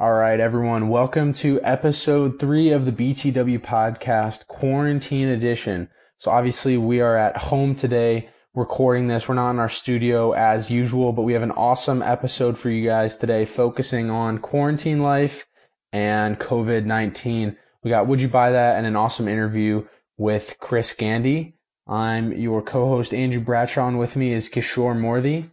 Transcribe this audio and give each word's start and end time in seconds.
All 0.00 0.14
right, 0.14 0.40
everyone. 0.40 0.88
Welcome 0.88 1.34
to 1.34 1.60
episode 1.62 2.38
three 2.38 2.70
of 2.70 2.86
the 2.86 2.90
BTW 2.90 3.58
podcast, 3.58 4.46
quarantine 4.46 5.28
edition. 5.28 5.90
So 6.16 6.30
obviously 6.30 6.78
we 6.78 7.02
are 7.02 7.18
at 7.18 7.36
home 7.36 7.74
today 7.74 8.30
recording 8.54 9.08
this. 9.08 9.28
We're 9.28 9.34
not 9.34 9.50
in 9.50 9.58
our 9.58 9.68
studio 9.68 10.32
as 10.32 10.70
usual, 10.70 11.12
but 11.12 11.24
we 11.24 11.34
have 11.34 11.42
an 11.42 11.50
awesome 11.50 12.00
episode 12.00 12.56
for 12.56 12.70
you 12.70 12.88
guys 12.88 13.18
today 13.18 13.44
focusing 13.44 14.08
on 14.08 14.38
quarantine 14.38 15.02
life 15.02 15.46
and 15.92 16.38
COVID-19. 16.38 17.58
We 17.84 17.90
got 17.90 18.06
Would 18.06 18.22
You 18.22 18.28
Buy 18.28 18.52
That 18.52 18.78
and 18.78 18.86
an 18.86 18.96
awesome 18.96 19.28
interview 19.28 19.86
with 20.16 20.56
Chris 20.60 20.94
Gandy. 20.94 21.58
I'm 21.86 22.32
your 22.32 22.62
co-host 22.62 23.12
Andrew 23.12 23.42
Bradshaw 23.42 23.88
and 23.88 23.98
with 23.98 24.16
me 24.16 24.32
is 24.32 24.48
Kishore 24.48 24.96
Morthy. 24.96 25.50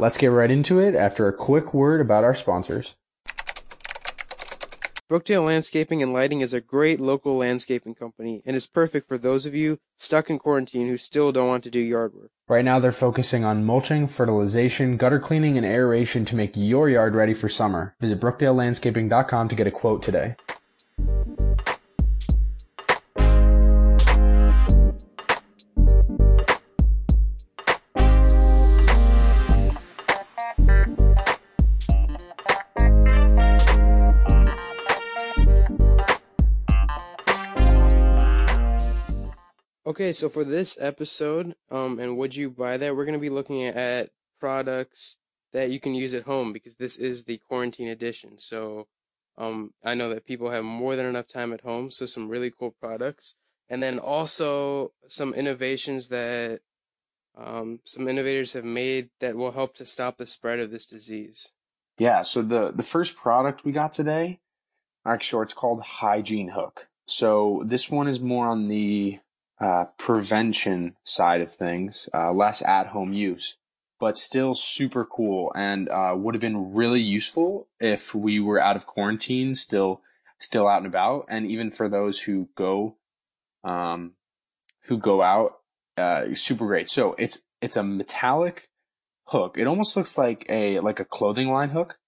Let's 0.00 0.18
get 0.18 0.32
right 0.32 0.50
into 0.50 0.80
it 0.80 0.96
after 0.96 1.28
a 1.28 1.32
quick 1.32 1.72
word 1.72 2.00
about 2.00 2.24
our 2.24 2.34
sponsors. 2.34 2.96
Brookdale 5.14 5.46
Landscaping 5.46 6.02
and 6.02 6.12
Lighting 6.12 6.40
is 6.40 6.52
a 6.52 6.60
great 6.60 6.98
local 6.98 7.36
landscaping 7.36 7.94
company 7.94 8.42
and 8.44 8.56
is 8.56 8.66
perfect 8.66 9.06
for 9.06 9.16
those 9.16 9.46
of 9.46 9.54
you 9.54 9.78
stuck 9.96 10.28
in 10.28 10.40
quarantine 10.40 10.88
who 10.88 10.96
still 10.96 11.30
don't 11.30 11.46
want 11.46 11.62
to 11.62 11.70
do 11.70 11.78
yard 11.78 12.14
work. 12.14 12.32
Right 12.48 12.64
now, 12.64 12.80
they're 12.80 12.90
focusing 12.90 13.44
on 13.44 13.64
mulching, 13.64 14.08
fertilization, 14.08 14.96
gutter 14.96 15.20
cleaning, 15.20 15.56
and 15.56 15.64
aeration 15.64 16.24
to 16.24 16.34
make 16.34 16.56
your 16.56 16.90
yard 16.90 17.14
ready 17.14 17.32
for 17.32 17.48
summer. 17.48 17.94
Visit 18.00 18.18
brookdalelandscaping.com 18.18 19.48
to 19.50 19.54
get 19.54 19.68
a 19.68 19.70
quote 19.70 20.02
today. 20.02 20.34
Okay, 39.94 40.10
so 40.10 40.28
for 40.28 40.42
this 40.42 40.76
episode, 40.80 41.54
um, 41.70 42.00
and 42.00 42.18
would 42.18 42.34
you 42.34 42.50
buy 42.50 42.76
that? 42.76 42.96
We're 42.96 43.04
to 43.04 43.16
be 43.16 43.30
looking 43.30 43.62
at 43.62 44.10
products 44.40 45.18
that 45.52 45.70
you 45.70 45.78
can 45.78 45.94
use 45.94 46.14
at 46.14 46.24
home 46.24 46.52
because 46.52 46.74
this 46.74 46.96
is 46.96 47.22
the 47.22 47.38
quarantine 47.46 47.86
edition. 47.86 48.36
So, 48.36 48.88
um, 49.38 49.72
I 49.84 49.94
know 49.94 50.08
that 50.08 50.26
people 50.26 50.50
have 50.50 50.64
more 50.64 50.96
than 50.96 51.06
enough 51.06 51.28
time 51.28 51.52
at 51.52 51.60
home, 51.60 51.92
so 51.92 52.06
some 52.06 52.28
really 52.28 52.50
cool 52.50 52.72
products, 52.72 53.36
and 53.68 53.80
then 53.80 54.00
also 54.00 54.90
some 55.06 55.32
innovations 55.32 56.08
that 56.08 56.58
um, 57.38 57.78
some 57.84 58.08
innovators 58.08 58.54
have 58.54 58.64
made 58.64 59.10
that 59.20 59.36
will 59.36 59.52
help 59.52 59.76
to 59.76 59.86
stop 59.86 60.18
the 60.18 60.26
spread 60.26 60.58
of 60.58 60.72
this 60.72 60.86
disease. 60.86 61.52
Yeah. 61.98 62.22
So 62.22 62.42
the 62.42 62.72
the 62.74 62.82
first 62.82 63.14
product 63.14 63.64
we 63.64 63.70
got 63.70 63.92
today, 63.92 64.40
actually, 65.06 65.44
it's 65.44 65.54
called 65.54 65.82
Hygiene 65.82 66.48
Hook. 66.48 66.88
So 67.06 67.62
this 67.64 67.88
one 67.88 68.08
is 68.08 68.18
more 68.18 68.48
on 68.48 68.66
the 68.66 69.20
uh, 69.60 69.84
prevention 69.98 70.96
side 71.04 71.40
of 71.40 71.50
things, 71.50 72.08
uh, 72.12 72.32
less 72.32 72.62
at 72.62 72.88
home 72.88 73.12
use, 73.12 73.56
but 74.00 74.16
still 74.16 74.54
super 74.54 75.04
cool 75.04 75.52
and 75.54 75.88
uh, 75.88 76.14
would 76.16 76.34
have 76.34 76.40
been 76.40 76.74
really 76.74 77.00
useful 77.00 77.68
if 77.80 78.14
we 78.14 78.40
were 78.40 78.60
out 78.60 78.76
of 78.76 78.86
quarantine, 78.86 79.54
still 79.54 80.00
still 80.40 80.68
out 80.68 80.78
and 80.78 80.86
about, 80.86 81.26
and 81.28 81.46
even 81.46 81.70
for 81.70 81.88
those 81.88 82.22
who 82.22 82.48
go 82.56 82.96
um, 83.62 84.12
who 84.86 84.98
go 84.98 85.22
out, 85.22 85.58
uh, 85.96 86.34
super 86.34 86.66
great. 86.66 86.90
So 86.90 87.14
it's 87.18 87.42
it's 87.62 87.76
a 87.76 87.82
metallic 87.82 88.68
hook. 89.28 89.56
It 89.56 89.66
almost 89.66 89.96
looks 89.96 90.18
like 90.18 90.44
a 90.48 90.80
like 90.80 91.00
a 91.00 91.04
clothing 91.04 91.48
line 91.48 91.70
hook, 91.70 91.98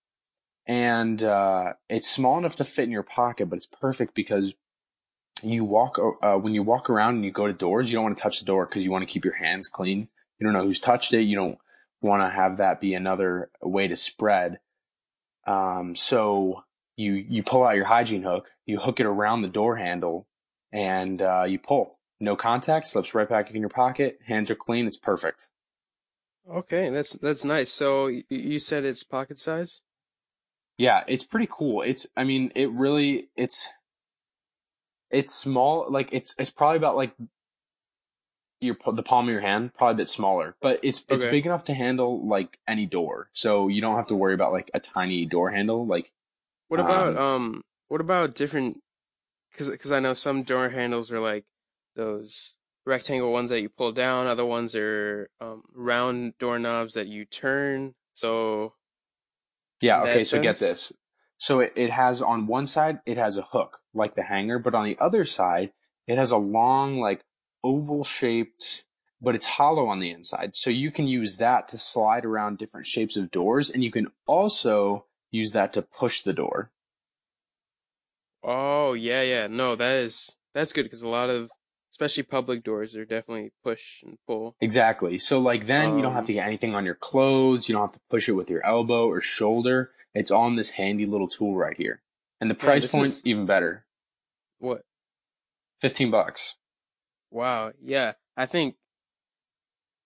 and 0.66 1.22
uh, 1.22 1.74
it's 1.88 2.10
small 2.10 2.38
enough 2.38 2.56
to 2.56 2.64
fit 2.64 2.84
in 2.84 2.90
your 2.90 3.02
pocket, 3.02 3.48
but 3.48 3.56
it's 3.56 3.66
perfect 3.66 4.14
because 4.14 4.52
you 5.42 5.64
walk 5.64 5.98
uh, 6.22 6.36
when 6.36 6.54
you 6.54 6.62
walk 6.62 6.88
around 6.88 7.16
and 7.16 7.24
you 7.24 7.30
go 7.30 7.46
to 7.46 7.52
doors, 7.52 7.90
you 7.90 7.96
don't 7.96 8.04
want 8.04 8.16
to 8.16 8.22
touch 8.22 8.38
the 8.38 8.46
door 8.46 8.66
because 8.66 8.84
you 8.84 8.90
want 8.90 9.06
to 9.06 9.12
keep 9.12 9.24
your 9.24 9.36
hands 9.36 9.68
clean. 9.68 10.08
You 10.38 10.46
don't 10.46 10.52
know 10.52 10.64
who's 10.64 10.80
touched 10.80 11.12
it. 11.12 11.22
You 11.22 11.36
don't 11.36 11.58
want 12.00 12.22
to 12.22 12.28
have 12.28 12.58
that 12.58 12.80
be 12.80 12.94
another 12.94 13.50
way 13.62 13.88
to 13.88 13.96
spread. 13.96 14.60
Um, 15.46 15.94
so 15.96 16.64
you 16.96 17.12
you 17.14 17.42
pull 17.42 17.64
out 17.64 17.76
your 17.76 17.84
hygiene 17.84 18.22
hook, 18.22 18.50
you 18.64 18.78
hook 18.78 19.00
it 19.00 19.06
around 19.06 19.42
the 19.42 19.48
door 19.48 19.76
handle, 19.76 20.26
and 20.72 21.20
uh, 21.20 21.44
you 21.44 21.58
pull. 21.58 21.98
No 22.18 22.34
contact, 22.34 22.86
slips 22.86 23.14
right 23.14 23.28
back 23.28 23.50
in 23.50 23.60
your 23.60 23.68
pocket. 23.68 24.18
Hands 24.26 24.50
are 24.50 24.54
clean. 24.54 24.86
It's 24.86 24.96
perfect. 24.96 25.48
Okay, 26.48 26.88
that's 26.90 27.12
that's 27.18 27.44
nice. 27.44 27.70
So 27.70 28.10
you 28.30 28.58
said 28.58 28.84
it's 28.84 29.02
pocket 29.02 29.38
size. 29.38 29.82
Yeah, 30.78 31.04
it's 31.06 31.24
pretty 31.24 31.48
cool. 31.50 31.82
It's 31.82 32.06
I 32.16 32.24
mean, 32.24 32.52
it 32.54 32.70
really 32.70 33.28
it's 33.36 33.68
it's 35.10 35.34
small. 35.34 35.86
Like 35.90 36.08
it's 36.12 36.34
it's 36.38 36.50
probably 36.50 36.76
about 36.78 36.96
like 36.96 37.12
your 38.60 38.76
the 38.92 39.02
palm 39.02 39.26
of 39.28 39.32
your 39.32 39.40
hand, 39.40 39.74
probably 39.74 39.94
a 39.94 39.96
bit 39.98 40.08
smaller, 40.08 40.56
but 40.60 40.80
it's 40.82 41.04
it's 41.08 41.22
Okay. 41.24 41.30
big 41.30 41.46
enough 41.46 41.64
to 41.64 41.74
handle 41.74 42.26
like 42.26 42.58
any 42.66 42.86
door. 42.86 43.28
So 43.32 43.68
you 43.68 43.80
don't 43.80 43.96
have 43.96 44.06
to 44.08 44.16
worry 44.16 44.34
about 44.34 44.52
like 44.52 44.70
a 44.74 44.80
tiny 44.80 45.26
door 45.26 45.50
handle. 45.50 45.86
Like 45.86 46.12
What 46.68 46.80
Um, 46.80 46.86
about 46.86 47.16
um? 47.16 47.62
What 47.88 48.00
about 48.00 48.34
different? 48.34 48.80
Because 49.50 49.70
because 49.70 49.92
I 49.92 50.00
know 50.00 50.14
some 50.14 50.42
door 50.42 50.68
handles 50.70 51.12
are 51.12 51.20
like 51.20 51.44
those 51.94 52.54
rectangle 52.84 53.32
ones 53.32 53.50
that 53.50 53.60
you 53.60 53.68
pull 53.68 53.92
down. 53.92 54.26
Other 54.26 54.44
ones 54.44 54.74
are 54.74 55.28
um, 55.40 55.62
round 55.74 56.38
doorknobs 56.38 56.94
that 56.94 57.06
you 57.08 57.24
turn. 57.24 57.94
So 58.14 58.74
yeah, 59.80 60.02
okay. 60.02 60.24
So 60.24 60.40
get 60.40 60.58
this. 60.58 60.92
So 61.38 61.60
it, 61.60 61.72
it 61.76 61.90
has 61.90 62.22
on 62.22 62.46
one 62.46 62.66
side 62.66 63.00
it 63.04 63.18
has 63.18 63.36
a 63.36 63.42
hook 63.42 63.80
like 63.96 64.14
the 64.14 64.22
hanger, 64.24 64.58
but 64.58 64.74
on 64.74 64.84
the 64.84 64.96
other 65.00 65.24
side 65.24 65.72
it 66.06 66.16
has 66.18 66.30
a 66.30 66.36
long 66.36 67.00
like 67.00 67.24
oval 67.64 68.04
shaped, 68.04 68.84
but 69.20 69.34
it's 69.34 69.46
hollow 69.46 69.86
on 69.86 69.98
the 69.98 70.10
inside. 70.10 70.54
So 70.54 70.70
you 70.70 70.90
can 70.92 71.08
use 71.08 71.38
that 71.38 71.66
to 71.68 71.78
slide 71.78 72.24
around 72.24 72.58
different 72.58 72.86
shapes 72.86 73.16
of 73.16 73.30
doors, 73.32 73.70
and 73.70 73.82
you 73.82 73.90
can 73.90 74.08
also 74.26 75.06
use 75.32 75.50
that 75.52 75.72
to 75.72 75.82
push 75.82 76.20
the 76.22 76.32
door. 76.32 76.70
oh 78.44 78.92
yeah 78.92 79.22
yeah 79.22 79.46
no 79.48 79.74
that 79.76 79.96
is 79.98 80.36
that's 80.54 80.72
good 80.72 80.84
because 80.84 81.02
a 81.02 81.08
lot 81.08 81.28
of 81.30 81.50
especially 81.90 82.22
public 82.22 82.62
doors 82.62 82.94
are 82.94 83.04
definitely 83.06 83.50
push 83.64 84.02
and 84.02 84.18
pull. 84.26 84.54
Exactly. 84.60 85.16
So 85.16 85.38
like 85.40 85.66
then 85.66 85.96
you 85.96 86.02
don't 86.02 86.12
have 86.12 86.24
Um, 86.24 86.26
to 86.26 86.32
get 86.34 86.46
anything 86.46 86.76
on 86.76 86.84
your 86.84 86.94
clothes. 86.94 87.68
You 87.68 87.72
don't 87.74 87.82
have 87.82 87.92
to 87.92 88.00
push 88.10 88.28
it 88.28 88.32
with 88.32 88.50
your 88.50 88.64
elbow 88.66 89.08
or 89.08 89.22
shoulder. 89.22 89.92
It's 90.14 90.30
on 90.30 90.56
this 90.56 90.70
handy 90.72 91.06
little 91.06 91.26
tool 91.28 91.56
right 91.56 91.74
here. 91.76 92.02
And 92.38 92.50
the 92.50 92.54
price 92.54 92.82
this 92.82 92.92
point 92.92 93.06
is- 93.06 93.22
even 93.24 93.46
better. 93.46 93.85
What? 94.58 94.82
15 95.80 96.10
bucks. 96.10 96.56
Wow. 97.30 97.72
Yeah, 97.82 98.12
I 98.36 98.46
think. 98.46 98.76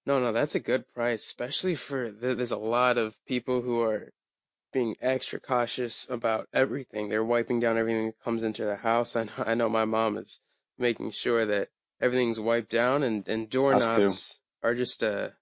No, 0.07 0.19
no, 0.19 0.33
that's 0.33 0.55
a 0.55 0.61
good 0.61 0.93
price, 0.93 1.23
especially 1.23 1.75
for 1.75 2.11
th- 2.11 2.37
there's 2.37 2.51
a 2.51 2.57
lot 2.57 2.99
of 2.99 3.23
people 3.27 3.61
who 3.63 3.81
are 3.83 4.13
being 4.73 4.97
extra 5.01 5.39
cautious 5.39 6.07
about 6.09 6.49
everything. 6.53 7.09
They're 7.09 7.25
wiping 7.25 7.61
down 7.61 7.77
everything 7.77 8.07
that 8.07 8.25
comes 8.25 8.43
into 8.43 8.65
the 8.65 8.77
house. 8.77 9.15
I 9.17 9.25
know, 9.25 9.31
I 9.39 9.55
know 9.55 9.69
my 9.69 9.85
mom 9.85 10.17
is 10.17 10.41
making 10.79 11.11
sure 11.11 11.45
that 11.47 11.69
everything's 12.01 12.41
wiped 12.41 12.71
down, 12.71 13.03
and 13.03 13.29
and 13.29 13.49
doorknobs 13.51 14.41
are 14.63 14.75
just 14.75 15.03
a 15.03 15.35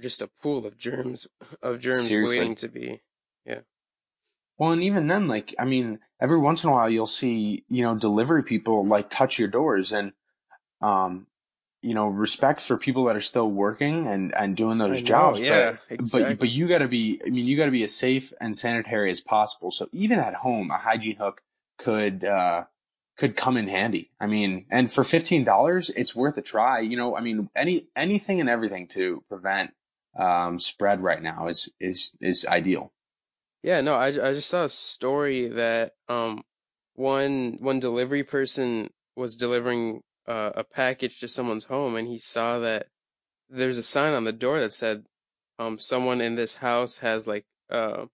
just 0.00 0.22
a 0.22 0.28
pool 0.42 0.66
of 0.66 0.78
germs 0.78 1.26
of 1.62 1.80
germs 1.80 2.08
Seriously. 2.08 2.38
waiting 2.38 2.54
to 2.56 2.68
be. 2.68 3.02
Well, 4.60 4.72
and 4.72 4.82
even 4.82 5.06
then, 5.06 5.26
like, 5.26 5.54
I 5.58 5.64
mean, 5.64 6.00
every 6.20 6.38
once 6.38 6.64
in 6.64 6.68
a 6.68 6.72
while 6.74 6.90
you'll 6.90 7.06
see, 7.06 7.64
you 7.70 7.82
know, 7.82 7.96
delivery 7.96 8.42
people 8.42 8.86
like 8.86 9.08
touch 9.08 9.38
your 9.38 9.48
doors 9.48 9.90
and, 9.90 10.12
um, 10.82 11.28
you 11.80 11.94
know, 11.94 12.08
respect 12.08 12.60
for 12.60 12.76
people 12.76 13.06
that 13.06 13.16
are 13.16 13.22
still 13.22 13.50
working 13.50 14.06
and, 14.06 14.34
and 14.34 14.54
doing 14.54 14.76
those 14.76 15.00
know, 15.00 15.06
jobs. 15.06 15.40
yeah, 15.40 15.76
but, 15.88 16.00
exactly. 16.00 16.34
but, 16.34 16.40
but 16.40 16.50
you 16.50 16.68
gotta 16.68 16.88
be, 16.88 17.22
I 17.26 17.30
mean, 17.30 17.46
you 17.46 17.56
gotta 17.56 17.70
be 17.70 17.82
as 17.84 17.94
safe 17.94 18.34
and 18.38 18.54
sanitary 18.54 19.10
as 19.10 19.22
possible. 19.22 19.70
So 19.70 19.88
even 19.92 20.18
at 20.18 20.34
home, 20.34 20.70
a 20.70 20.76
hygiene 20.76 21.16
hook 21.16 21.40
could, 21.78 22.22
uh, 22.22 22.64
could 23.16 23.36
come 23.36 23.56
in 23.56 23.66
handy. 23.66 24.10
I 24.20 24.26
mean, 24.26 24.66
and 24.70 24.92
for 24.92 25.04
$15, 25.04 25.90
it's 25.96 26.14
worth 26.14 26.36
a 26.36 26.42
try. 26.42 26.80
You 26.80 26.98
know, 26.98 27.16
I 27.16 27.22
mean, 27.22 27.48
any, 27.56 27.86
anything 27.96 28.40
and 28.40 28.50
everything 28.50 28.88
to 28.88 29.24
prevent, 29.26 29.70
um, 30.18 30.60
spread 30.60 31.02
right 31.02 31.22
now 31.22 31.46
is, 31.46 31.70
is, 31.80 32.12
is 32.20 32.44
ideal. 32.44 32.92
Yeah, 33.62 33.80
no, 33.80 33.94
I, 33.94 34.06
I 34.08 34.32
just 34.32 34.48
saw 34.48 34.64
a 34.64 34.68
story 34.68 35.48
that 35.48 35.92
um 36.08 36.42
one 36.94 37.56
one 37.60 37.80
delivery 37.80 38.24
person 38.24 38.90
was 39.16 39.36
delivering 39.36 40.02
uh, 40.26 40.52
a 40.54 40.64
package 40.64 41.18
to 41.20 41.28
someone's 41.28 41.64
home 41.64 41.96
and 41.96 42.06
he 42.08 42.18
saw 42.18 42.58
that 42.60 42.86
there's 43.48 43.78
a 43.78 43.82
sign 43.82 44.12
on 44.12 44.24
the 44.24 44.32
door 44.32 44.60
that 44.60 44.72
said 44.72 45.04
um 45.58 45.78
someone 45.78 46.20
in 46.20 46.34
this 46.36 46.56
house 46.56 46.98
has 46.98 47.26
like 47.26 47.44
uh 47.70 48.06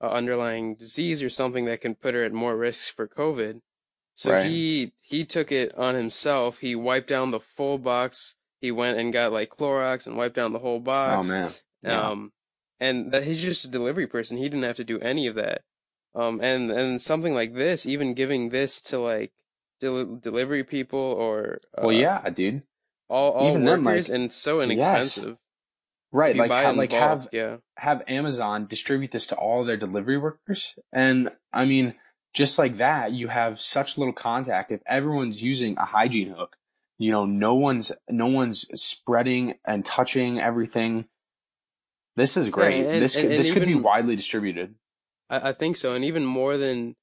a 0.00 0.10
underlying 0.10 0.76
disease 0.76 1.22
or 1.22 1.30
something 1.30 1.64
that 1.64 1.80
can 1.80 1.94
put 1.94 2.14
her 2.14 2.24
at 2.24 2.32
more 2.32 2.56
risk 2.56 2.94
for 2.94 3.08
COVID. 3.08 3.60
So 4.14 4.32
Right. 4.32 4.46
he 4.46 4.92
he 5.00 5.24
took 5.24 5.50
it 5.52 5.74
on 5.76 5.94
himself. 5.94 6.58
He 6.58 6.74
wiped 6.74 7.08
down 7.08 7.30
the 7.30 7.40
full 7.40 7.78
box. 7.78 8.36
He 8.60 8.70
went 8.70 8.98
and 8.98 9.12
got 9.12 9.32
like 9.32 9.50
Clorox 9.50 10.06
and 10.06 10.16
wiped 10.16 10.34
down 10.36 10.52
the 10.52 10.58
whole 10.60 10.80
box. 10.80 11.28
Oh 11.28 11.32
man. 11.32 11.50
Yeah. 11.82 12.10
Um, 12.10 12.32
and 12.80 13.12
that 13.12 13.24
he's 13.24 13.40
just 13.42 13.64
a 13.64 13.68
delivery 13.68 14.06
person. 14.06 14.36
He 14.38 14.44
didn't 14.44 14.62
have 14.62 14.76
to 14.76 14.84
do 14.84 14.98
any 15.00 15.26
of 15.26 15.34
that. 15.36 15.62
Um, 16.14 16.40
and 16.40 16.70
and 16.70 17.00
something 17.02 17.34
like 17.34 17.54
this, 17.54 17.86
even 17.86 18.14
giving 18.14 18.48
this 18.48 18.80
to 18.82 18.98
like 18.98 19.32
del- 19.80 20.16
delivery 20.16 20.64
people 20.64 20.98
or 20.98 21.60
uh, 21.76 21.82
well, 21.84 21.92
yeah, 21.92 22.28
dude. 22.30 22.62
all 23.08 23.32
all 23.32 23.48
even 23.50 23.64
then, 23.64 23.84
workers, 23.84 24.08
like- 24.08 24.16
and 24.18 24.32
so 24.32 24.60
Yes. 24.60 24.64
inexpensive. 24.70 25.36
Right, 26.10 26.34
like 26.34 26.50
like 26.50 26.90
bulk, 26.90 26.90
have 26.92 27.28
yeah. 27.32 27.56
have 27.76 28.02
Amazon 28.08 28.66
distribute 28.66 29.10
this 29.10 29.26
to 29.26 29.36
all 29.36 29.62
their 29.64 29.76
delivery 29.76 30.16
workers. 30.16 30.78
And 30.90 31.30
I 31.52 31.66
mean, 31.66 31.94
just 32.32 32.58
like 32.58 32.78
that, 32.78 33.12
you 33.12 33.28
have 33.28 33.60
such 33.60 33.98
little 33.98 34.14
contact. 34.14 34.72
If 34.72 34.80
everyone's 34.86 35.42
using 35.42 35.76
a 35.76 35.84
hygiene 35.84 36.30
hook, 36.30 36.56
you 36.96 37.10
know, 37.10 37.26
no 37.26 37.54
one's 37.54 37.92
no 38.08 38.24
one's 38.26 38.66
spreading 38.80 39.56
and 39.66 39.84
touching 39.84 40.40
everything. 40.40 41.04
This 42.18 42.36
is 42.36 42.50
great. 42.50 42.84
and- 42.84 43.02
this 43.02 43.14
could, 43.16 43.26
and 43.26 43.32
this 43.34 43.52
could 43.52 43.64
be 43.64 43.74
widely 43.74 44.16
distributed. 44.16 44.74
I, 45.30 45.50
I 45.50 45.52
think 45.52 45.76
so, 45.76 45.94
and 45.94 46.04
even 46.04 46.24
more 46.24 46.56
than 46.56 46.96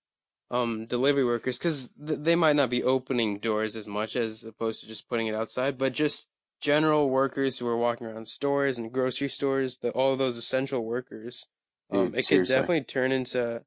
um, 0.51 0.85
delivery 0.85 1.23
workers, 1.25 1.57
because 1.57 1.89
th- 2.05 2.19
they 2.21 2.35
might 2.35 2.55
not 2.55 2.69
be 2.69 2.83
opening 2.83 3.37
doors 3.37 3.75
as 3.75 3.87
much 3.87 4.15
as 4.15 4.43
opposed 4.43 4.81
to 4.81 4.87
just 4.87 5.07
putting 5.09 5.27
it 5.27 5.35
outside, 5.35 5.77
but 5.77 5.93
just 5.93 6.27
general 6.61 7.09
workers 7.09 7.57
who 7.57 7.67
are 7.67 7.77
walking 7.77 8.07
around 8.07 8.27
stores 8.27 8.77
and 8.77 8.91
grocery 8.91 9.29
stores, 9.29 9.77
the, 9.77 9.89
all 9.91 10.13
of 10.13 10.19
those 10.19 10.37
essential 10.37 10.83
workers. 10.83 11.47
Um, 11.91 12.07
Dude, 12.07 12.19
it 12.19 12.25
seriously. 12.25 12.53
could 12.55 12.59
definitely 12.61 12.83
turn 12.83 13.11
into 13.11 13.63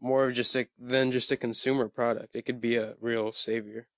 more 0.00 0.26
of 0.26 0.34
just 0.34 0.54
a 0.54 0.68
than 0.78 1.10
just 1.10 1.32
a 1.32 1.36
consumer 1.36 1.88
product. 1.88 2.36
It 2.36 2.44
could 2.46 2.60
be 2.60 2.76
a 2.76 2.94
real 3.00 3.32
savior. 3.32 3.88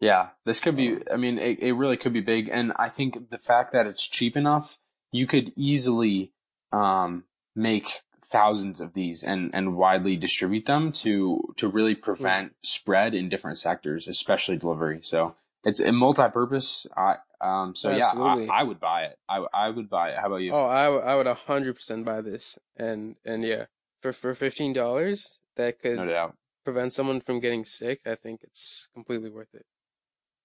Yeah, 0.00 0.28
this 0.44 0.60
could 0.60 0.76
be. 0.76 0.96
Um, 0.96 1.02
I 1.12 1.16
mean, 1.16 1.38
it, 1.38 1.58
it 1.60 1.72
really 1.72 1.96
could 1.96 2.12
be 2.12 2.20
big, 2.20 2.48
and 2.52 2.72
I 2.76 2.88
think 2.88 3.30
the 3.30 3.38
fact 3.38 3.72
that 3.72 3.86
it's 3.86 4.06
cheap 4.06 4.36
enough, 4.36 4.78
you 5.12 5.26
could 5.26 5.52
easily 5.56 6.32
um, 6.72 7.24
make 7.54 8.00
thousands 8.24 8.80
of 8.80 8.92
these 8.92 9.22
and 9.22 9.50
and 9.54 9.76
widely 9.76 10.16
distribute 10.16 10.66
them 10.66 10.90
to 10.90 11.40
to 11.56 11.68
really 11.68 11.94
prevent 11.94 12.54
spread 12.62 13.14
in 13.14 13.28
different 13.28 13.58
sectors, 13.58 14.08
especially 14.08 14.56
delivery. 14.56 14.98
So 15.02 15.36
it's 15.64 15.80
a 15.80 15.92
multi-purpose. 15.92 16.86
I 16.96 17.16
um. 17.40 17.74
So 17.74 17.90
Absolutely. 17.90 18.46
yeah, 18.46 18.52
I, 18.52 18.60
I 18.60 18.62
would 18.64 18.80
buy 18.80 19.02
it. 19.04 19.18
I 19.28 19.44
I 19.52 19.70
would 19.70 19.88
buy 19.88 20.10
it. 20.10 20.18
How 20.18 20.26
about 20.26 20.36
you? 20.36 20.52
Oh, 20.52 20.66
I, 20.66 20.84
w- 20.86 21.02
I 21.02 21.14
would 21.14 21.26
a 21.26 21.34
hundred 21.34 21.74
percent 21.74 22.04
buy 22.04 22.20
this, 22.20 22.58
and 22.76 23.16
and 23.24 23.44
yeah, 23.44 23.66
for 24.02 24.12
for 24.12 24.34
fifteen 24.34 24.72
dollars, 24.72 25.38
that 25.56 25.80
could 25.80 25.96
no 25.96 26.06
doubt. 26.06 26.36
prevent 26.64 26.92
someone 26.92 27.20
from 27.20 27.40
getting 27.40 27.64
sick. 27.64 28.00
I 28.06 28.14
think 28.14 28.40
it's 28.42 28.88
completely 28.94 29.30
worth 29.30 29.54
it. 29.54 29.66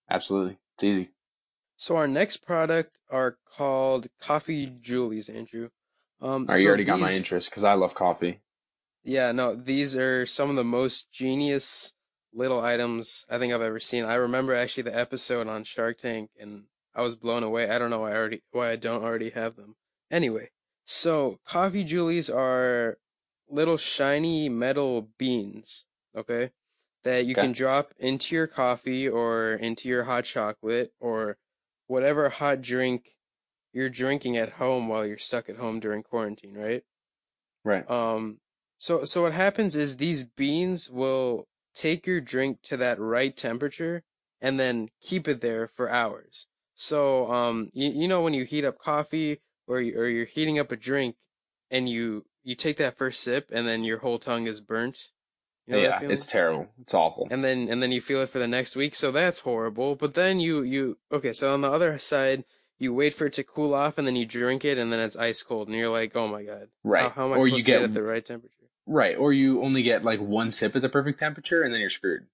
Absolutely, 0.10 0.58
it's 0.76 0.84
easy. 0.84 1.10
So 1.82 1.98
our 1.98 2.08
next 2.08 2.46
product 2.46 2.96
are 3.10 3.40
called 3.58 4.08
Coffee 4.20 4.68
Joulies, 4.68 5.34
Andrew. 5.36 5.70
Um, 6.22 6.48
right, 6.48 6.58
you 6.58 6.66
so 6.66 6.68
already 6.68 6.84
got 6.84 7.00
my 7.00 7.12
interest 7.12 7.50
because 7.50 7.64
I 7.64 7.74
love 7.74 7.96
coffee. 7.96 8.40
Yeah, 9.04 9.32
no, 9.32 9.56
these 9.56 9.98
are 9.98 10.28
some 10.28 10.52
of 10.52 10.56
the 10.56 10.64
most 10.64 11.12
genius 11.12 11.96
little 12.34 12.62
items 12.62 13.26
I 13.32 13.40
think 13.40 13.52
I've 13.52 13.64
ever 13.64 13.80
seen. 13.80 14.06
I 14.06 14.14
remember 14.14 14.54
actually 14.54 14.84
the 14.84 14.96
episode 14.96 15.48
on 15.48 15.64
Shark 15.64 15.98
Tank, 15.98 16.30
and 16.40 16.66
I 16.94 17.02
was 17.02 17.16
blown 17.16 17.42
away. 17.42 17.68
I 17.68 17.80
don't 17.80 17.90
know 17.90 18.02
why 18.02 18.12
I 18.12 18.16
already 18.16 18.44
why 18.52 18.70
I 18.70 18.76
don't 18.76 19.04
already 19.04 19.32
have 19.32 19.56
them. 19.56 19.76
Anyway, 20.12 20.52
so 20.86 21.40
Coffee 21.48 21.84
Joulies 21.84 22.32
are 22.32 23.00
little 23.50 23.78
shiny 23.78 24.50
metal 24.50 25.10
beans, 25.18 25.88
okay, 26.16 26.52
that 27.02 27.26
you 27.26 27.34
Okay. 27.34 27.42
can 27.42 27.54
drop 27.54 27.92
into 27.98 28.36
your 28.36 28.46
coffee 28.46 29.10
or 29.10 29.54
into 29.54 29.90
your 29.90 30.04
hot 30.04 30.26
chocolate 30.26 30.94
or 31.00 31.40
whatever 31.92 32.30
hot 32.30 32.62
drink 32.62 33.18
you're 33.74 33.90
drinking 33.90 34.38
at 34.38 34.54
home 34.54 34.88
while 34.88 35.06
you're 35.06 35.18
stuck 35.18 35.50
at 35.50 35.58
home 35.58 35.82
during 35.82 36.02
quarantine, 36.02 36.54
right? 36.54 36.84
Right. 37.66 37.90
Um, 37.92 38.40
so 38.78 39.04
so 39.04 39.24
what 39.24 39.34
happens 39.34 39.76
is 39.76 39.98
these 39.98 40.24
beans 40.24 40.90
will 40.90 41.48
take 41.76 42.08
your 42.08 42.22
drink 42.22 42.62
to 42.64 42.78
that 42.78 42.98
right 42.98 43.36
temperature 43.36 44.04
and 44.40 44.58
then 44.58 44.90
keep 45.02 45.28
it 45.28 45.42
there 45.42 45.68
for 45.68 45.90
hours. 45.90 46.48
So 46.76 47.30
um, 47.30 47.70
you, 47.74 47.90
you 47.90 48.08
know 48.08 48.22
when 48.22 48.34
you 48.34 48.46
heat 48.46 48.64
up 48.64 48.80
coffee 48.80 49.42
or 49.68 49.82
you, 49.82 50.00
or 50.00 50.08
you're 50.08 50.26
heating 50.26 50.60
up 50.60 50.72
a 50.72 50.78
drink 50.78 51.18
and 51.70 51.90
you 51.90 52.26
you 52.42 52.56
take 52.56 52.78
that 52.78 52.98
first 52.98 53.22
sip 53.22 53.50
and 53.52 53.68
then 53.68 53.84
your 53.84 54.00
whole 54.00 54.18
tongue 54.18 54.48
is 54.48 54.62
burnt. 54.62 55.10
You 55.72 55.78
know 55.78 55.84
yeah, 55.84 56.00
it's 56.04 56.28
terrible. 56.28 56.68
It's 56.82 56.94
awful. 56.94 57.28
and 57.32 57.44
then 57.44 57.68
and 57.70 57.82
then 57.82 57.92
you 57.92 58.02
feel 58.02 58.22
it 58.22 58.30
for 58.30 58.40
the 58.40 58.48
next 58.48 58.76
week 58.76 58.94
so 58.96 59.12
that's 59.12 59.40
horrible 59.40 59.96
but 59.96 60.14
then 60.14 60.40
you 60.40 60.62
you 60.62 60.98
okay 61.12 61.34
so 61.34 61.54
on 61.54 61.62
the 61.62 61.72
other 61.72 61.98
side 61.98 62.44
you 62.78 62.94
wait 62.94 63.14
for 63.14 63.28
it 63.28 63.34
to 63.34 63.44
cool 63.44 63.74
off 63.74 63.98
and 63.98 64.06
then 64.08 64.16
you 64.16 64.26
drink 64.26 64.66
it 64.66 64.78
and 64.78 64.92
then 64.92 65.00
it's 65.00 65.16
ice 65.16 65.42
cold 65.44 65.68
and 65.68 65.78
you're 65.78 65.90
like 65.90 66.16
oh 66.16 66.28
my 66.28 66.44
god 66.44 66.68
Right. 66.84 67.04
how, 67.04 67.10
how 67.10 67.26
am 67.28 67.34
i 67.34 67.36
Or 67.36 67.40
supposed 67.42 67.52
you 67.52 67.58
to 67.64 67.66
get 67.66 67.74
get- 67.80 67.84
at 67.84 67.94
the 67.94 68.04
right 68.04 68.26
temperature 68.26 68.56
Right. 68.88 69.16
Or 69.16 69.32
you 69.32 69.62
only 69.62 69.84
get 69.84 70.04
like 70.04 70.20
one 70.20 70.50
sip 70.52 70.76
at 70.76 70.82
the 70.82 70.90
perfect 70.90 71.20
temperature 71.20 71.62
and 71.62 71.72
then 71.74 71.80
you're 71.80 71.90
screwed. 71.90 72.26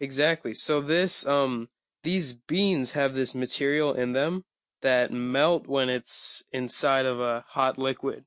exactly 0.00 0.54
so 0.54 0.80
this 0.80 1.26
um 1.26 1.68
these 2.02 2.32
beans 2.32 2.92
have 2.92 3.14
this 3.14 3.34
material 3.34 3.92
in 3.92 4.12
them 4.12 4.44
that 4.82 5.10
melt 5.10 5.66
when 5.66 5.88
it's 5.88 6.44
inside 6.52 7.06
of 7.06 7.20
a 7.20 7.44
hot 7.48 7.78
liquid 7.78 8.24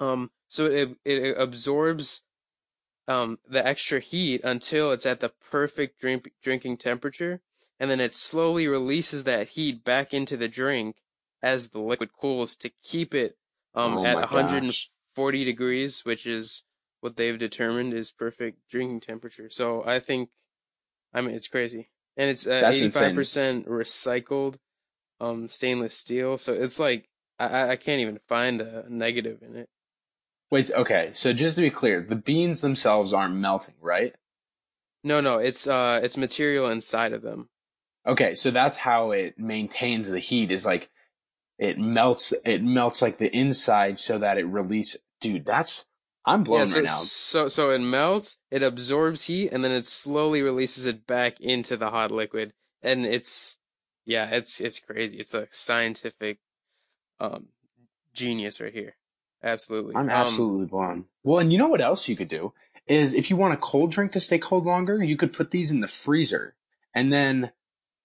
um 0.00 0.30
so 0.48 0.66
it 0.66 0.96
it 1.04 1.36
absorbs 1.38 2.22
um 3.08 3.38
the 3.48 3.64
extra 3.66 4.00
heat 4.00 4.40
until 4.44 4.92
it's 4.92 5.06
at 5.06 5.20
the 5.20 5.28
perfect 5.50 6.00
drink 6.00 6.30
drinking 6.42 6.76
temperature 6.76 7.40
and 7.80 7.90
then 7.90 8.00
it 8.00 8.14
slowly 8.14 8.66
releases 8.66 9.24
that 9.24 9.50
heat 9.50 9.84
back 9.84 10.14
into 10.14 10.36
the 10.36 10.48
drink 10.48 10.96
as 11.42 11.68
the 11.70 11.78
liquid 11.80 12.10
cools 12.12 12.56
to 12.56 12.70
keep 12.82 13.14
it 13.14 13.36
um 13.74 13.98
Oh 13.98 14.04
at 14.04 14.14
my 14.14 14.20
140 14.20 14.68
gosh. 14.68 14.90
degrees 15.44 16.04
which 16.04 16.26
is 16.26 16.64
what 17.00 17.16
they've 17.16 17.38
determined 17.38 17.92
is 17.92 18.10
perfect 18.10 18.58
drinking 18.70 19.00
temperature. 19.00 19.50
So 19.50 19.84
i 19.84 20.00
think 20.00 20.30
i 21.12 21.20
mean 21.20 21.34
it's 21.34 21.48
crazy. 21.48 21.90
And 22.16 22.30
it's 22.30 22.46
uh, 22.46 22.64
85% 22.66 23.66
recycled 23.66 24.56
um 25.20 25.48
stainless 25.48 25.96
steel. 25.96 26.36
So 26.38 26.52
it's 26.54 26.78
like 26.78 27.08
I, 27.38 27.70
I 27.72 27.76
can't 27.76 28.00
even 28.00 28.20
find 28.28 28.60
a 28.60 28.86
negative 28.88 29.42
in 29.42 29.56
it 29.56 29.68
Wait, 30.54 30.70
okay. 30.70 31.10
So 31.12 31.32
just 31.32 31.56
to 31.56 31.62
be 31.62 31.70
clear, 31.70 32.00
the 32.00 32.14
beans 32.16 32.60
themselves 32.60 33.12
aren't 33.12 33.34
melting, 33.34 33.74
right? 33.80 34.14
no 35.06 35.20
no 35.20 35.38
it's 35.38 35.68
uh 35.68 36.00
it's 36.02 36.16
material 36.16 36.68
inside 36.70 37.12
of 37.12 37.20
them 37.20 37.48
Okay, 38.06 38.34
so 38.34 38.50
that's 38.50 38.76
how 38.76 39.12
it 39.12 39.38
maintains 39.38 40.10
the 40.10 40.18
heat 40.18 40.50
is 40.50 40.66
like 40.66 40.90
it 41.58 41.78
melts 41.78 42.34
it 42.44 42.62
melts 42.62 43.00
like 43.00 43.18
the 43.18 43.34
inside 43.34 43.98
so 43.98 44.18
that 44.18 44.38
it 44.38 44.44
releases 44.44 45.00
dude, 45.20 45.46
that's 45.46 45.86
I'm 46.26 46.42
blown 46.42 46.60
yeah, 46.60 46.66
so, 46.66 46.76
right 46.76 46.84
now. 46.84 46.96
so 46.96 47.48
so 47.48 47.70
it 47.70 47.78
melts, 47.80 48.38
it 48.50 48.62
absorbs 48.62 49.24
heat, 49.24 49.50
and 49.52 49.62
then 49.62 49.72
it 49.72 49.86
slowly 49.86 50.42
releases 50.42 50.86
it 50.86 51.06
back 51.06 51.40
into 51.40 51.76
the 51.76 51.90
hot 51.90 52.10
liquid. 52.10 52.52
And 52.82 53.06
it's 53.06 53.58
yeah, 54.04 54.26
it's 54.30 54.60
it's 54.60 54.80
crazy. 54.80 55.18
It's 55.18 55.34
a 55.34 55.48
scientific 55.50 56.38
um 57.20 57.46
genius 58.14 58.60
right 58.60 58.72
here. 58.72 58.96
Absolutely. 59.44 59.94
I'm 59.94 60.04
Um, 60.06 60.10
absolutely 60.10 60.66
blown. 60.66 61.04
Well, 61.22 61.38
and 61.38 61.52
you 61.52 61.58
know 61.58 61.68
what 61.68 61.80
else 61.82 62.08
you 62.08 62.16
could 62.16 62.28
do 62.28 62.52
is 62.86 63.14
if 63.14 63.28
you 63.30 63.36
want 63.36 63.54
a 63.54 63.58
cold 63.58 63.90
drink 63.92 64.10
to 64.12 64.20
stay 64.20 64.38
cold 64.38 64.64
longer, 64.64 65.02
you 65.04 65.16
could 65.16 65.32
put 65.32 65.50
these 65.52 65.70
in 65.70 65.80
the 65.80 65.86
freezer, 65.88 66.54
and 66.94 67.12
then 67.12 67.52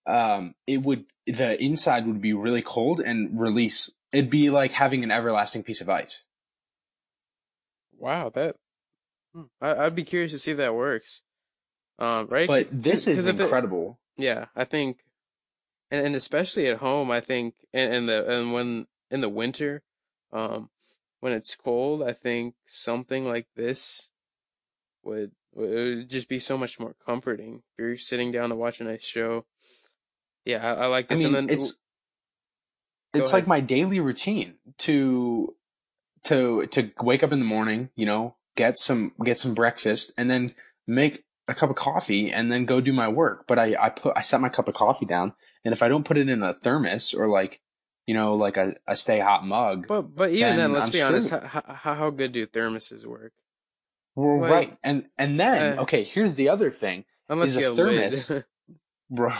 um, 0.05 0.55
it 0.67 0.83
would 0.83 1.05
the 1.25 1.61
inside 1.63 2.05
would 2.07 2.19
be 2.21 2.33
really 2.33 2.61
cold 2.61 2.99
and 2.99 3.39
release. 3.39 3.91
It'd 4.11 4.29
be 4.29 4.49
like 4.49 4.73
having 4.73 5.03
an 5.03 5.11
everlasting 5.11 5.63
piece 5.63 5.81
of 5.81 5.89
ice. 5.89 6.23
wow, 7.97 8.29
that 8.29 8.55
hmm, 9.33 9.43
I, 9.61 9.75
I'd 9.85 9.95
be 9.95 10.03
curious 10.03 10.31
to 10.31 10.39
see 10.39 10.51
if 10.51 10.57
that 10.57 10.75
works. 10.75 11.21
Um, 11.99 12.27
right? 12.27 12.47
But 12.47 12.67
this 12.71 13.07
is 13.07 13.25
if 13.25 13.39
it- 13.39 13.43
incredible. 13.43 13.99
Yeah, 14.17 14.45
I 14.55 14.65
think, 14.65 14.99
and 15.91 16.05
and 16.05 16.15
especially 16.15 16.67
at 16.67 16.77
home, 16.77 17.09
I 17.11 17.21
think, 17.21 17.55
and, 17.73 17.93
and 17.93 18.09
the 18.09 18.27
and 18.29 18.53
when 18.53 18.87
in 19.11 19.21
the 19.21 19.29
winter, 19.29 19.81
um, 20.33 20.69
when 21.19 21.33
it's 21.33 21.55
cold, 21.55 22.03
I 22.03 22.13
think 22.13 22.55
something 22.65 23.25
like 23.25 23.47
this 23.55 24.09
would 25.03 25.31
it 25.55 25.95
would 25.95 26.09
just 26.09 26.29
be 26.29 26.39
so 26.39 26.57
much 26.57 26.79
more 26.79 26.95
comforting. 27.05 27.55
If 27.55 27.79
you're 27.79 27.97
sitting 27.97 28.31
down 28.31 28.49
to 28.49 28.55
watch 28.55 28.79
a 28.79 28.83
nice 28.83 29.03
show, 29.03 29.45
yeah, 30.45 30.65
I, 30.65 30.83
I 30.83 30.85
like 30.87 31.11
I 31.11 31.15
this. 31.15 31.23
mean, 31.23 31.35
and 31.35 31.49
then 31.49 31.55
it's 31.55 31.79
it's 33.13 33.31
ahead. 33.31 33.33
like 33.33 33.47
my 33.47 33.59
daily 33.59 33.99
routine 33.99 34.55
to 34.79 35.55
to 36.25 36.67
to 36.67 36.91
wake 37.01 37.23
up 37.23 37.31
in 37.31 37.39
the 37.39 37.45
morning, 37.45 37.89
you 37.95 38.05
know, 38.05 38.35
get 38.55 38.77
some 38.77 39.13
get 39.23 39.39
some 39.39 39.53
breakfast, 39.53 40.13
and 40.17 40.29
then 40.29 40.53
make 40.87 41.23
a 41.47 41.55
cup 41.55 41.69
of 41.69 41.75
coffee, 41.75 42.31
and 42.31 42.51
then 42.51 42.65
go 42.65 42.79
do 42.79 42.93
my 42.93 43.07
work. 43.07 43.45
But 43.47 43.59
I 43.59 43.75
I 43.79 43.89
put 43.89 44.15
I 44.15 44.21
set 44.21 44.41
my 44.41 44.49
cup 44.49 44.67
of 44.67 44.75
coffee 44.75 45.05
down, 45.05 45.33
and 45.65 45.73
if 45.73 45.81
I 45.81 45.89
don't 45.89 46.05
put 46.05 46.17
it 46.17 46.29
in 46.29 46.43
a 46.43 46.53
thermos 46.53 47.13
or 47.13 47.27
like 47.27 47.61
you 48.09 48.15
know 48.15 48.33
like 48.33 48.57
a, 48.57 48.73
a 48.87 48.95
stay 48.95 49.19
hot 49.19 49.45
mug, 49.45 49.85
but 49.87 50.15
but 50.15 50.31
even 50.31 50.49
then, 50.49 50.57
then 50.57 50.73
let's 50.73 50.87
I'm 50.87 50.91
be 50.93 51.01
honest. 51.03 51.29
How, 51.29 51.61
how 51.67 51.93
how 51.93 52.09
good 52.09 52.31
do 52.31 52.47
thermoses 52.47 53.05
work? 53.05 53.33
well, 54.15 54.41
like, 54.41 54.51
right, 54.51 54.77
and 54.83 55.07
and 55.15 55.39
then 55.39 55.77
uh, 55.77 55.83
okay, 55.83 56.03
here's 56.03 56.33
the 56.33 56.49
other 56.49 56.71
thing. 56.71 57.05
Unless 57.29 57.49
Is 57.49 57.57
a 57.57 57.75
thermos-. 57.75 58.31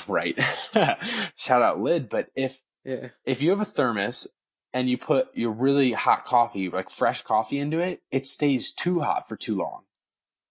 Right, 0.08 0.36
shout 1.36 1.62
out 1.64 1.80
lid. 1.80 2.10
But 2.10 2.30
if 2.36 2.62
yeah. 2.86 3.10
if 3.26 3.42
you 3.42 3.50
have 3.50 3.60
a 3.60 3.66
thermos 3.66 4.28
and 4.72 4.88
you 4.88 5.00
put 5.00 5.36
your 5.36 5.52
really 5.52 5.94
hot 5.94 6.26
coffee, 6.26 6.70
like 6.70 6.92
fresh 6.92 7.24
coffee 7.24 7.58
into 7.58 7.80
it, 7.80 8.04
it 8.12 8.28
stays 8.28 8.72
too 8.72 9.02
hot 9.02 9.28
for 9.28 9.36
too 9.36 9.56
long. 9.56 9.82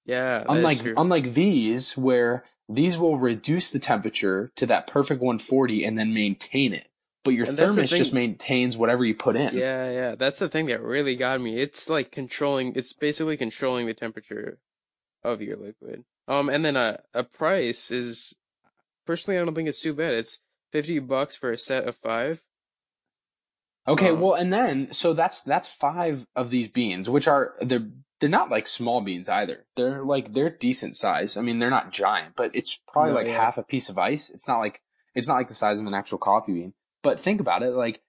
Yeah. 0.05 0.45
Unlike 0.49 0.95
unlike 0.97 1.35
these 1.35 1.97
where 1.97 2.45
these 2.69 2.99
will 2.99 3.19
reduce 3.19 3.71
the 3.71 3.79
temperature 3.79 4.51
to 4.57 4.67
that 4.67 4.89
perfect 4.89 5.21
140 5.21 5.85
and 5.85 5.97
then 5.97 6.13
maintain 6.13 6.73
it. 6.73 6.88
But 7.25 7.35
your 7.35 7.47
And 7.47 7.57
that's 7.57 7.75
the 7.75 7.75
thermos 7.75 7.91
just 7.91 8.13
maintains 8.15 8.77
whatever 8.77 9.05
you 9.05 9.15
put 9.15 9.37
in. 9.37 9.57
Yeah, 9.57 9.91
yeah. 9.91 10.15
That's 10.15 10.39
the 10.39 10.49
thing 10.49 10.67
that 10.67 10.81
really 10.83 11.17
got 11.17 11.41
me. 11.41 11.61
It's 11.61 11.89
like 11.89 12.11
controlling 12.11 12.73
it's 12.77 12.93
basically 12.93 13.37
controlling 13.37 13.87
the 13.87 13.95
temperature 13.95 14.59
of 15.23 15.43
your 15.43 15.57
liquid. 15.57 16.05
Um 16.27 16.49
and 16.49 16.65
then 16.65 16.77
a 16.77 17.01
a 17.13 17.25
price 17.25 17.91
is 17.91 18.35
personally 19.07 19.39
I 19.39 19.45
don't 19.45 19.55
think 19.55 19.69
it's 19.69 19.83
too 19.83 19.95
bad. 19.95 20.15
It's 20.15 20.41
50 20.73 21.01
bucks 21.01 21.35
for 21.37 21.51
a 21.51 21.59
set 21.59 21.85
of 21.89 21.97
5. 21.97 22.43
Okay, 23.87 24.11
Um, 24.11 24.21
well, 24.21 24.35
and 24.35 24.53
then 24.53 24.93
so 24.93 25.13
that's 25.15 25.43
that's 25.43 25.69
five 25.69 26.27
of 26.37 26.51
these 26.51 26.69
beans, 26.69 27.09
which 27.09 27.27
are 27.27 27.55
they're 27.61 27.89
they're 28.21 28.29
not 28.29 28.51
like 28.51 28.67
small 28.67 29.01
beans 29.01 29.29
either. 29.29 29.67
They're 29.77 30.05
like 30.05 30.35
they're 30.35 30.51
decent 30.51 30.95
size. 30.97 31.37
I 31.37 31.41
mean, 31.43 31.59
they're 31.59 31.71
not 31.71 31.91
giant, 31.93 32.35
but 32.37 32.51
it's 32.55 32.79
probably 32.93 33.13
No, 33.13 33.19
like 33.19 33.27
yeah. 33.29 33.37
half 33.41 33.57
a 33.59 33.63
piece 33.63 33.89
of 33.89 33.97
ice. 33.99 34.29
It's 34.31 34.47
not 34.47 34.59
like 34.59 34.83
it's 35.15 35.27
not 35.27 35.37
like 35.37 35.49
the 35.49 35.55
size 35.55 35.81
of 35.81 35.87
an 35.87 35.95
actual 35.95 36.19
coffee 36.19 36.53
bean. 36.53 36.75
But 37.02 37.21
think 37.21 37.40
about 37.40 37.62
it, 37.62 37.71
like 37.75 38.00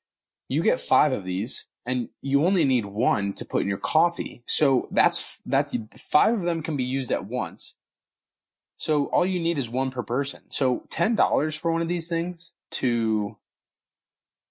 you 0.48 0.64
get 0.64 0.80
five 0.80 1.12
of 1.12 1.24
these, 1.24 1.68
and 1.86 2.10
you 2.22 2.46
only 2.46 2.66
need 2.66 2.86
one 2.86 3.34
to 3.34 3.46
put 3.46 3.62
in 3.62 3.68
your 3.68 3.78
coffee. 3.78 4.44
So 4.46 4.88
that's 4.92 5.40
that's 5.46 5.76
five 5.98 6.34
of 6.34 6.44
them 6.44 6.62
can 6.62 6.76
be 6.76 6.84
used 6.84 7.12
at 7.12 7.26
once. 7.26 7.76
So 8.78 9.06
all 9.08 9.26
you 9.26 9.40
need 9.40 9.58
is 9.58 9.70
one 9.70 9.92
per 9.92 10.04
person. 10.04 10.42
So 10.50 10.84
ten 10.90 11.16
dollars 11.16 11.56
for 11.56 11.72
one 11.72 11.82
of 11.82 11.88
these 11.88 12.08
things 12.08 12.54
to 12.72 13.38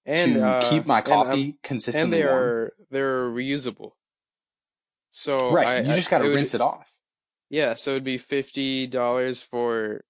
And 0.05 0.35
to 0.35 0.45
uh, 0.47 0.69
keep 0.69 0.85
my 0.85 0.99
and, 0.99 1.07
um, 1.07 1.25
coffee 1.25 1.57
and 1.93 2.13
they 2.13 2.23
warm. 2.23 2.37
are 2.37 2.73
they're 2.91 3.25
reusable. 3.29 3.93
So 5.11 5.51
right. 5.51 5.67
I, 5.67 5.79
you 5.79 5.93
just 5.95 6.09
got 6.09 6.19
to 6.19 6.25
would- 6.25 6.35
rinse 6.35 6.53
it 6.53 6.61
off. 6.61 6.91
Yeah, 7.51 7.73
so 7.73 7.91
it'd 7.91 8.03
be 8.03 8.19
fifty 8.19 8.85
dollars 8.85 9.41
for 9.41 10.05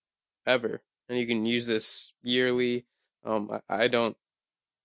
ever, 0.45 0.81
and 1.07 1.17
you 1.17 1.25
can 1.25 1.45
use 1.45 1.65
this 1.65 2.11
yearly. 2.21 2.85
Um, 3.25 3.51
I, 3.69 3.83
I 3.83 3.87
don't. 3.87 4.15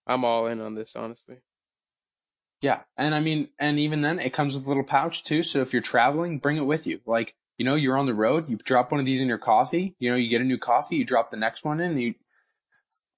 I'm 0.06 0.24
all 0.24 0.46
in 0.46 0.60
on 0.60 0.74
this, 0.74 0.96
honestly. 0.96 1.36
Yeah. 2.60 2.80
And 2.96 3.14
I 3.14 3.20
mean, 3.20 3.48
and 3.58 3.78
even 3.78 4.02
then, 4.02 4.18
it 4.18 4.32
comes 4.32 4.54
with 4.54 4.64
a 4.66 4.68
little 4.68 4.84
pouch 4.84 5.24
too. 5.24 5.42
So 5.42 5.60
if 5.60 5.72
you're 5.72 5.82
traveling, 5.82 6.38
bring 6.38 6.56
it 6.56 6.66
with 6.66 6.86
you. 6.86 7.00
Like, 7.06 7.34
you 7.58 7.64
know, 7.64 7.74
you're 7.74 7.96
on 7.98 8.06
the 8.06 8.14
road, 8.14 8.48
you 8.48 8.56
drop 8.56 8.90
one 8.90 9.00
of 9.00 9.06
these 9.06 9.20
in 9.20 9.28
your 9.28 9.38
coffee. 9.38 9.94
You 9.98 10.10
know, 10.10 10.16
you 10.16 10.28
get 10.28 10.40
a 10.40 10.44
new 10.44 10.58
coffee, 10.58 10.96
you 10.96 11.04
drop 11.04 11.30
the 11.30 11.36
next 11.36 11.64
one 11.64 11.80
in. 11.80 11.92
And 11.92 12.02
you, 12.02 12.14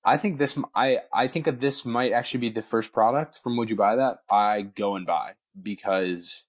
I 0.05 0.17
think 0.17 0.39
this, 0.39 0.59
I, 0.75 1.01
I 1.13 1.27
think 1.29 1.45
that 1.45 1.59
this 1.61 1.85
might 1.85 2.13
actually 2.13 2.41
be 2.41 2.51
the 2.51 2.63
first 2.63 2.93
product 2.93 3.37
from 3.37 3.57
Would 3.57 3.71
You 3.71 3.77
Buy 3.77 3.97
That 3.97 4.19
I 4.31 4.63
go 4.63 4.95
and 4.97 5.07
buy 5.07 5.33
because 5.61 6.45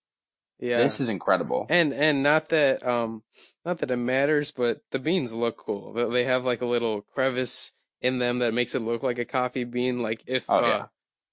Yeah, 0.59 0.77
this 0.79 1.00
is 1.00 1.09
incredible. 1.09 1.65
and 1.69 1.93
and 1.93 2.21
not 2.24 2.50
that 2.50 2.86
um, 2.86 3.24
not 3.65 3.77
that 3.79 3.91
it 3.91 3.95
matters, 3.97 4.51
but 4.51 4.81
the 4.91 5.00
beans 5.00 5.33
look 5.33 5.57
cool. 5.57 5.93
They- 5.93 6.09
They 6.09 6.24
have 6.25 6.43
like 6.45 6.62
a 6.62 6.65
little 6.67 7.01
crevice 7.01 7.71
in 8.01 8.20
them 8.20 8.39
that 8.39 8.54
makes 8.54 8.75
it 8.75 8.80
look 8.82 9.04
like 9.04 9.18
a 9.20 9.25
coffee 9.25 9.63
bean. 9.63 10.01
Like 10.01 10.24
if 10.27 10.46
Oh, 10.50 10.58
uh, 10.58 10.86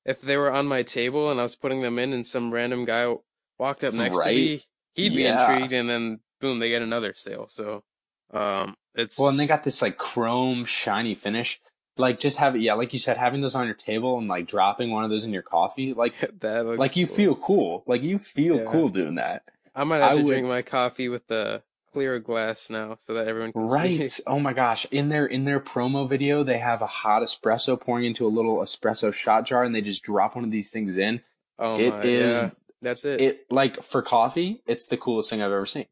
if 0.04 0.20
they 0.20 0.36
were 0.36 0.50
on 0.52 0.66
my 0.66 0.82
table 0.82 1.30
and 1.30 1.40
I 1.40 1.42
was 1.42 1.56
putting 1.56 1.82
them 1.82 1.98
in, 1.98 2.12
and 2.12 2.26
some 2.26 2.52
random 2.52 2.84
guy 2.84 3.12
walked 3.58 3.84
up 3.84 3.94
next 3.94 4.18
to 4.18 4.26
me, 4.26 4.62
he'd 4.94 5.14
be 5.14 5.22
Yeah. 5.22 5.40
intrigued, 5.40 5.72
and 5.72 5.88
then 5.88 6.20
boom, 6.40 6.58
they 6.58 6.68
get 6.68 6.82
another 6.82 7.14
sale. 7.14 7.46
So, 7.48 7.84
um, 8.32 8.76
it's 8.94 9.18
Well, 9.18 9.28
and 9.28 9.38
they 9.38 9.46
got 9.46 9.64
this 9.64 9.80
like 9.82 9.96
chrome 9.98 10.64
shiny 10.64 11.14
finish. 11.14 11.60
Like 11.96 12.18
just 12.18 12.38
have 12.38 12.56
it, 12.56 12.60
yeah, 12.60 12.74
like 12.74 12.92
you 12.92 12.98
said, 12.98 13.16
having 13.18 13.40
those 13.40 13.54
on 13.54 13.66
your 13.66 13.74
table 13.76 14.18
and 14.18 14.26
like 14.26 14.46
dropping 14.48 14.90
one 14.90 15.04
of 15.04 15.10
those 15.10 15.24
in 15.24 15.32
your 15.32 15.42
coffee, 15.42 15.94
like 15.94 16.14
that 16.40 16.66
looks 16.66 16.78
like 16.80 16.96
you 16.96 17.06
feel 17.06 17.34
cool. 17.36 17.84
Like 17.86 18.02
you 18.02 18.18
feel 18.18 18.56
Yeah. 18.58 18.64
cool 18.66 18.88
doing 18.88 19.14
that. 19.14 19.44
I 19.76 19.84
might 19.84 19.98
have 19.98 20.10
I 20.12 20.16
to 20.16 20.22
would- 20.22 20.28
drink 20.30 20.46
my 20.48 20.62
coffee 20.62 21.08
with 21.08 21.26
the 21.28 21.62
clear 21.94 22.18
glass 22.18 22.68
now, 22.68 22.96
so 22.98 23.14
that 23.14 23.26
everyone 23.28 23.52
can 23.52 23.68
Right. 23.68 24.08
see. 24.10 24.22
Oh 24.26 24.38
my 24.38 24.52
gosh. 24.52 24.86
In 24.90 25.08
their 25.08 25.24
in 25.26 25.44
their 25.44 25.60
promo 25.60 26.08
video, 26.08 26.42
they 26.42 26.58
have 26.58 26.82
a 26.82 26.86
hot 26.86 27.22
espresso 27.22 27.80
pouring 27.80 28.04
into 28.04 28.26
a 28.26 28.28
little 28.28 28.56
espresso 28.58 29.12
shot 29.14 29.46
jar 29.46 29.64
and 29.64 29.74
they 29.74 29.80
just 29.80 30.02
drop 30.02 30.34
one 30.34 30.44
of 30.44 30.50
these 30.50 30.70
things 30.70 30.96
in. 30.96 31.22
Oh 31.58 31.78
It 31.78 31.90
my, 31.90 32.02
is- 32.02 32.34
yeah, 32.34 32.50
that's 32.82 33.04
it. 33.04 33.20
It 33.20 33.46
like 33.50 33.82
for 33.82 34.02
coffee, 34.02 34.62
it's 34.66 34.86
the 34.86 34.96
coolest 34.96 35.30
thing 35.30 35.40
I've 35.40 35.52
ever 35.52 35.66
seen. 35.66 35.86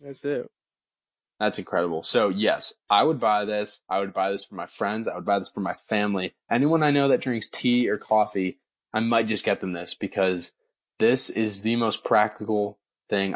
That's 0.00 0.24
it. 0.24 0.50
That's 1.38 1.58
incredible. 1.58 2.02
So 2.02 2.28
yes, 2.28 2.74
I 2.88 3.02
would 3.02 3.18
buy 3.20 3.44
this. 3.44 3.80
I 3.88 3.98
would 4.00 4.12
buy 4.12 4.30
this 4.30 4.44
for 4.44 4.54
my 4.54 4.66
friends. 4.66 5.08
I 5.08 5.14
would 5.16 5.24
buy 5.24 5.38
this 5.38 5.50
for 5.50 5.60
my 5.60 5.72
family. 5.72 6.34
Anyone 6.50 6.82
I 6.82 6.90
know 6.90 7.08
that 7.08 7.20
drinks 7.20 7.48
tea 7.48 7.88
or 7.88 7.98
coffee, 7.98 8.58
I 8.92 9.00
might 9.00 9.26
just 9.26 9.44
get 9.44 9.60
them 9.60 9.72
this 9.72 9.94
because 9.94 10.52
this 10.98 11.28
is 11.30 11.62
the 11.62 11.76
most 11.76 12.04
practical 12.04 12.78
thing 13.08 13.34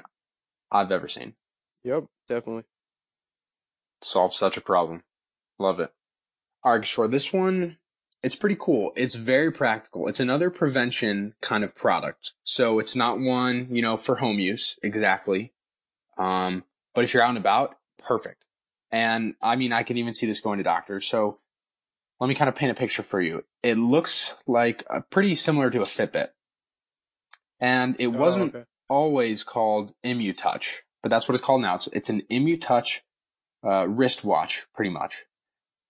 I've 0.70 0.92
ever 0.92 1.08
seen. 1.08 1.34
Yep, 1.86 2.04
definitely. 2.28 2.64
solves 4.02 4.36
such 4.36 4.56
a 4.56 4.60
problem. 4.60 5.04
Love 5.58 5.78
it. 5.80 5.92
All 6.64 6.72
right, 6.76 6.86
sure. 6.86 7.06
This 7.08 7.32
one, 7.32 7.78
it's 8.22 8.34
pretty 8.36 8.56
cool. 8.58 8.92
It's 8.96 9.14
very 9.14 9.52
practical. 9.52 10.08
It's 10.08 10.18
another 10.20 10.50
prevention 10.50 11.34
kind 11.40 11.62
of 11.64 11.74
product. 11.76 12.32
So 12.44 12.78
it's 12.80 12.96
not 12.96 13.20
one, 13.20 13.68
you 13.70 13.82
know, 13.82 13.96
for 13.96 14.16
home 14.16 14.38
use 14.40 14.78
exactly. 14.82 15.52
Um, 16.18 16.64
but 16.94 17.04
if 17.04 17.14
you're 17.14 17.22
out 17.22 17.30
and 17.30 17.38
about, 17.38 17.76
perfect. 17.98 18.44
And 18.90 19.34
I 19.40 19.54
mean, 19.56 19.72
I 19.72 19.82
can 19.84 19.96
even 19.96 20.12
see 20.14 20.26
this 20.26 20.40
going 20.40 20.58
to 20.58 20.64
doctors. 20.64 21.06
So 21.06 21.38
let 22.20 22.26
me 22.28 22.34
kind 22.34 22.48
of 22.48 22.54
paint 22.56 22.72
a 22.72 22.74
picture 22.74 23.02
for 23.04 23.20
you. 23.20 23.44
It 23.62 23.76
looks 23.78 24.34
like 24.46 24.84
a 24.90 25.00
pretty 25.02 25.34
similar 25.36 25.70
to 25.70 25.82
a 25.82 25.84
Fitbit. 25.84 26.30
And 27.60 27.96
it 27.98 28.08
Oh, 28.08 28.18
wasn't 28.18 28.54
okay. 28.54 28.64
always 28.88 29.44
called 29.44 29.92
ImmuTouch, 30.04 30.80
but 31.02 31.10
that's 31.10 31.28
what 31.28 31.34
it's 31.34 31.44
called 31.44 31.62
now. 31.62 31.76
It's, 31.76 31.86
it's 31.88 32.10
an 32.10 32.22
ImmuTouch 32.30 33.00
uh, 33.64 33.86
wristwatch, 33.88 34.66
pretty 34.74 34.90
much. 34.90 35.24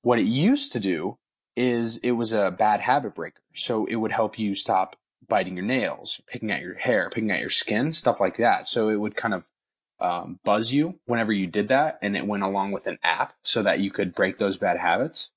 What 0.02 0.18
it 0.18 0.26
used 0.26 0.72
to 0.72 0.80
do 0.80 1.18
is 1.56 1.98
it 1.98 2.12
was 2.12 2.32
a 2.32 2.50
bad 2.50 2.80
habit 2.80 3.14
breaker. 3.14 3.40
So 3.54 3.86
it 3.86 3.96
would 3.96 4.12
help 4.12 4.38
you 4.38 4.54
stop 4.54 4.96
biting 5.28 5.56
your 5.56 5.64
nails, 5.64 6.20
picking 6.26 6.50
at 6.50 6.62
your 6.62 6.74
hair, 6.74 7.10
picking 7.10 7.30
at 7.30 7.40
your 7.40 7.50
skin, 7.50 7.92
stuff 7.92 8.20
like 8.20 8.36
that. 8.36 8.66
So 8.66 8.88
it 8.88 8.96
would 8.96 9.16
kind 9.16 9.34
of 9.34 9.50
um, 9.98 10.38
buzz 10.44 10.72
you 10.72 11.00
whenever 11.06 11.32
you 11.32 11.46
did 11.46 11.68
that, 11.68 11.98
and 12.02 12.16
it 12.16 12.26
went 12.26 12.42
along 12.42 12.72
with 12.72 12.86
an 12.86 12.98
app 13.02 13.34
so 13.42 13.62
that 13.62 13.80
you 13.80 13.90
could 13.90 14.14
break 14.14 14.38
those 14.38 14.58
bad 14.58 14.78
habits. 14.78 15.30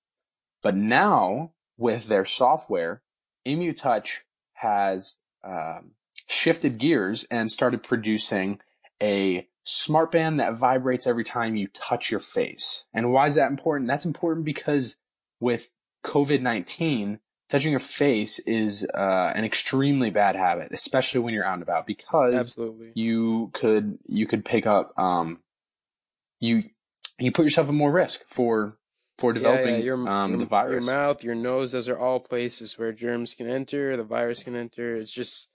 But 0.62 0.76
now 0.76 1.52
with 1.78 2.08
their 2.08 2.26
software, 2.26 3.02
ImmuTouch 3.48 4.20
has 4.56 5.16
um, 5.44 5.92
shifted 6.28 6.78
gears 6.78 7.26
and 7.32 7.50
started 7.50 7.82
producing 7.82 8.60
a 9.02 9.48
smart 9.70 10.12
band 10.12 10.40
that 10.40 10.58
vibrates 10.58 11.06
every 11.06 11.24
time 11.24 11.56
you 11.56 11.68
touch 11.68 12.10
your 12.10 12.20
face. 12.20 12.86
And 12.94 13.12
why 13.12 13.28
is 13.28 13.36
that 13.36 13.52
important? 13.52 13.88
That's 13.88 14.06
important 14.06 14.46
because 14.46 14.98
with 15.40 15.74
COVID 16.04 16.42
19, 16.42 17.20
touching 17.50 17.72
your 17.72 17.80
face 17.80 18.40
is 18.40 18.88
uh, 18.94 19.32
an 19.36 19.46
extremely 19.46 20.10
bad 20.10 20.36
habit, 20.36 20.72
especially 20.72 21.20
when 21.22 21.34
you're 21.34 21.46
out 21.46 21.54
and 21.54 21.64
about 21.64 21.86
because 21.86 22.34
Absolutely. 22.34 22.92
you 22.96 23.52
could 23.54 24.00
you 24.08 24.26
could 24.26 24.44
pick 24.44 24.66
up 24.66 24.98
um 24.98 25.40
you 26.40 26.64
you 27.20 27.32
put 27.32 27.46
yourself 27.46 27.68
at 27.68 27.74
more 27.74 27.92
risk 27.92 28.22
for 28.26 28.78
for 29.20 29.34
developing 29.34 29.74
yeah, 29.74 29.80
yeah, 29.80 29.84
your, 29.84 30.10
um 30.10 30.32
your, 30.32 30.40
the 30.40 30.46
virus. 30.46 30.86
Your 30.86 30.96
mouth, 30.96 31.24
your 31.24 31.36
nose, 31.36 31.72
those 31.74 31.90
are 31.90 32.00
all 32.00 32.20
places 32.20 32.80
where 32.80 32.92
germs 32.92 33.36
can 33.36 33.48
enter, 33.48 33.96
the 33.98 34.04
virus 34.04 34.42
can 34.42 34.56
enter. 34.56 34.96
It's 34.96 35.12
just, 35.12 35.50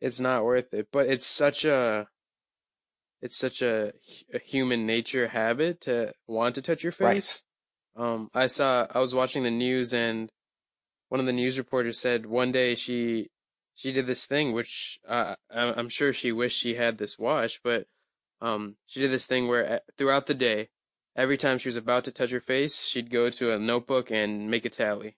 it's 0.00 0.20
not 0.20 0.44
worth 0.44 0.74
it. 0.74 0.88
But 0.92 1.06
it's 1.06 1.26
such 1.26 1.64
a, 1.64 2.06
it's 3.20 3.36
such 3.36 3.62
a, 3.62 3.92
a 4.32 4.38
human 4.38 4.86
nature 4.86 5.28
habit 5.28 5.80
to 5.82 6.12
want 6.26 6.54
to 6.54 6.62
touch 6.62 6.82
your 6.82 6.92
Right. 7.00 7.16
face. 7.16 7.44
Um, 7.96 8.30
I 8.32 8.46
saw, 8.46 8.86
I 8.90 9.00
was 9.00 9.14
watching 9.14 9.42
the 9.42 9.50
news 9.50 9.92
and 9.92 10.30
one 11.08 11.20
of 11.20 11.26
the 11.26 11.32
news 11.32 11.58
reporters 11.58 11.98
said 11.98 12.26
one 12.26 12.52
day 12.52 12.74
she, 12.74 13.30
she 13.74 13.92
did 13.92 14.06
this 14.06 14.26
thing, 14.26 14.52
which 14.52 14.98
uh, 15.08 15.34
I- 15.50 15.72
I'm 15.72 15.88
sure 15.88 16.12
she 16.12 16.32
wished 16.32 16.58
she 16.58 16.74
had 16.74 16.98
this 16.98 17.18
watch, 17.18 17.60
but 17.64 17.86
um, 18.40 18.76
she 18.86 19.00
did 19.00 19.10
this 19.10 19.26
thing 19.26 19.48
where 19.48 19.72
uh, 19.74 19.78
throughout 19.96 20.26
the 20.26 20.34
day, 20.34 20.68
every 21.16 21.36
time 21.36 21.58
she 21.58 21.68
was 21.68 21.76
about 21.76 22.04
to 22.04 22.12
touch 22.12 22.30
her 22.30 22.40
face, 22.40 22.82
she'd 22.84 23.10
go 23.10 23.30
to 23.30 23.52
a 23.52 23.58
notebook 23.58 24.10
and 24.12 24.48
make 24.50 24.64
a 24.64 24.70
tally. 24.70 25.16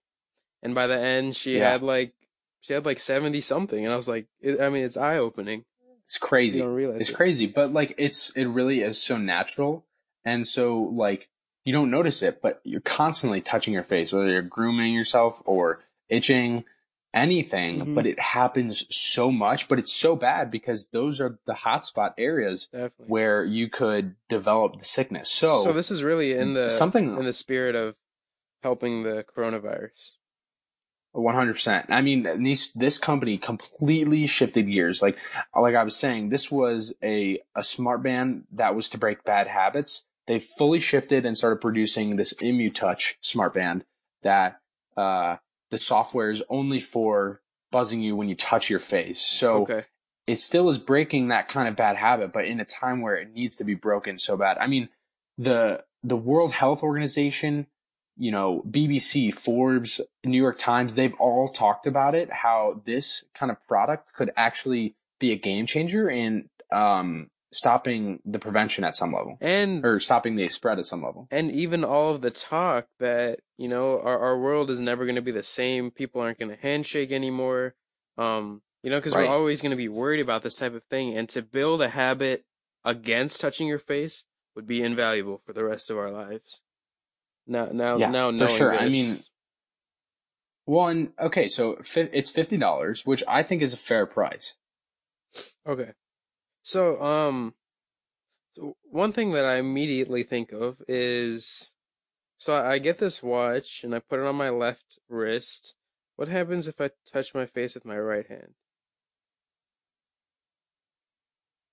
And 0.62 0.74
by 0.74 0.86
the 0.86 0.98
end, 0.98 1.36
she 1.36 1.56
Yeah. 1.56 1.72
had 1.72 1.82
like 1.82 2.14
she 2.60 2.72
had 2.74 2.84
like 2.86 2.98
seventy 2.98 3.40
something, 3.40 3.82
and 3.84 3.92
I 3.92 3.96
was 3.96 4.08
like, 4.08 4.26
it, 4.40 4.60
I 4.60 4.68
mean, 4.68 4.84
it's 4.84 4.96
eye 4.96 5.16
opening. 5.18 5.64
It's 6.10 6.18
crazy. 6.18 6.60
It's 6.60 7.10
it. 7.10 7.14
crazy, 7.14 7.46
but 7.46 7.72
like 7.72 7.94
it's 7.96 8.30
it 8.30 8.46
really 8.46 8.80
is 8.80 9.00
so 9.00 9.16
natural 9.16 9.84
and 10.24 10.44
so 10.44 10.76
like 10.92 11.28
you 11.64 11.72
don't 11.72 11.88
notice 11.88 12.20
it, 12.20 12.42
but 12.42 12.60
you're 12.64 12.80
constantly 12.80 13.40
touching 13.40 13.72
your 13.72 13.84
face, 13.84 14.12
whether 14.12 14.28
you're 14.28 14.42
grooming 14.42 14.92
yourself 14.92 15.40
or 15.44 15.84
itching, 16.08 16.64
anything, 17.14 17.76
Mhm. 17.76 17.94
but 17.94 18.06
it 18.06 18.18
happens 18.18 18.86
so 18.90 19.30
much, 19.30 19.68
but 19.68 19.78
it's 19.78 19.92
so 19.92 20.16
bad 20.16 20.50
because 20.50 20.88
those 20.88 21.20
are 21.20 21.38
the 21.46 21.52
hotspot 21.54 22.14
areas 22.18 22.66
Definitely. 22.72 23.06
where 23.06 23.44
you 23.44 23.68
could 23.68 24.16
develop 24.28 24.80
the 24.80 24.84
sickness. 24.84 25.30
So, 25.30 25.62
so 25.62 25.72
this 25.72 25.92
is 25.92 26.02
really 26.02 26.32
in 26.32 26.54
the 26.54 26.68
something 26.70 27.18
in 27.18 27.24
the 27.24 27.32
spirit 27.32 27.76
of 27.76 27.94
helping 28.64 29.04
the 29.04 29.22
coronavirus. 29.24 30.14
One 31.12 31.34
hundred 31.34 31.54
percent. 31.54 31.86
I 31.88 32.02
mean, 32.02 32.42
these 32.42 32.72
this 32.72 32.96
company 32.98 33.36
completely 33.36 34.26
shifted 34.28 34.68
gears. 34.68 35.02
Like, 35.02 35.18
like 35.58 35.74
I 35.74 35.82
was 35.82 35.96
saying, 35.96 36.28
this 36.28 36.50
was 36.50 36.92
a 37.02 37.40
a 37.56 37.64
smart 37.64 38.02
band 38.02 38.44
that 38.52 38.74
was 38.76 38.88
to 38.90 38.98
break 38.98 39.24
bad 39.24 39.48
habits. 39.48 40.04
They 40.28 40.38
fully 40.38 40.78
shifted 40.78 41.26
and 41.26 41.36
started 41.36 41.60
producing 41.60 42.14
this 42.14 42.32
ImmuTouch 42.34 43.16
smart 43.20 43.54
band 43.54 43.84
that 44.22 44.60
uh, 44.96 45.36
the 45.70 45.78
software 45.78 46.30
is 46.30 46.44
only 46.48 46.78
for 46.78 47.40
buzzing 47.72 48.00
you 48.00 48.14
when 48.14 48.28
you 48.28 48.36
touch 48.36 48.70
your 48.70 48.78
face. 48.78 49.20
So 49.20 49.62
Okay. 49.62 49.86
it 50.28 50.38
still 50.38 50.68
is 50.70 50.78
breaking 50.78 51.28
that 51.28 51.48
kind 51.48 51.66
of 51.68 51.74
bad 51.74 51.96
habit, 51.96 52.32
but 52.32 52.44
in 52.44 52.60
a 52.60 52.64
time 52.64 53.00
where 53.00 53.16
it 53.16 53.32
needs 53.34 53.56
to 53.56 53.64
be 53.64 53.74
broken 53.74 54.18
so 54.18 54.36
bad. 54.36 54.58
I 54.58 54.68
mean, 54.68 54.88
the 55.36 55.82
the 56.04 56.16
World 56.16 56.52
Health 56.52 56.84
Organization, 56.84 57.66
you 58.20 58.30
know, 58.30 58.62
BBC, 58.68 59.34
Forbes, 59.34 60.00
New 60.24 60.36
York 60.40 60.58
Times, 60.58 60.94
they've 60.94 61.14
all 61.18 61.48
talked 61.48 61.86
about 61.86 62.14
it, 62.14 62.30
how 62.30 62.80
this 62.84 63.24
kind 63.34 63.50
of 63.50 63.56
product 63.66 64.12
could 64.14 64.30
actually 64.36 64.94
be 65.18 65.32
a 65.32 65.36
game 65.36 65.64
changer 65.66 66.08
in 66.10 66.48
um, 66.70 67.30
stopping 67.52 68.20
the 68.24 68.38
prevention 68.38 68.84
at 68.84 68.94
some 68.94 69.12
level. 69.12 69.38
And 69.40 69.84
Or 69.84 69.98
stopping 70.00 70.36
the 70.36 70.48
spread 70.48 70.78
at 70.78 70.86
some 70.86 71.02
level. 71.02 71.28
and 71.30 71.50
even 71.50 71.82
all 71.82 72.14
of 72.14 72.20
the 72.20 72.30
talk 72.30 72.86
that 73.00 73.40
you 73.56 73.68
know 73.68 74.00
our, 74.00 74.18
our 74.18 74.38
world 74.38 74.70
is 74.70 74.80
never 74.80 75.04
going 75.06 75.16
to 75.16 75.22
be 75.22 75.32
the 75.32 75.42
same 75.42 75.90
people 75.90 76.20
aren't 76.20 76.38
going 76.38 76.50
to 76.54 76.60
handshake 76.62 77.10
anymore 77.12 77.74
um 78.18 78.62
you 78.82 78.90
know 78.90 78.96
because 78.98 79.14
Right. 79.14 79.28
we're 79.28 79.34
always 79.34 79.60
going 79.62 79.70
to 79.70 79.76
be 79.76 79.88
worried 79.88 80.20
about 80.20 80.42
this 80.42 80.56
type 80.56 80.74
of 80.74 80.84
thing 80.84 81.16
and 81.18 81.28
to 81.30 81.42
build 81.42 81.82
a 81.82 81.88
habit 81.88 82.44
against 82.84 83.40
touching 83.40 83.66
your 83.66 83.78
face 83.78 84.24
would 84.54 84.66
be 84.66 84.82
invaluable 84.82 85.40
for 85.44 85.52
the 85.52 85.64
rest 85.64 85.90
of 85.90 85.98
our 85.98 86.10
lives 86.10 86.62
now 87.50 87.66
now 87.66 87.96
Yeah, 87.96 88.10
now 88.10 88.30
for 88.30 88.48
sure. 88.48 88.74
I 88.74 88.88
mean, 88.88 89.16
One, 90.64 91.12
okay, 91.18 91.48
so 91.48 91.76
fi- 91.82 92.10
it's 92.12 92.30
fifty 92.30 92.56
dollars, 92.56 93.04
which 93.04 93.24
I 93.26 93.42
think 93.42 93.60
is 93.60 93.72
a 93.72 93.76
fair 93.76 94.06
price. 94.06 94.54
Okay. 95.66 95.92
So, 96.62 97.00
um, 97.02 97.54
one 98.84 99.12
thing 99.12 99.32
that 99.32 99.44
I 99.44 99.56
immediately 99.56 100.22
think 100.22 100.52
of 100.52 100.82
is, 100.86 101.74
so 102.36 102.54
I 102.54 102.74
I 102.74 102.78
get 102.78 102.98
this 102.98 103.22
watch 103.22 103.82
and 103.82 103.94
I 103.94 103.98
put 104.00 104.20
it 104.20 104.26
on 104.26 104.36
my 104.36 104.50
left 104.50 104.98
wrist. 105.08 105.74
What 106.16 106.28
happens 106.28 106.68
if 106.68 106.80
I 106.80 106.90
touch 107.10 107.34
my 107.34 107.46
face 107.46 107.74
with 107.74 107.84
my 107.84 107.98
right 107.98 108.26
hand? 108.26 108.54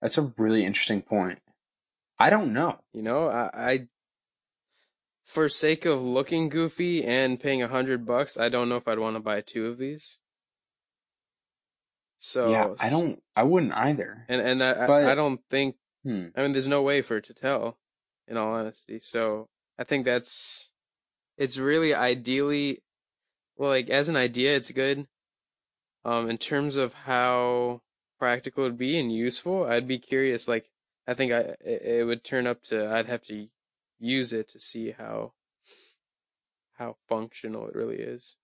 That's 0.01 0.17
a 0.17 0.33
really 0.37 0.65
interesting 0.65 1.01
point. 1.01 1.39
I 2.19 2.29
don't 2.29 2.53
know. 2.53 2.79
You 2.93 3.01
know, 3.03 3.27
I, 3.27 3.49
I, 3.53 3.87
for 5.27 5.49
sake 5.49 5.83
of 5.85 6.01
looking 6.01 6.47
goofy 6.49 7.03
and 7.03 7.37
paying 7.39 7.61
a 7.61 7.67
hundred 7.67 8.05
bucks, 8.05 8.37
I 8.37 8.47
don't 8.49 8.69
know 8.69 8.77
if 8.77 8.87
I'd 8.87 8.97
want 8.97 9.17
to 9.17 9.19
buy 9.19 9.41
two 9.41 9.67
of 9.67 9.77
these. 9.77 10.19
So 12.17 12.49
yeah, 12.51 12.73
I 12.79 12.89
don't. 12.89 13.21
I 13.35 13.43
wouldn't 13.43 13.73
either. 13.73 14.25
and 14.27 14.41
and 14.41 14.63
I, 14.63 14.83
I- 14.83 14.87
But- 14.87 15.05
I 15.05 15.15
don't 15.15 15.41
think 15.49 15.75
Hmm. 16.03 16.27
I 16.35 16.41
mean, 16.43 16.53
there's 16.53 16.67
no 16.69 16.83
way 16.83 17.01
for 17.01 17.17
it 17.17 17.25
to 17.25 17.33
tell, 17.33 17.77
in 18.27 18.37
all 18.37 18.53
honesty. 18.53 18.99
So 19.01 19.49
I 19.77 19.83
think 19.83 20.05
that's 20.05 20.71
it's 21.37 21.57
really 21.57 21.93
ideally 21.93 22.81
well, 23.57 23.69
like 23.69 23.89
as 23.89 24.07
an 24.09 24.15
idea, 24.15 24.55
it's 24.55 24.71
good. 24.71 25.07
Um, 26.05 26.29
in 26.29 26.37
terms 26.37 26.77
of 26.77 26.93
how 26.93 27.81
practical 28.19 28.63
it'd 28.63 28.77
be 28.77 28.97
and 28.97 29.11
useful, 29.11 29.65
I'd 29.65 29.87
be 29.87 29.99
curious. 29.99 30.47
Like, 30.47 30.69
I 31.05 31.13
think 31.15 31.31
I 31.33 31.39
it, 31.59 31.81
it 31.99 32.03
would 32.05 32.23
turn 32.23 32.47
up 32.47 32.63
to 32.65 32.87
I'd 32.89 33.07
have 33.07 33.23
to 33.23 33.47
use 33.99 34.33
it 34.33 34.47
to 34.49 34.59
see 34.59 34.91
how 34.91 35.33
how 36.77 36.95
functional 37.09 37.67
it 37.67 37.75
really 37.75 37.97
is. 37.97 38.35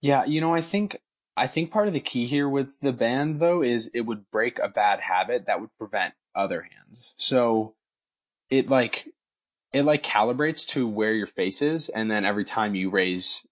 Yeah, 0.00 0.24
you 0.24 0.40
know, 0.40 0.54
I 0.54 0.60
think 0.60 1.00
I 1.36 1.46
think 1.46 1.70
part 1.70 1.88
of 1.88 1.94
the 1.94 2.00
key 2.00 2.26
here 2.26 2.48
with 2.48 2.80
the 2.80 2.92
band 2.92 3.40
though 3.40 3.62
is 3.62 3.90
it 3.94 4.02
would 4.02 4.30
break 4.30 4.58
a 4.58 4.68
bad 4.68 5.00
habit 5.00 5.46
that 5.46 5.60
would 5.60 5.76
prevent 5.78 6.14
other 6.34 6.62
hands. 6.62 7.14
So 7.16 7.74
it 8.48 8.68
like 8.68 9.08
it 9.72 9.84
like 9.84 10.02
calibrates 10.02 10.66
to 10.68 10.88
where 10.88 11.14
your 11.14 11.26
face 11.26 11.62
is 11.62 11.88
and 11.88 12.10
then 12.10 12.24
every 12.24 12.44
time 12.44 12.74
you 12.74 12.90
raise 12.90 13.46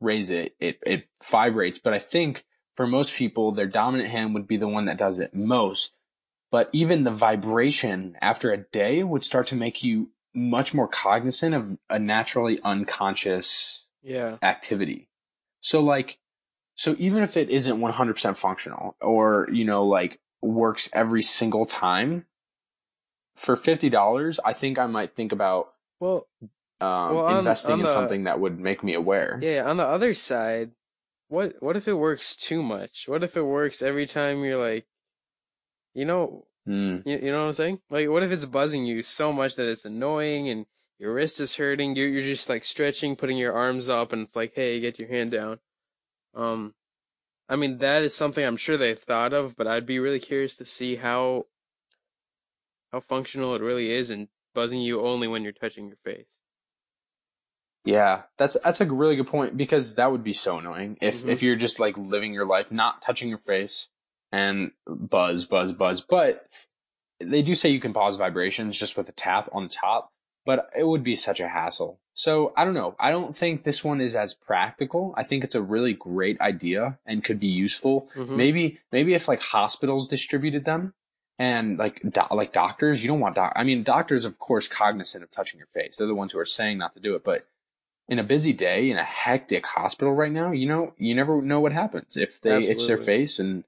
raise 0.00 0.30
it 0.30 0.54
it 0.58 0.80
it 0.84 1.08
vibrates, 1.22 1.78
but 1.78 1.94
I 1.94 1.98
think 1.98 2.44
for 2.74 2.86
most 2.86 3.14
people 3.14 3.52
their 3.52 3.66
dominant 3.66 4.10
hand 4.10 4.34
would 4.34 4.46
be 4.46 4.56
the 4.56 4.68
one 4.68 4.86
that 4.86 4.98
does 4.98 5.20
it 5.20 5.34
most. 5.34 5.94
But 6.50 6.70
even 6.72 7.04
the 7.04 7.10
vibration 7.10 8.16
after 8.20 8.52
a 8.52 8.58
day 8.58 9.02
would 9.02 9.24
start 9.24 9.48
to 9.48 9.56
make 9.56 9.82
you 9.82 10.10
much 10.34 10.74
more 10.74 10.88
cognizant 10.88 11.54
of 11.54 11.78
a 11.88 11.98
naturally 11.98 12.58
unconscious 12.64 13.86
Yeah. 14.02 14.38
activity. 14.42 15.08
So 15.60 15.80
like, 15.80 16.18
so 16.74 16.96
even 16.98 17.22
if 17.22 17.36
it 17.36 17.50
isn't 17.50 17.78
100% 17.80 18.36
functional 18.36 18.96
or, 19.00 19.48
you 19.52 19.64
know, 19.64 19.84
like 19.86 20.20
works 20.42 20.90
every 20.92 21.22
single 21.22 21.64
time 21.66 22.26
for 23.36 23.56
$50, 23.56 24.38
I 24.44 24.52
think 24.52 24.78
I 24.78 24.86
might 24.86 25.12
think 25.12 25.32
about, 25.32 25.72
Well, 26.00 26.26
um, 26.80 27.14
Well, 27.14 27.24
on- 27.26 27.38
investing 27.38 27.74
on 27.74 27.80
in 27.80 27.86
the- 27.86 27.92
something 27.92 28.24
that 28.24 28.40
would 28.40 28.58
make 28.58 28.82
me 28.82 28.94
aware. 28.94 29.38
Yeah, 29.40 29.68
on 29.68 29.76
the 29.76 29.84
other 29.86 30.12
side, 30.14 30.72
what 31.28 31.62
what 31.62 31.76
if 31.76 31.88
it 31.88 31.94
works 31.94 32.36
too 32.36 32.62
much? 32.62 33.08
What 33.08 33.22
if 33.22 33.36
it 33.36 33.42
works 33.42 33.80
every 33.80 34.06
time 34.06 34.44
you're 34.44 34.58
like, 34.60 34.86
you 35.94 36.04
know, 36.04 36.46
Mm, 36.66 37.06
you, 37.06 37.18
you 37.18 37.30
know 37.30 37.42
what 37.42 37.46
I'm 37.48 37.52
saying? 37.52 37.80
Like, 37.90 38.08
what 38.08 38.22
if 38.22 38.30
it's 38.30 38.44
buzzing 38.46 38.86
you 38.86 39.02
so 39.02 39.32
much 39.32 39.56
that 39.56 39.68
it's 39.68 39.84
annoying 39.84 40.48
and 40.48 40.66
your 40.98 41.12
wrist 41.12 41.40
is 41.40 41.56
hurting? 41.56 41.96
You're 41.96 42.08
you're 42.08 42.22
just 42.22 42.48
like 42.48 42.64
stretching, 42.64 43.16
putting 43.16 43.36
your 43.36 43.52
arms 43.52 43.88
up, 43.88 44.12
and 44.12 44.22
it's 44.22 44.36
like, 44.36 44.52
hey, 44.54 44.80
get 44.80 44.98
your 44.98 45.08
hand 45.08 45.32
down. 45.32 45.58
Um, 46.34 46.74
I 47.48 47.56
mean, 47.56 47.78
that 47.78 48.02
is 48.02 48.14
something 48.14 48.44
I'm 48.44 48.56
sure 48.56 48.76
they've 48.76 48.98
thought 48.98 49.32
of, 49.34 49.56
but 49.56 49.66
I'd 49.66 49.86
be 49.86 49.98
really 49.98 50.20
curious 50.20 50.56
to 50.56 50.64
see 50.64 50.96
how 50.96 51.46
how 52.92 53.00
functional 53.00 53.54
it 53.54 53.60
really 53.62 53.90
is 53.92 54.08
and 54.10 54.28
buzzing 54.54 54.80
you 54.80 55.00
only 55.00 55.26
when 55.28 55.42
you're 55.42 55.52
touching 55.52 55.88
your 55.88 55.98
face. 56.04 56.38
yeah, 57.84 58.22
that's, 58.38 58.56
that's 58.64 58.80
a 58.80 58.86
really 58.86 59.16
good 59.16 59.26
point 59.26 59.56
because 59.58 59.96
that 59.96 60.10
would 60.10 60.24
be 60.24 60.32
so 60.32 60.58
annoying 60.58 60.96
if, 61.02 61.22
Mhm. 61.22 61.28
if 61.28 61.42
you're 61.42 61.56
just 61.56 61.78
like 61.78 61.98
living 61.98 62.32
your 62.32 62.46
life, 62.46 62.72
not 62.72 63.02
touching 63.02 63.28
your 63.28 63.38
face 63.38 63.90
and 64.32 64.70
buzz, 64.86 65.44
buzz, 65.44 65.72
buzz. 65.72 66.00
But 66.00 66.46
they 67.24 67.42
do 67.42 67.54
say 67.54 67.68
you 67.70 67.80
can 67.80 67.92
pause 67.92 68.16
vibrations 68.16 68.78
just 68.78 68.96
with 68.96 69.08
a 69.08 69.12
tap 69.12 69.48
on 69.52 69.64
the 69.64 69.68
top, 69.68 70.10
but 70.46 70.70
it 70.76 70.86
would 70.86 71.02
be 71.02 71.16
such 71.16 71.40
a 71.40 71.48
hassle. 71.48 71.98
So 72.14 72.52
I 72.56 72.64
don't 72.64 72.74
know. 72.74 72.94
I 73.00 73.10
don't 73.10 73.36
think 73.36 73.62
this 73.64 73.82
one 73.82 74.00
is 74.00 74.14
as 74.14 74.34
practical. 74.34 75.14
I 75.16 75.24
think 75.24 75.42
it's 75.42 75.54
a 75.56 75.62
really 75.62 75.92
great 75.94 76.40
idea 76.40 76.98
and 77.04 77.24
could 77.24 77.40
be 77.40 77.48
useful. 77.48 78.08
Mhm. 78.14 78.36
Maybe, 78.36 78.78
maybe 78.92 79.14
if 79.14 79.26
like 79.26 79.42
hospitals 79.42 80.06
distributed 80.06 80.64
them 80.64 80.94
and 81.40 81.76
like, 81.78 82.00
do- 82.02 82.22
like 82.36 82.52
doctors, 82.52 83.02
you 83.02 83.08
don't 83.08 83.18
want 83.20 83.34
doc. 83.34 83.52
I 83.56 83.64
mean, 83.64 83.82
doctors, 83.82 84.24
of 84.24 84.38
course, 84.38 84.68
cognizant 84.68 85.24
of 85.24 85.30
touching 85.32 85.58
your 85.58 85.66
face. 85.66 85.96
They're 85.96 86.06
the 86.06 86.14
ones 86.14 86.32
who 86.32 86.38
are 86.38 86.44
saying 86.46 86.78
not 86.78 86.92
to 86.92 87.00
do 87.00 87.16
it, 87.16 87.24
but 87.24 87.48
in 88.08 88.18
a 88.18 88.22
busy 88.22 88.52
day 88.52 88.90
in 88.90 88.96
a 88.98 89.02
hectic 89.02 89.66
hospital 89.66 90.12
right 90.14 90.30
now, 90.30 90.52
you 90.52 90.66
know, 90.68 90.92
you 90.98 91.14
never 91.14 91.40
know 91.42 91.58
what 91.58 91.72
happens 91.72 92.16
if 92.16 92.40
they 92.40 92.50
itch 92.68 92.86
their 92.86 92.96
face 93.06 93.38
and 93.40 93.64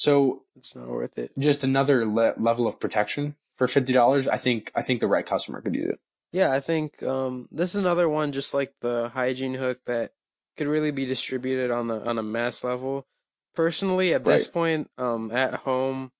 so 0.00 0.44
It's 0.56 0.74
not 0.74 0.88
worth 0.88 1.18
it. 1.18 1.30
just 1.38 1.62
another 1.62 2.06
le- 2.06 2.34
level 2.38 2.66
of 2.66 2.80
protection 2.80 3.36
for 3.52 3.66
fifty 3.68 3.92
dollars. 3.92 4.26
I 4.26 4.36
think 4.38 4.72
I 4.74 4.82
think 4.82 5.00
the 5.00 5.06
right 5.08 5.26
customer 5.26 5.60
could 5.60 5.74
use 5.74 5.90
it. 5.90 6.00
Yeah, 6.32 6.50
I 6.52 6.60
think 6.60 7.02
um, 7.02 7.48
this 7.52 7.74
is 7.74 7.80
another 7.80 8.08
one 8.08 8.32
just 8.32 8.54
like 8.54 8.72
the 8.80 9.10
hygiene 9.12 9.54
hook 9.54 9.80
that 9.86 10.12
could 10.56 10.68
really 10.68 10.90
be 10.92 11.04
distributed 11.04 11.70
on 11.70 11.86
the 11.88 12.00
on 12.08 12.18
a 12.18 12.22
mass 12.22 12.64
level. 12.64 13.06
Personally, 13.54 14.14
at 14.14 14.24
this 14.24 14.46
Right. 14.46 14.52
point, 14.54 14.90
um, 14.96 15.30
at 15.32 15.54
home, 15.54 16.12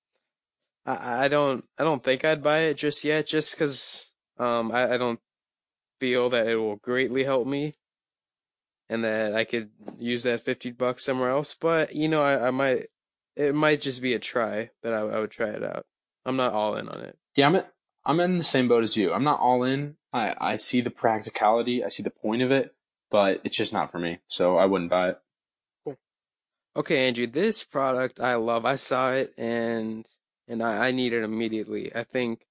I, 0.84 1.24
I 1.24 1.28
don't 1.28 1.64
I 1.78 1.84
don't 1.84 2.02
think 2.04 2.24
I'd 2.24 2.42
buy 2.42 2.60
it 2.70 2.74
just 2.74 3.04
yet, 3.04 3.26
just 3.28 3.54
because 3.54 4.10
um, 4.38 4.72
I, 4.72 4.94
I 4.94 4.98
don't 4.98 5.20
feel 6.00 6.28
that 6.30 6.46
it 6.48 6.56
will 6.56 6.76
greatly 6.76 7.22
help 7.24 7.46
me, 7.46 7.76
and 8.88 9.04
that 9.04 9.34
I 9.34 9.44
could 9.44 9.70
use 9.98 10.24
that 10.24 10.44
fifty 10.44 10.70
bucks 10.72 11.04
somewhere 11.04 11.30
else. 11.30 11.54
But 11.54 11.94
you 11.94 12.08
know, 12.08 12.22
I, 12.24 12.48
I 12.48 12.50
might 12.50 12.86
it 13.40 13.54
might 13.54 13.80
just 13.80 14.02
be 14.02 14.14
a 14.14 14.18
try 14.18 14.70
but 14.82 14.92
I, 14.92 14.98
I 15.00 15.18
would 15.20 15.30
try 15.30 15.48
it 15.48 15.64
out. 15.64 15.84
I'm 16.24 16.36
not 16.36 16.52
all 16.52 16.76
in 16.76 16.88
on 16.88 17.00
it. 17.00 17.16
Yeah, 17.36 17.46
I'm 17.46 17.56
at, 17.56 17.72
I'm 18.04 18.20
in 18.20 18.38
the 18.38 18.44
same 18.44 18.68
boat 18.68 18.84
as 18.84 18.96
you. 18.96 19.12
I'm 19.12 19.24
not 19.24 19.40
all 19.40 19.62
in. 19.62 19.96
I 20.12 20.34
I 20.38 20.56
see 20.56 20.80
the 20.80 20.90
practicality. 20.90 21.82
I 21.84 21.88
see 21.88 22.02
the 22.02 22.10
point 22.10 22.42
of 22.42 22.50
it, 22.50 22.74
but 23.10 23.40
it's 23.44 23.56
just 23.56 23.72
not 23.72 23.90
for 23.90 23.98
me. 23.98 24.18
So 24.28 24.56
I 24.56 24.66
wouldn't 24.66 24.90
buy 24.90 25.10
it. 25.10 25.18
Okay, 26.76 27.08
Andrew, 27.08 27.26
this 27.26 27.64
product 27.64 28.20
I 28.20 28.34
love. 28.36 28.64
I 28.64 28.76
saw 28.76 29.10
it 29.12 29.32
and 29.36 30.06
and 30.46 30.62
I, 30.62 30.88
I 30.88 30.90
need 30.92 31.12
it 31.12 31.24
immediately. 31.24 31.94
I 31.94 32.04
think 32.04 32.46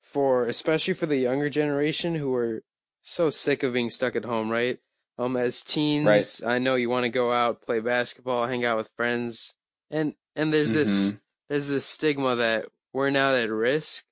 for 0.00 0.46
especially 0.46 0.94
for 0.94 1.06
the 1.06 1.16
younger 1.16 1.50
generation 1.50 2.14
who 2.14 2.34
are 2.34 2.62
so 3.02 3.30
sick 3.30 3.62
of 3.62 3.72
being 3.72 3.90
stuck 3.90 4.16
at 4.16 4.24
home, 4.24 4.50
right? 4.50 4.78
Um, 5.18 5.36
as 5.36 5.62
teens, 5.62 6.06
Right. 6.06 6.40
I 6.54 6.58
know 6.58 6.76
you 6.76 6.88
want 6.88 7.04
to 7.04 7.10
go 7.10 7.32
out, 7.32 7.62
play 7.62 7.80
basketball, 7.80 8.46
hang 8.46 8.64
out 8.64 8.78
with 8.78 8.88
friends, 8.96 9.54
and 9.92 10.14
and 10.34 10.52
there's 10.52 10.70
this 10.72 11.12
Mhm. 11.12 11.20
there's 11.48 11.68
this 11.68 11.86
stigma 11.86 12.34
that 12.36 12.66
we're 12.92 13.10
not 13.10 13.34
at 13.34 13.50
risk 13.50 14.04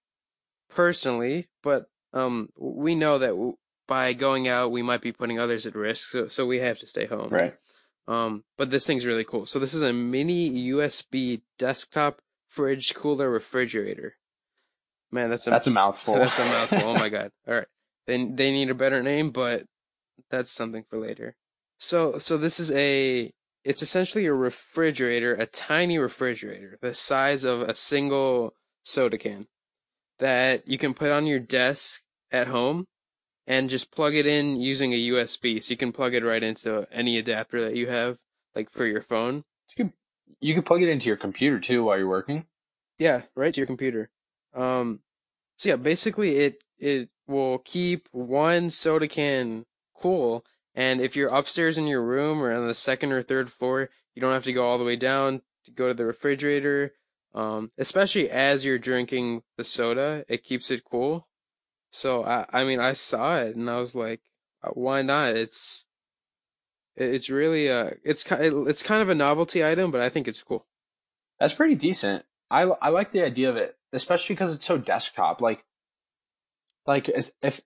personally, 0.69 1.49
but 1.63 1.89
um 2.13 2.51
we 2.57 2.95
know 2.95 3.19
that 3.19 3.29
w- 3.31 3.57
by 3.87 4.13
going 4.13 4.47
out, 4.47 4.71
we 4.71 4.83
might 4.83 5.01
be 5.01 5.11
putting 5.13 5.39
others 5.41 5.67
at 5.67 5.75
risk, 5.75 6.11
so 6.11 6.29
so 6.29 6.47
we 6.47 6.61
have 6.61 6.79
to 6.79 6.87
stay 6.87 7.07
home. 7.07 7.29
Right. 7.31 7.55
Um, 8.07 8.45
but 8.57 8.71
this 8.71 8.87
thing's 8.87 9.07
really 9.07 9.25
cool. 9.25 9.47
So 9.47 9.59
this 9.59 9.75
is 9.75 9.83
a 9.83 9.93
mini 9.93 10.51
USB 10.71 11.43
desktop 11.59 12.21
fridge 12.49 12.95
cooler 12.95 13.31
refrigerator. 13.31 14.17
Man, 15.13 15.31
that's 15.31 15.47
a 15.47 15.51
That's 15.51 15.67
a 15.67 15.71
mouthful. 15.71 16.15
that's 16.19 16.39
a 16.39 16.45
mouthful. 16.45 16.79
Oh 16.83 16.95
my 16.95 17.09
god. 17.09 17.31
All 17.49 17.55
right. 17.55 17.69
They 18.07 18.25
they 18.25 18.51
need 18.53 18.71
a 18.71 18.75
better 18.75 19.03
name, 19.03 19.31
but 19.31 19.65
that's 20.29 20.51
something 20.53 20.85
for 20.89 20.99
later. 20.99 21.37
So 21.79 22.19
so 22.19 22.37
this 22.39 22.61
is 22.61 22.71
a 22.73 23.33
it's 23.65 23.83
essentially 23.83 24.27
a 24.27 24.33
refrigerator, 24.33 25.35
a 25.35 25.47
tiny 25.47 25.99
refrigerator, 25.99 26.79
the 26.81 26.95
size 26.95 27.45
of 27.45 27.63
a 27.63 27.75
single 27.75 28.55
soda 28.83 29.19
can 29.19 29.47
that 30.19 30.69
you 30.69 30.79
can 30.79 30.95
put 30.95 31.11
on 31.11 31.27
your 31.27 31.39
desk 31.39 32.03
at 32.31 32.47
home 32.47 32.87
and 33.47 33.71
just 33.71 33.91
plug 33.91 34.15
it 34.15 34.27
in 34.27 34.57
using 34.57 34.93
a 34.93 35.09
USB. 35.09 35.63
So 35.63 35.71
you 35.73 35.77
can 35.77 35.93
plug 35.93 36.15
it 36.15 36.25
right 36.25 36.43
into 36.43 36.87
any 36.93 37.19
adapter 37.19 37.61
that 37.63 37.75
you 37.75 37.89
have, 37.89 38.19
like 38.55 38.71
for 38.71 38.87
your 38.87 39.03
phone. 39.03 39.45
You 39.77 39.85
can, 39.85 39.93
you 40.41 40.55
can 40.55 40.63
plug 40.63 40.83
it 40.83 40.89
into 40.89 41.07
your 41.07 41.17
computer 41.17 41.59
too 41.59 41.85
while 41.85 41.99
you're 41.99 42.09
working. 42.09 42.45
Yeah, 42.99 43.23
right 43.35 43.53
to 43.53 43.61
your 43.61 43.67
computer. 43.67 44.11
Um, 44.55 45.01
so 45.57 45.71
yeah, 45.71 45.77
basically 45.77 46.37
it 46.37 46.63
it 46.79 47.09
will 47.27 47.59
keep 47.59 48.09
one 48.13 48.71
soda 48.71 49.09
can 49.09 49.65
cool, 49.95 50.45
and 50.81 51.03
if 51.03 51.15
you're 51.15 51.29
upstairs 51.29 51.77
in 51.77 51.87
your 51.87 52.01
room 52.01 52.43
or 52.43 52.51
on 52.51 52.67
the 52.67 52.75
second 52.75 53.13
or 53.13 53.23
third 53.23 53.53
floor, 53.53 53.91
you 54.15 54.23
don't 54.23 54.33
have 54.33 54.45
to 54.45 54.53
go 54.55 54.65
all 54.65 54.79
the 54.79 54.85
way 54.85 54.97
down 54.97 55.43
to 55.67 55.71
go 55.71 55.89
to 55.89 55.93
the 55.93 56.07
refrigerator. 56.07 56.95
Um, 57.35 57.71
especially 57.77 58.31
as 58.31 58.65
you're 58.65 58.79
drinking 58.79 59.43
the 59.59 59.63
soda, 59.63 60.25
it 60.27 60.43
keeps 60.43 60.71
it 60.71 60.83
cool. 60.91 61.29
So 61.91 62.25
I, 62.25 62.47
I 62.51 62.65
mean, 62.65 62.81
I 62.81 62.95
saw 62.95 63.41
it 63.41 63.57
and 63.57 63.69
I 63.69 63.79
was 63.79 63.95
like, 63.95 64.23
uh, 64.65 64.71
why 64.71 65.03
not? 65.03 65.37
It's, 65.37 65.85
it's 66.97 67.29
really 67.29 67.69
a, 67.69 67.97
it's 68.03 68.25
kind, 68.25 68.67
it's 68.67 68.83
kind 68.83 69.03
of 69.03 69.11
a 69.11 69.15
novelty 69.15 69.63
item, 69.63 69.91
but 69.91 70.01
I 70.01 70.09
think 70.09 70.27
it's 70.27 70.43
cool. 70.43 70.67
That's 71.39 71.53
pretty 71.53 71.75
decent. 71.75 72.25
I 72.51 72.63
I 72.63 72.89
like 72.89 73.13
the 73.13 73.23
idea 73.23 73.51
of 73.51 73.57
it, 73.57 73.77
especially 73.93 74.35
because 74.35 74.55
it's 74.55 74.67
so 74.67 74.79
desktop. 74.79 75.43
Like, 75.43 75.63
like 76.87 77.09
if 77.09 77.61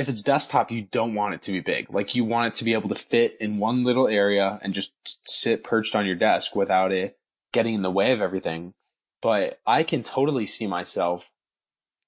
if 0.00 0.08
it's 0.08 0.22
desktop, 0.22 0.70
you 0.70 0.82
don't 0.82 1.14
want 1.14 1.34
it 1.34 1.42
to 1.42 1.52
be 1.52 1.60
big. 1.60 1.92
Like 1.92 2.14
you 2.14 2.24
want 2.24 2.48
it 2.54 2.58
to 2.58 2.64
be 2.64 2.72
able 2.72 2.88
to 2.88 2.94
fit 2.94 3.36
in 3.40 3.58
one 3.58 3.84
little 3.84 4.08
area 4.08 4.58
and 4.62 4.72
just 4.74 4.92
sit 5.28 5.62
perched 5.62 5.94
on 5.94 6.06
your 6.06 6.16
desk 6.16 6.56
without 6.56 6.90
it 6.92 7.16
getting 7.52 7.74
in 7.74 7.82
the 7.82 7.90
way 7.90 8.12
of 8.12 8.20
everything. 8.22 8.74
But 9.22 9.60
I 9.66 9.82
can 9.82 10.02
totally 10.02 10.46
see 10.46 10.66
myself 10.66 11.30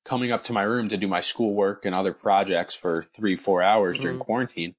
coming 0.05 0.33
up 0.33 0.43
to 0.45 0.53
my 0.53 0.63
room 0.63 0.89
to 0.89 0.97
do 0.97 1.07
my 1.07 1.21
schoolwork 1.21 1.85
and 1.85 1.95
other 1.95 2.13
projects 2.13 2.75
for 2.75 3.05
three, 3.15 3.37
four 3.37 3.63
hours 3.63 4.01
during 4.01 4.19
Mhm. 4.19 4.23
quarantine, 4.23 4.75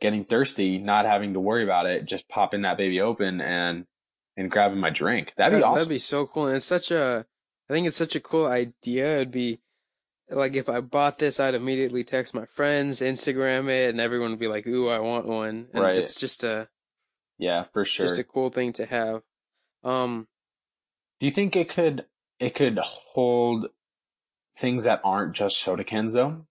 getting 0.00 0.24
thirsty, 0.24 0.78
not 0.78 1.04
having 1.04 1.32
to 1.34 1.40
worry 1.40 1.62
about 1.64 1.86
it, 1.86 2.04
just 2.06 2.28
popping 2.28 2.62
that 2.62 2.76
baby 2.76 3.00
open 3.00 3.40
and 3.40 3.86
and 4.36 4.50
grabbing 4.50 4.78
my 4.78 4.88
drink. 4.90 5.34
That'd 5.36 5.58
be 5.58 5.60
That- 5.60 5.66
awesome. 5.66 5.78
That'd 5.78 5.88
be 5.90 5.98
so 5.98 6.26
cool. 6.26 6.46
And 6.46 6.56
it's 6.56 6.64
such 6.64 6.90
a, 6.90 7.26
I 7.68 7.72
think 7.72 7.86
it's 7.86 7.98
such 7.98 8.16
a 8.16 8.20
cool 8.20 8.46
idea. 8.46 9.16
It'd 9.16 9.30
be 9.30 9.60
like 10.32 10.54
if 10.54 10.68
I 10.68 10.80
bought 10.80 11.18
this, 11.18 11.38
I'd 11.40 11.54
immediately 11.54 12.04
text 12.04 12.34
my 12.34 12.46
friends, 12.46 13.00
Instagram 13.00 13.68
it, 13.68 13.90
and 13.90 14.00
everyone 14.00 14.30
would 14.30 14.38
be 14.40 14.48
like, 14.48 14.66
"Ooh, 14.66 14.88
I 14.88 14.98
want 14.98 15.26
one." 15.26 15.68
And 15.72 15.82
Right. 15.82 15.96
It's 15.96 16.18
just 16.18 16.42
a 16.44 16.68
yeah, 17.38 17.62
for 17.64 17.84
sure. 17.84 18.06
just 18.06 18.18
a 18.18 18.24
cool 18.24 18.50
thing 18.50 18.72
to 18.74 18.86
have. 18.86 19.22
Um, 19.84 20.28
Do 21.20 21.26
you 21.26 21.32
think 21.32 21.56
it 21.56 21.68
could 21.68 22.06
it 22.38 22.54
could 22.54 22.78
hold 22.78 23.66
things 24.56 24.84
that 24.84 25.00
aren't 25.04 25.34
just 25.34 25.58
soda 25.58 25.84
cans 25.84 26.14
though? 26.14 26.46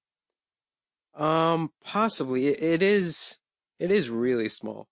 um, 1.16 1.72
possibly 1.84 2.48
it, 2.48 2.62
it 2.64 2.84
is. 2.84 3.38
It 3.80 3.92
is 3.92 4.10
really 4.10 4.48
small. 4.50 4.88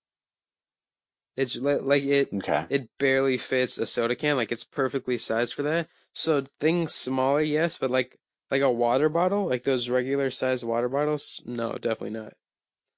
It's 1.37 1.55
li- 1.55 1.75
like 1.79 2.03
it. 2.03 2.29
Okay. 2.33 2.65
It 2.69 2.89
barely 2.97 3.37
fits 3.37 3.77
a 3.77 3.85
soda 3.85 4.15
can. 4.15 4.35
Like 4.35 4.51
it's 4.51 4.63
perfectly 4.65 5.17
sized 5.17 5.53
for 5.53 5.63
that. 5.63 5.87
So 6.13 6.43
things 6.59 6.93
smaller, 6.93 7.41
yes, 7.41 7.77
but 7.77 7.91
like 7.91 8.17
like 8.51 8.61
a 8.61 8.71
water 8.71 9.09
bottle, 9.09 9.47
like 9.47 9.63
those 9.63 9.89
regular 9.89 10.31
sized 10.31 10.63
water 10.63 10.89
bottles, 10.89 11.41
no, 11.45 11.73
definitely 11.73 12.11
not. 12.11 12.33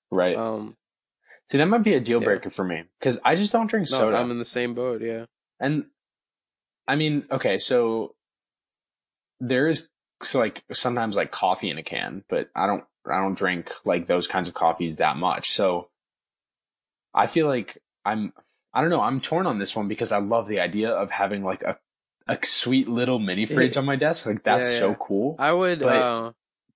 Right. 0.09 0.35
Um, 0.35 0.77
See, 1.49 1.57
that 1.57 1.67
might 1.67 1.83
be 1.83 1.95
a 1.95 1.99
deal 1.99 2.21
yeah. 2.21 2.25
breaker 2.25 2.49
for 2.49 2.63
me 2.63 2.83
because 2.99 3.19
I 3.25 3.35
just 3.35 3.51
don't 3.51 3.67
drink 3.67 3.89
no, 3.91 3.97
soda. 3.97 4.17
I'm 4.17 4.31
in 4.31 4.39
the 4.39 4.45
same 4.45 4.73
boat. 4.73 5.01
Yeah. 5.01 5.25
And 5.59 5.85
I 6.87 6.95
mean, 6.95 7.25
okay, 7.29 7.57
so 7.57 8.15
there 9.41 9.67
is 9.67 9.89
so 10.21 10.39
like 10.39 10.63
sometimes 10.71 11.17
like 11.17 11.31
coffee 11.31 11.69
in 11.69 11.77
a 11.77 11.83
can, 11.83 12.23
but 12.29 12.49
I 12.55 12.67
don't 12.67 12.85
I 13.09 13.17
don't 13.17 13.37
drink 13.37 13.71
like 13.83 14.07
those 14.07 14.27
kinds 14.27 14.47
of 14.47 14.53
coffees 14.53 14.97
that 14.97 15.17
much. 15.17 15.51
So 15.51 15.89
I 17.13 17.27
feel 17.27 17.47
like 17.47 17.77
I'm 18.05 18.31
I 18.73 18.79
don't 18.79 18.89
know, 18.89 19.01
I'm 19.01 19.19
torn 19.19 19.45
on 19.45 19.59
this 19.59 19.75
one 19.75 19.89
because 19.89 20.13
I 20.13 20.19
love 20.19 20.47
the 20.47 20.61
idea 20.61 20.89
of 20.89 21.11
having 21.11 21.43
like 21.43 21.63
a 21.63 21.77
a 22.27 22.37
sweet 22.43 22.87
little 22.87 23.19
mini 23.19 23.45
fridge 23.45 23.77
on 23.77 23.85
my 23.85 23.95
desk. 23.95 24.25
Like 24.25 24.43
that's 24.43 24.73
Yeah, 24.73 24.79
so 24.79 24.95
cool. 24.95 25.35
I 25.39 25.51
would. 25.51 25.79
But 25.79 25.95
uh, 25.95 26.31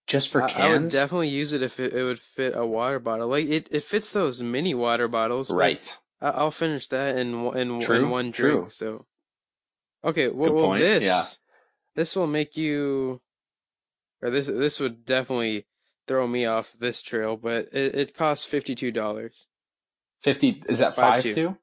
Just 0.07 0.29
for 0.29 0.43
I, 0.43 0.47
cans. 0.49 0.59
I 0.63 0.69
would 0.79 0.91
definitely 0.91 1.29
use 1.29 1.53
it 1.53 1.61
if 1.63 1.79
it, 1.79 1.93
it 1.93 2.03
would 2.03 2.19
fit 2.19 2.53
a 2.55 2.65
water 2.65 2.99
bottle. 2.99 3.27
Like 3.27 3.47
it, 3.47 3.67
it 3.71 3.83
fits 3.83 4.11
those 4.11 4.41
mini 4.43 4.73
water 4.73 5.07
bottles. 5.07 5.51
right. 5.51 5.97
I, 6.21 6.29
I'll 6.29 6.51
finish 6.51 6.87
that 6.87 7.17
in 7.17 7.43
one- 7.43 7.57
in, 7.57 7.79
True, 7.79 7.97
in 8.05 8.09
one 8.09 8.31
true. 8.31 8.51
drink. 8.59 8.71
So, 8.71 9.05
okay. 10.03 10.29
Well, 10.29 10.49
Good 10.51 10.61
well 10.61 10.71
this 10.73 11.05
yeah. 11.05 11.23
this 11.95 12.15
will 12.15 12.27
make 12.27 12.55
you, 12.57 13.21
or 14.21 14.29
this 14.29 14.47
this 14.47 14.79
would 14.79 15.05
definitely 15.05 15.65
throw 16.07 16.25
me 16.27 16.45
off 16.45 16.73
this 16.79 17.01
trail. 17.01 17.35
But 17.37 17.69
it, 17.73 17.95
it 17.95 18.15
costs 18.15 18.45
fifty 18.45 18.75
two 18.75 18.91
dollars 18.91 19.47
50 20.21 20.63
is 20.69 20.79
that 20.79 20.95
Five 20.95 21.23
5 21.23 21.33
two. 21.35 21.57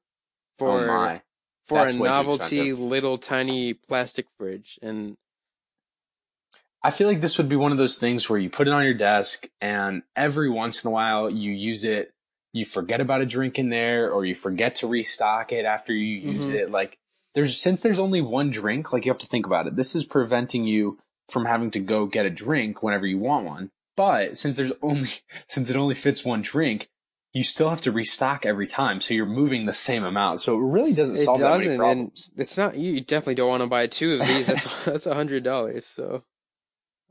for 0.57 0.83
oh 0.83 0.87
my. 0.87 1.21
For 1.65 1.79
That's 1.79 1.93
a 1.93 1.99
novelty 1.99 2.73
little 2.73 3.17
tiny 3.17 3.73
plastic 3.73 4.27
fridge. 4.37 4.79
And 4.81 5.15
I 6.83 6.91
feel 6.91 7.07
like 7.07 7.21
this 7.21 7.37
would 7.37 7.47
be 7.47 7.55
one 7.55 7.71
of 7.71 7.77
those 7.77 7.97
things 7.97 8.29
where 8.29 8.39
you 8.39 8.49
put 8.49 8.67
it 8.67 8.73
on 8.73 8.83
your 8.83 8.93
desk 8.93 9.47
and 9.61 10.03
every 10.15 10.49
once 10.49 10.83
in 10.83 10.89
a 10.89 10.91
while 10.91 11.29
you 11.29 11.51
use 11.51 11.83
it, 11.85 12.13
you 12.51 12.65
forget 12.65 12.99
about 12.99 13.21
a 13.21 13.25
drink 13.25 13.57
in 13.57 13.69
there 13.69 14.11
or 14.11 14.25
you 14.25 14.35
forget 14.35 14.75
to 14.75 14.87
restock 14.87 15.51
it 15.51 15.65
after 15.65 15.93
you 15.93 16.17
use 16.17 16.49
Mhm. 16.49 16.53
it. 16.55 16.71
Like 16.71 16.97
there's 17.33 17.57
since 17.59 17.81
there's 17.81 17.99
only 17.99 18.21
one 18.21 18.51
drink, 18.51 18.91
like 18.91 19.05
you 19.05 19.11
have 19.11 19.19
to 19.19 19.25
think 19.27 19.45
about 19.45 19.65
it. 19.65 19.75
This 19.75 19.95
is 19.95 20.03
preventing 20.03 20.67
you 20.67 20.99
from 21.29 21.45
having 21.45 21.71
to 21.71 21.79
go 21.79 22.05
get 22.05 22.25
a 22.25 22.29
drink 22.29 22.83
whenever 22.83 23.07
you 23.07 23.17
want 23.17 23.45
one. 23.45 23.71
But 23.95 24.37
since 24.37 24.57
there's 24.57 24.73
only 24.81 25.07
since 25.47 25.69
it 25.69 25.77
only 25.77 25.95
fits 25.95 26.25
one 26.25 26.41
drink, 26.41 26.89
you 27.33 27.43
still 27.43 27.69
have 27.69 27.81
to 27.81 27.91
restock 27.91 28.45
every 28.45 28.67
time. 28.67 29.01
So 29.01 29.13
you're 29.15 29.25
moving 29.25 29.65
the 29.65 29.73
same 29.73 30.03
amount. 30.03 30.41
So 30.41 30.55
it 30.55 30.61
really 30.61 30.93
doesn't 30.93 31.15
it 31.15 31.19
solve 31.19 31.39
that 31.39 31.57
many 31.57 31.77
doesn't. 31.77 31.83
And 31.83 32.11
it's 32.37 32.57
not. 32.57 32.77
You 32.77 33.01
definitely 33.01 33.35
don't 33.35 33.49
want 33.49 33.63
to 33.63 33.67
buy 33.67 33.87
two 33.87 34.19
of 34.19 34.27
these. 34.27 34.47
That's 34.47 34.85
that's 34.85 35.05
a 35.07 35.15
hundred 35.15 35.43
dollars. 35.43 35.85
So, 35.87 36.23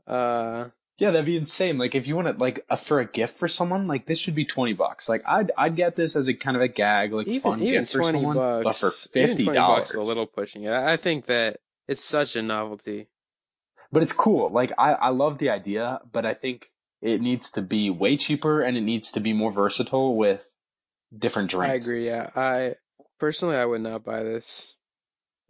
uh, 0.07 0.69
Yeah, 0.97 1.11
that'd 1.11 1.25
be 1.25 1.35
insane. 1.37 1.77
Like 1.77 1.93
if 1.93 2.07
you 2.07 2.15
want 2.15 2.29
to 2.29 2.33
like 2.41 2.65
a, 2.69 2.77
for 2.77 2.99
a 2.99 3.05
gift 3.05 3.37
for 3.37 3.47
someone, 3.47 3.87
like 3.87 4.05
this 4.05 4.19
should 4.19 4.35
be 4.35 4.45
twenty 4.45 4.73
bucks. 4.73 5.09
Like 5.09 5.23
I'd 5.27 5.51
I'd 5.57 5.75
get 5.75 5.95
this 5.97 6.15
as 6.15 6.27
a 6.27 6.33
kind 6.33 6.55
of 6.55 6.63
a 6.63 6.67
gag, 6.69 7.11
like 7.13 7.27
even 7.27 7.41
fun 7.41 7.61
even 7.61 7.81
gift 7.81 7.91
for 7.91 8.03
someone. 8.03 8.35
bucks. 8.37 8.63
but 8.63 8.75
for 8.75 8.89
fifty 8.91 9.43
20 9.43 9.55
dollars, 9.57 9.93
a 9.93 10.01
little 10.01 10.25
pushing 10.25 10.63
it. 10.63 10.71
I 10.71 10.95
think 10.97 11.25
that 11.25 11.59
it's 11.87 12.03
such 12.03 12.35
a 12.37 12.41
novelty. 12.41 13.07
but 13.91 14.01
it's 14.01 14.13
cool. 14.13 14.49
Like 14.49 14.71
I 14.77 14.93
I 14.93 15.09
love 15.09 15.37
the 15.37 15.49
idea, 15.49 15.99
but 16.09 16.25
I 16.25 16.33
think 16.33 16.71
it 17.03 17.21
needs 17.21 17.51
to 17.51 17.61
be 17.61 17.89
way 17.89 18.15
cheaper 18.17 18.61
and 18.61 18.77
it 18.77 18.81
needs 18.81 19.11
to 19.11 19.19
be 19.19 19.33
more 19.33 19.51
versatile 19.51 20.15
with 20.15 20.55
different 21.15 21.49
drinks. 21.51 21.71
I 21.71 21.75
agree. 21.75 22.05
Yeah, 22.07 22.29
I 22.35 22.75
personally 23.19 23.57
I 23.57 23.65
would 23.65 23.81
not 23.81 24.03
buy 24.03 24.23
this. 24.23 24.75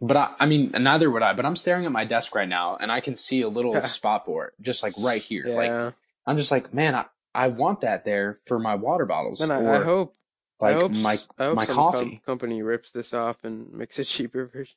But 0.00 0.16
I, 0.16 0.34
I 0.40 0.46
mean, 0.46 0.72
neither 0.78 1.10
would 1.10 1.22
I. 1.22 1.32
But 1.32 1.46
I'm 1.46 1.56
staring 1.56 1.86
at 1.86 1.92
my 1.92 2.04
desk 2.04 2.34
right 2.34 2.48
now, 2.48 2.76
and 2.76 2.90
I 2.92 3.00
can 3.00 3.14
see 3.16 3.40
a 3.42 3.48
little 3.48 3.80
spot 3.84 4.24
for 4.26 4.46
it, 4.46 4.54
just 4.60 4.82
like 4.82 4.92
right 4.98 5.22
here. 5.22 5.46
Yeah, 5.46 5.54
Like 5.54 5.94
I'm 6.26 6.36
just 6.36 6.50
like, 6.50 6.74
man, 6.74 6.94
I, 6.96 7.04
I 7.34 7.48
want 7.48 7.80
that 7.82 8.04
there 8.04 8.36
for 8.44 8.58
my 8.58 8.74
water 8.74 9.06
bottles. 9.06 9.40
and 9.40 9.52
I, 9.52 9.80
I 9.80 9.82
hope 9.84 10.14
like 10.60 10.76
I 10.76 10.80
hope 10.80 10.92
my 10.92 11.18
I 11.38 11.44
hope 11.44 11.56
my 11.56 11.64
some 11.64 11.74
coffee. 11.74 12.10
com- 12.10 12.20
company 12.26 12.62
rips 12.62 12.90
this 12.90 13.14
off 13.14 13.44
and 13.44 13.72
makes 13.72 13.98
a 13.98 14.04
cheaper 14.14 14.46
version. 14.46 14.76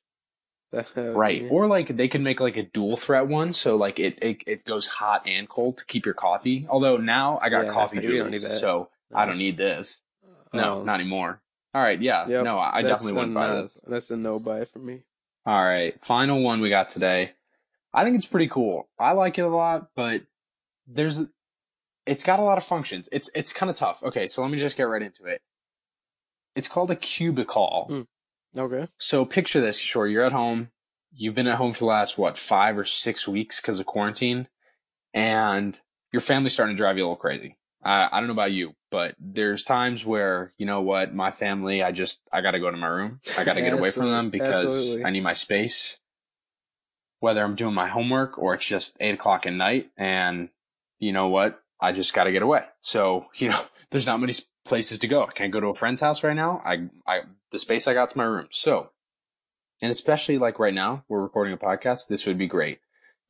That 0.71 0.87
would 0.95 1.15
Right. 1.15 1.43
be- 1.43 1.49
Or 1.49 1.67
like 1.67 1.87
they 1.95 2.07
could 2.07 2.21
make 2.21 2.39
like 2.39 2.57
a 2.57 2.63
dual 2.63 2.97
threat 2.97 3.27
one, 3.27 3.53
so 3.53 3.75
like 3.75 3.99
it, 3.99 4.17
it 4.21 4.37
it 4.45 4.65
goes 4.65 4.87
hot 4.87 5.23
and 5.25 5.47
cold 5.47 5.77
to 5.77 5.85
keep 5.85 6.05
your 6.05 6.13
coffee. 6.13 6.65
Although 6.69 6.97
now 6.97 7.39
I 7.41 7.49
got 7.49 7.65
Yeah, 7.65 7.71
coffee 7.71 7.97
we 7.99 8.17
don't 8.17 8.31
juice, 8.31 8.43
need 8.43 8.51
that. 8.51 8.59
so 8.59 8.89
I 9.13 9.25
don't 9.25 9.37
need 9.37 9.57
this. 9.57 10.01
No, 10.53 10.79
Um, 10.79 10.85
not 10.85 10.99
anymore. 10.99 11.41
All 11.73 11.81
right, 11.83 12.01
yeah, 12.01 12.27
Yep, 12.27 12.43
no, 12.43 12.57
I 12.57 12.77
I 12.77 12.81
definitely 12.81 13.11
a 13.11 13.15
wouldn't 13.15 13.33
buy 13.35 13.47
no- 13.47 13.61
this. 13.63 13.79
That's 13.87 14.11
a 14.11 14.17
no 14.17 14.39
buy 14.39 14.65
for 14.65 14.79
me. 14.79 15.03
All 15.45 15.63
right, 15.63 15.99
final 16.03 16.41
one 16.41 16.59
we 16.61 16.69
got 16.69 16.89
today. 16.89 17.33
I 17.93 18.03
think 18.03 18.15
it's 18.17 18.25
pretty 18.25 18.47
cool. 18.47 18.89
I 18.99 19.13
like 19.13 19.37
it 19.37 19.43
a 19.43 19.47
lot, 19.47 19.89
but 19.95 20.23
there's 20.87 21.23
it's 22.05 22.23
got 22.23 22.39
a 22.39 22.43
lot 22.43 22.57
of 22.57 22.63
functions. 22.63 23.07
It's 23.11 23.29
it's 23.35 23.53
kind 23.53 23.69
of 23.69 23.75
tough. 23.75 24.01
Okay, 24.03 24.27
so 24.27 24.41
let 24.41 24.51
me 24.51 24.57
just 24.57 24.75
get 24.77 24.83
right 24.83 25.01
into 25.01 25.25
it. 25.25 25.41
It's 26.55 26.67
called 26.67 26.89
a 26.91 26.95
Cubicall. 26.95 27.89
Mm. 27.89 28.07
Okay. 28.55 28.87
So 28.97 29.25
picture 29.25 29.61
this, 29.61 29.77
sure, 29.79 30.07
you're 30.07 30.23
at 30.23 30.31
home. 30.31 30.69
You've 31.13 31.35
been 31.35 31.47
at 31.47 31.57
home 31.57 31.73
for 31.73 31.79
the 31.79 31.85
last, 31.85 32.17
what, 32.17 32.37
five 32.37 32.77
or 32.77 32.85
six 32.85 33.27
weeks 33.27 33.59
because 33.59 33.79
of 33.79 33.85
quarantine. 33.85 34.47
And 35.13 35.79
your 36.13 36.21
family's 36.21 36.53
starting 36.53 36.75
to 36.75 36.77
drive 36.77 36.97
you 36.97 37.03
a 37.03 37.05
little 37.05 37.15
crazy. 37.15 37.57
I, 37.83 38.09
I 38.11 38.19
don't 38.19 38.27
know 38.27 38.33
about 38.33 38.51
you, 38.51 38.73
but 38.91 39.15
there's 39.19 39.63
times 39.63 40.05
where, 40.05 40.53
you 40.57 40.65
know 40.65 40.81
what, 40.81 41.13
my 41.13 41.31
family, 41.31 41.81
I 41.81 41.91
just, 41.91 42.21
I 42.31 42.41
got 42.41 42.51
to 42.51 42.59
go 42.59 42.69
to 42.69 42.77
my 42.77 42.87
room. 42.87 43.19
I 43.37 43.43
got 43.43 43.53
to 43.53 43.61
get 43.61 43.73
away 43.73 43.91
from 43.91 44.11
them 44.11 44.29
because 44.29 44.63
Absolutely. 44.65 45.05
I 45.05 45.09
need 45.11 45.23
my 45.23 45.33
space. 45.33 45.99
Whether 47.19 47.43
I'm 47.43 47.55
doing 47.55 47.73
my 47.73 47.87
homework 47.87 48.37
or 48.37 48.53
it's 48.53 48.67
just 48.67 48.95
eight 48.99 49.15
o'clock 49.15 49.47
at 49.47 49.53
night 49.53 49.89
and 49.97 50.49
you 50.99 51.13
know 51.13 51.29
what, 51.29 51.59
I 51.79 51.91
just 51.91 52.13
got 52.13 52.25
to 52.25 52.31
get 52.31 52.41
away. 52.41 52.63
So, 52.81 53.27
you 53.35 53.49
know, 53.49 53.61
there's 53.89 54.05
not 54.05 54.19
many 54.19 54.33
places 54.65 54.99
to 54.99 55.07
go. 55.07 55.23
I 55.23 55.31
can't 55.31 55.53
go 55.53 55.59
to 55.59 55.67
a 55.67 55.73
friend's 55.73 56.01
house 56.01 56.23
right 56.23 56.35
now. 56.35 56.61
I, 56.65 56.89
I, 57.07 57.21
the 57.51 57.59
space 57.59 57.87
I 57.87 57.93
got 57.93 58.09
to 58.11 58.17
my 58.17 58.23
room. 58.23 58.47
So, 58.51 58.91
and 59.81 59.91
especially 59.91 60.37
like 60.37 60.59
right 60.59 60.73
now, 60.73 61.03
we're 61.07 61.21
recording 61.21 61.53
a 61.53 61.57
podcast. 61.57 62.07
This 62.07 62.25
would 62.25 62.37
be 62.37 62.47
great. 62.47 62.79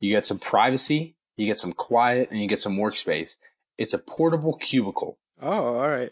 You 0.00 0.14
get 0.14 0.26
some 0.26 0.38
privacy, 0.38 1.16
you 1.36 1.46
get 1.46 1.58
some 1.58 1.72
quiet, 1.72 2.30
and 2.30 2.40
you 2.40 2.48
get 2.48 2.60
some 2.60 2.76
workspace. 2.76 3.36
It's 3.76 3.94
a 3.94 3.98
portable 3.98 4.54
cubicle. 4.54 5.18
Oh, 5.40 5.76
all 5.76 5.88
right. 5.88 6.10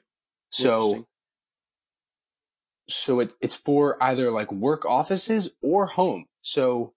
So, 0.51 1.07
so 2.89 3.21
it, 3.21 3.33
it's 3.41 3.57
for 3.57 4.03
either 4.03 4.31
like 4.31 4.53
work 4.53 4.85
offices 4.85 5.51
or 5.63 5.87
home. 5.87 6.27
So 6.43 6.95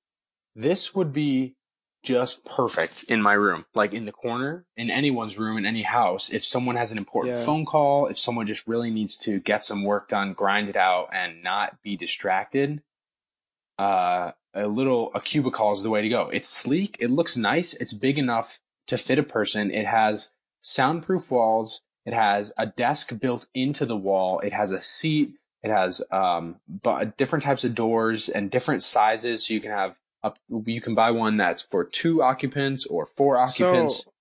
this 0.55 0.93
would 0.93 1.11
be 1.11 1.55
just 2.03 2.45
perfect 2.45 3.03
in 3.09 3.21
my 3.21 3.33
room, 3.33 3.65
like 3.75 3.93
in 3.93 4.05
the 4.05 4.11
corner, 4.11 4.65
in 4.77 4.89
anyone's 4.89 5.37
room, 5.37 5.57
in 5.57 5.65
any 5.65 5.83
house. 5.83 6.31
If 6.31 6.45
someone 6.45 6.75
has 6.75 6.91
an 6.91 6.97
important 6.97 7.35
yeah. 7.35 7.43
phone 7.43 7.65
call, 7.65 8.07
if 8.07 8.17
someone 8.17 8.47
just 8.47 8.67
really 8.67 8.89
needs 8.89 9.17
to 9.19 9.39
get 9.39 9.65
some 9.65 9.83
work 9.83 10.07
done, 10.07 10.33
grind 10.33 10.69
it 10.69 10.77
out, 10.77 11.09
and 11.11 11.43
not 11.43 11.81
be 11.81 11.97
distracted, 11.97 12.81
uh, 13.77 14.31
a 14.53 14.67
little 14.67 15.11
a 15.13 15.21
cubicle 15.21 15.73
is 15.73 15.83
the 15.83 15.89
way 15.89 16.01
to 16.01 16.09
go. 16.09 16.29
It's 16.33 16.49
sleek, 16.49 16.97
it 16.99 17.11
looks 17.11 17.37
nice, 17.37 17.73
it's 17.75 17.93
big 17.93 18.17
enough 18.17 18.59
to 18.87 18.97
fit 18.97 19.19
a 19.19 19.23
person. 19.23 19.71
It 19.71 19.85
has 19.85 20.31
soundproof 20.61 21.31
walls. 21.31 21.81
It 22.05 22.13
has 22.13 22.51
a 22.57 22.65
desk 22.65 23.19
built 23.19 23.47
into 23.53 23.85
the 23.85 23.97
wall. 23.97 24.39
It 24.39 24.53
has 24.53 24.71
a 24.71 24.81
seat. 24.81 25.33
It 25.61 25.69
has 25.69 26.01
um, 26.11 26.55
but 26.67 27.17
different 27.17 27.43
types 27.43 27.63
of 27.63 27.75
doors 27.75 28.29
and 28.29 28.49
different 28.49 28.81
sizes. 28.81 29.45
So 29.45 29.53
you 29.53 29.61
can 29.61 29.71
have 29.71 29.99
up, 30.23 30.39
you 30.65 30.81
can 30.81 30.95
buy 30.95 31.11
one 31.11 31.37
that's 31.37 31.61
for 31.61 31.83
two 31.83 32.21
occupants 32.21 32.85
or 32.85 33.05
four 33.05 33.37
occupants. 33.37 34.03
So, 34.03 34.11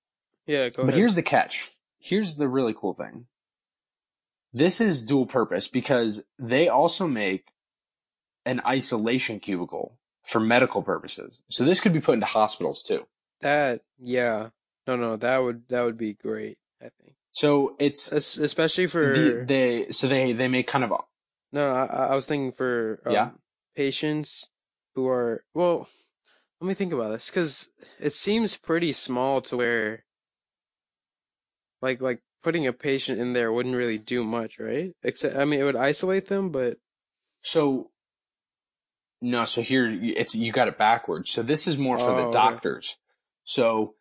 yeah, 0.46 0.68
go 0.68 0.84
But 0.84 0.94
here's 0.94 1.14
the 1.14 1.22
catch. 1.22 1.72
Here's 1.98 2.36
the 2.36 2.48
really 2.48 2.74
cool 2.74 2.94
thing. 2.94 3.26
This 4.52 4.80
is 4.80 5.02
dual 5.02 5.26
purpose 5.26 5.68
because 5.68 6.22
they 6.38 6.68
also 6.68 7.06
make 7.06 7.52
an 8.46 8.62
isolation 8.66 9.40
cubicle 9.40 9.98
for 10.22 10.40
medical 10.40 10.82
purposes. 10.82 11.40
So 11.50 11.64
this 11.64 11.80
could 11.80 11.92
be 11.92 12.00
put 12.00 12.14
into 12.14 12.26
hospitals 12.26 12.82
too. 12.82 13.06
That 13.40 13.82
yeah. 13.98 14.50
No, 14.86 14.96
no, 14.96 15.16
that 15.16 15.38
would 15.38 15.68
that 15.68 15.82
would 15.82 15.98
be 15.98 16.14
great. 16.14 16.58
I 16.80 16.90
think. 17.02 17.14
So 17.32 17.76
it's 17.78 18.10
especially 18.10 18.86
for 18.86 19.12
the, 19.12 19.44
they. 19.44 19.90
So 19.90 20.08
they 20.08 20.32
they 20.32 20.48
make 20.48 20.66
kind 20.66 20.84
of. 20.84 20.92
A, 20.92 20.98
no, 21.52 21.74
I, 21.74 22.06
I 22.06 22.14
was 22.14 22.24
thinking 22.24 22.52
for 22.52 23.02
um, 23.04 23.12
yeah 23.12 23.30
patients 23.76 24.48
who 24.98 25.06
are 25.06 25.44
well. 25.54 25.88
Let 26.60 26.66
me 26.66 26.74
think 26.74 26.92
about 26.92 27.10
this 27.10 27.30
because 27.30 27.68
it 28.00 28.12
seems 28.12 28.56
pretty 28.56 28.92
small 28.92 29.40
to 29.42 29.56
where. 29.56 30.04
Like 31.80 32.00
like 32.00 32.20
putting 32.42 32.66
a 32.66 32.72
patient 32.72 33.20
in 33.20 33.32
there 33.32 33.52
wouldn't 33.52 33.76
really 33.76 33.98
do 33.98 34.24
much, 34.24 34.58
right? 34.58 34.92
Except 35.04 35.36
I 35.36 35.44
mean 35.44 35.60
it 35.60 35.64
would 35.64 35.76
isolate 35.76 36.26
them, 36.26 36.50
but. 36.50 36.78
So. 37.42 37.90
No, 39.20 39.44
so 39.44 39.62
here 39.62 39.88
it's 39.88 40.34
you 40.34 40.52
got 40.52 40.68
it 40.68 40.78
backwards. 40.78 41.30
So 41.30 41.42
this 41.42 41.66
is 41.66 41.76
more 41.76 41.98
for 41.98 42.10
oh, 42.10 42.26
the 42.26 42.32
doctors. 42.32 42.90
Okay. 42.90 42.98
So 43.44 43.94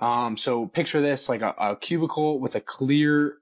um, 0.00 0.36
so 0.36 0.66
picture 0.66 1.00
this 1.00 1.28
like 1.28 1.42
a, 1.42 1.54
a 1.58 1.76
cubicle 1.76 2.38
with 2.38 2.54
a 2.54 2.60
clear 2.60 3.38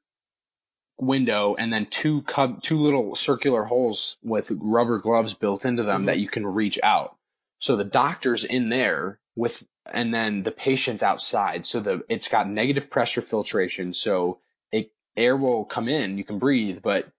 window 1.02 1.56
and 1.58 1.72
then 1.72 1.86
two 1.86 2.22
cub, 2.22 2.62
two 2.62 2.78
little 2.78 3.14
circular 3.14 3.64
holes 3.64 4.16
with 4.22 4.52
rubber 4.60 4.98
gloves 4.98 5.34
built 5.34 5.64
into 5.64 5.82
them 5.82 5.98
mm-hmm. 5.98 6.04
that 6.06 6.18
you 6.18 6.28
can 6.28 6.46
reach 6.46 6.78
out. 6.82 7.16
So 7.58 7.76
the 7.76 7.84
doctor's 7.84 8.44
in 8.44 8.68
there 8.68 9.18
with, 9.36 9.66
and 9.92 10.14
then 10.14 10.44
the 10.44 10.52
patient's 10.52 11.02
outside. 11.02 11.66
So 11.66 11.80
the, 11.80 12.04
it's 12.08 12.28
got 12.28 12.48
negative 12.48 12.88
pressure 12.88 13.20
filtration. 13.20 13.92
So 13.92 14.38
it, 14.70 14.92
air 15.16 15.36
will 15.36 15.64
come 15.64 15.88
in, 15.88 16.18
you 16.18 16.24
can 16.24 16.38
breathe, 16.38 16.78
but, 16.82 17.10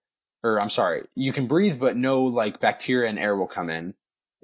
or 0.42 0.60
I'm 0.60 0.70
sorry, 0.70 1.04
you 1.14 1.32
can 1.32 1.46
breathe, 1.46 1.78
but 1.78 1.96
no 1.96 2.22
like 2.22 2.60
bacteria 2.60 3.08
and 3.08 3.18
air 3.18 3.36
will 3.36 3.46
come 3.46 3.70
in. 3.70 3.94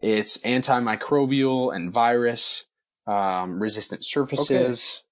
It's 0.02 0.38
antimicrobial 0.38 1.74
and 1.74 1.92
virus 1.92 2.66
um, 3.06 3.62
resistant 3.62 4.04
surfaces. 4.04 5.02
Okay. 5.02 5.06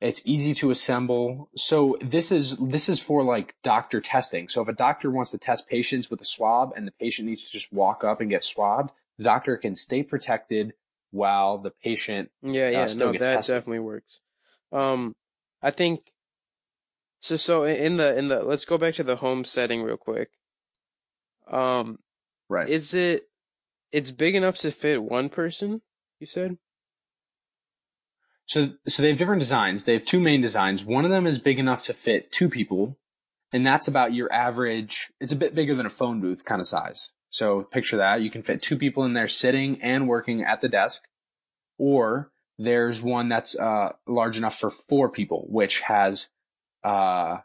It's 0.00 0.20
easy 0.24 0.52
to 0.54 0.70
assemble. 0.70 1.48
So 1.56 1.96
this 2.02 2.30
is 2.30 2.56
this 2.58 2.88
is 2.88 3.00
for 3.00 3.22
like 3.22 3.54
doctor 3.62 4.00
testing. 4.00 4.48
So 4.48 4.60
if 4.60 4.68
a 4.68 4.72
doctor 4.72 5.10
wants 5.10 5.30
to 5.30 5.38
test 5.38 5.68
patients 5.68 6.10
with 6.10 6.20
a 6.20 6.24
swab 6.24 6.72
and 6.76 6.86
the 6.86 6.92
patient 6.92 7.28
needs 7.28 7.44
to 7.44 7.52
just 7.52 7.72
walk 7.72 8.04
up 8.04 8.20
and 8.20 8.28
get 8.28 8.42
swabbed, 8.42 8.90
the 9.16 9.24
doctor 9.24 9.56
can 9.56 9.74
stay 9.74 10.02
protected 10.02 10.74
while 11.10 11.58
the 11.58 11.70
patient 11.70 12.30
yeah 12.42 12.68
yeah 12.68 12.82
uh, 12.82 12.94
no 12.96 13.12
that 13.12 13.20
tested. 13.20 13.54
definitely 13.54 13.78
works. 13.78 14.20
Um, 14.72 15.14
I 15.62 15.70
think 15.70 16.12
so. 17.20 17.36
So 17.36 17.64
in 17.64 17.96
the 17.96 18.18
in 18.18 18.28
the 18.28 18.42
let's 18.42 18.64
go 18.64 18.76
back 18.76 18.94
to 18.94 19.04
the 19.04 19.16
home 19.16 19.44
setting 19.44 19.82
real 19.82 19.96
quick. 19.96 20.30
Um, 21.50 21.98
right. 22.48 22.68
Is 22.68 22.94
it? 22.94 23.28
It's 23.92 24.10
big 24.10 24.34
enough 24.34 24.58
to 24.58 24.72
fit 24.72 25.02
one 25.02 25.28
person. 25.28 25.82
You 26.18 26.26
said. 26.26 26.58
So, 28.46 28.72
so 28.86 29.02
they 29.02 29.08
have 29.08 29.18
different 29.18 29.40
designs. 29.40 29.84
They 29.84 29.94
have 29.94 30.04
two 30.04 30.20
main 30.20 30.40
designs. 30.40 30.84
One 30.84 31.04
of 31.04 31.10
them 31.10 31.26
is 31.26 31.38
big 31.38 31.58
enough 31.58 31.82
to 31.84 31.94
fit 31.94 32.30
two 32.30 32.48
people, 32.48 32.98
and 33.52 33.66
that's 33.66 33.88
about 33.88 34.12
your 34.12 34.30
average. 34.32 35.12
It's 35.20 35.32
a 35.32 35.36
bit 35.36 35.54
bigger 35.54 35.74
than 35.74 35.86
a 35.86 35.90
phone 35.90 36.20
booth 36.20 36.44
kind 36.44 36.60
of 36.60 36.66
size. 36.66 37.12
So 37.30 37.62
picture 37.62 37.96
that. 37.96 38.20
You 38.20 38.30
can 38.30 38.42
fit 38.42 38.62
two 38.62 38.76
people 38.76 39.04
in 39.04 39.14
there 39.14 39.28
sitting 39.28 39.80
and 39.82 40.06
working 40.06 40.44
at 40.44 40.60
the 40.60 40.68
desk. 40.68 41.02
Or 41.78 42.30
there's 42.58 43.02
one 43.02 43.28
that's 43.28 43.58
uh, 43.58 43.94
large 44.06 44.36
enough 44.36 44.56
for 44.56 44.70
four 44.70 45.08
people, 45.08 45.46
which 45.48 45.80
has 45.80 46.28
uh, 46.84 47.38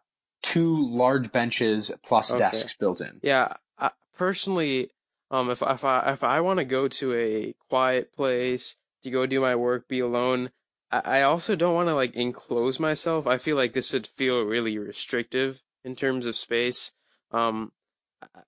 two 0.43 0.87
large 0.87 1.31
benches 1.31 1.91
plus 2.03 2.31
okay. 2.31 2.39
desks 2.39 2.75
built 2.75 3.01
in. 3.01 3.19
Yeah, 3.23 3.53
I, 3.77 3.91
personally, 4.17 4.91
um, 5.31 5.49
if 5.49 5.61
if 5.61 5.83
I 5.83 6.11
if 6.11 6.23
I 6.23 6.41
want 6.41 6.59
to 6.59 6.65
go 6.65 6.87
to 6.87 7.13
a 7.15 7.55
quiet 7.69 8.15
place 8.15 8.75
to 9.03 9.09
go 9.09 9.25
do 9.25 9.41
my 9.41 9.55
work, 9.55 9.87
be 9.87 9.99
alone, 9.99 10.51
I 10.91 11.21
also 11.21 11.55
don't 11.55 11.75
want 11.75 11.89
to 11.89 11.93
like 11.93 12.15
enclose 12.15 12.79
myself. 12.79 13.27
I 13.27 13.37
feel 13.37 13.55
like 13.55 13.73
this 13.73 13.93
would 13.93 14.07
feel 14.07 14.41
really 14.41 14.77
restrictive 14.77 15.61
in 15.83 15.95
terms 15.95 16.25
of 16.25 16.35
space. 16.35 16.93
Um, 17.31 17.71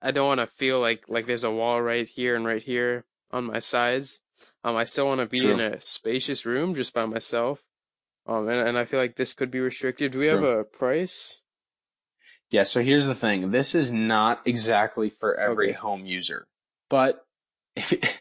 I 0.00 0.10
don't 0.10 0.26
want 0.26 0.40
to 0.40 0.46
feel 0.46 0.80
like 0.80 1.04
like 1.08 1.26
there's 1.26 1.44
a 1.44 1.50
wall 1.50 1.80
right 1.80 2.08
here 2.08 2.34
and 2.34 2.44
right 2.44 2.62
here 2.62 3.04
on 3.30 3.44
my 3.44 3.60
sides. 3.60 4.20
Um, 4.64 4.76
I 4.76 4.84
still 4.84 5.06
want 5.06 5.20
to 5.20 5.26
be 5.26 5.40
True. 5.40 5.52
in 5.52 5.60
a 5.60 5.80
spacious 5.80 6.44
room 6.44 6.74
just 6.74 6.92
by 6.92 7.06
myself. 7.06 7.62
Um, 8.26 8.48
and, 8.48 8.68
and 8.68 8.78
I 8.78 8.84
feel 8.84 9.00
like 9.00 9.16
this 9.16 9.34
could 9.34 9.50
be 9.50 9.60
restricted. 9.60 10.12
Do 10.12 10.18
we 10.18 10.28
True. 10.28 10.44
have 10.44 10.58
a 10.58 10.64
price? 10.64 11.42
Yeah. 12.50 12.64
So 12.64 12.82
here's 12.82 13.06
the 13.06 13.14
thing. 13.14 13.52
This 13.52 13.74
is 13.74 13.92
not 13.92 14.42
exactly 14.44 15.10
for 15.10 15.38
every 15.38 15.70
okay. 15.70 15.78
home 15.78 16.06
user, 16.06 16.48
but 16.90 17.24
if 17.76 18.20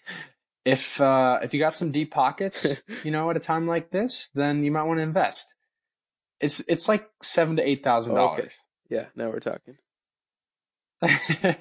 if 0.66 1.02
uh, 1.02 1.40
if 1.42 1.54
you 1.54 1.60
got 1.60 1.76
some 1.76 1.92
deep 1.92 2.12
pockets, 2.12 2.68
you 3.04 3.12
know, 3.12 3.30
at 3.30 3.38
a 3.38 3.40
time 3.40 3.68
like 3.68 3.92
this, 3.92 4.30
then 4.34 4.64
you 4.64 4.72
might 4.72 4.84
want 4.84 5.00
to 5.00 5.04
invest. 5.04 5.56
It's 6.40 6.60
it's 6.68 6.88
like 6.88 7.08
seven 7.22 7.56
to 7.58 7.68
eight 7.68 7.84
thousand 7.84 8.18
oh, 8.18 8.22
okay. 8.22 8.38
dollars. 8.38 8.54
Yeah, 8.90 9.06
now 9.16 9.30
we're 9.30 9.40
talking. 9.40 9.78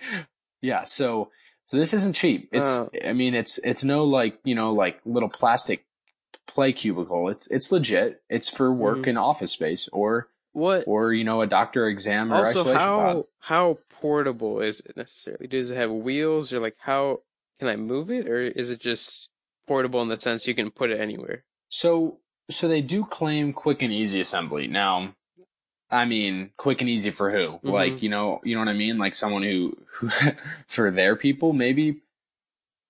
yeah, 0.63 0.85
so 0.85 1.31
so 1.65 1.77
this 1.77 1.95
isn't 1.95 2.15
cheap. 2.15 2.49
It's 2.53 2.79
uh, 2.79 2.89
I 3.05 3.13
mean 3.13 3.35
it's 3.35 3.59
it's 3.59 3.85
no 3.85 4.05
like 4.05 4.39
you 4.45 4.55
know 4.55 4.73
like 4.73 5.01
little 5.05 5.29
plastic 5.29 5.87
play 6.47 6.73
cubicle. 6.73 7.29
It's 7.29 7.47
it's 7.49 7.73
legit. 7.73 8.23
It's 8.29 8.49
for 8.49 8.73
work 8.73 8.99
mm-hmm. 8.99 9.11
in 9.11 9.17
office 9.17 9.53
space 9.53 9.89
or 9.93 10.29
what 10.53 10.85
or 10.87 11.13
you 11.13 11.25
know 11.25 11.43
a 11.43 11.47
doctor 11.47 11.87
exam 11.87 12.33
or 12.33 12.37
also, 12.37 12.61
isolation 12.61 12.81
how, 12.81 12.99
pod. 12.99 13.25
How 13.39 13.79
portable 13.89 14.61
is 14.61 14.81
it 14.81 14.97
necessarily? 14.97 15.47
Does 15.47 15.71
it 15.71 15.77
have 15.77 15.91
wheels 15.91 16.53
or 16.53 16.59
like 16.59 16.77
how 16.79 17.19
can 17.61 17.69
I 17.69 17.77
move 17.77 18.11
it, 18.11 18.27
or 18.27 18.41
is 18.41 18.71
it 18.71 18.81
just 18.81 19.29
portable 19.69 20.01
in 20.01 20.09
the 20.09 20.17
sense 20.17 20.49
you 20.49 20.55
can 20.55 20.71
put 20.71 20.91
it 20.91 20.99
anywhere? 20.99 21.45
So, 21.69 22.19
so 22.49 22.67
they 22.67 22.81
do 22.81 23.05
claim 23.05 23.53
quick 23.53 23.83
and 23.83 23.93
easy 23.93 24.19
assembly. 24.19 24.67
Now, 24.67 25.15
I 25.91 26.07
mean, 26.07 26.53
quick 26.57 26.81
and 26.81 26.89
easy 26.89 27.11
for 27.11 27.31
who? 27.31 27.39
Mm-hmm. 27.39 27.69
Like, 27.69 28.03
you 28.03 28.09
know, 28.09 28.41
you 28.45 28.55
know 28.55 28.63
what 28.63 28.69
I 28.69 28.73
mean? 28.73 28.97
Like 28.97 29.15
someone 29.15 29.43
who, 29.43 29.77
who 29.93 30.11
for 30.69 30.91
their 30.91 31.17
people, 31.17 31.53
maybe. 31.53 32.01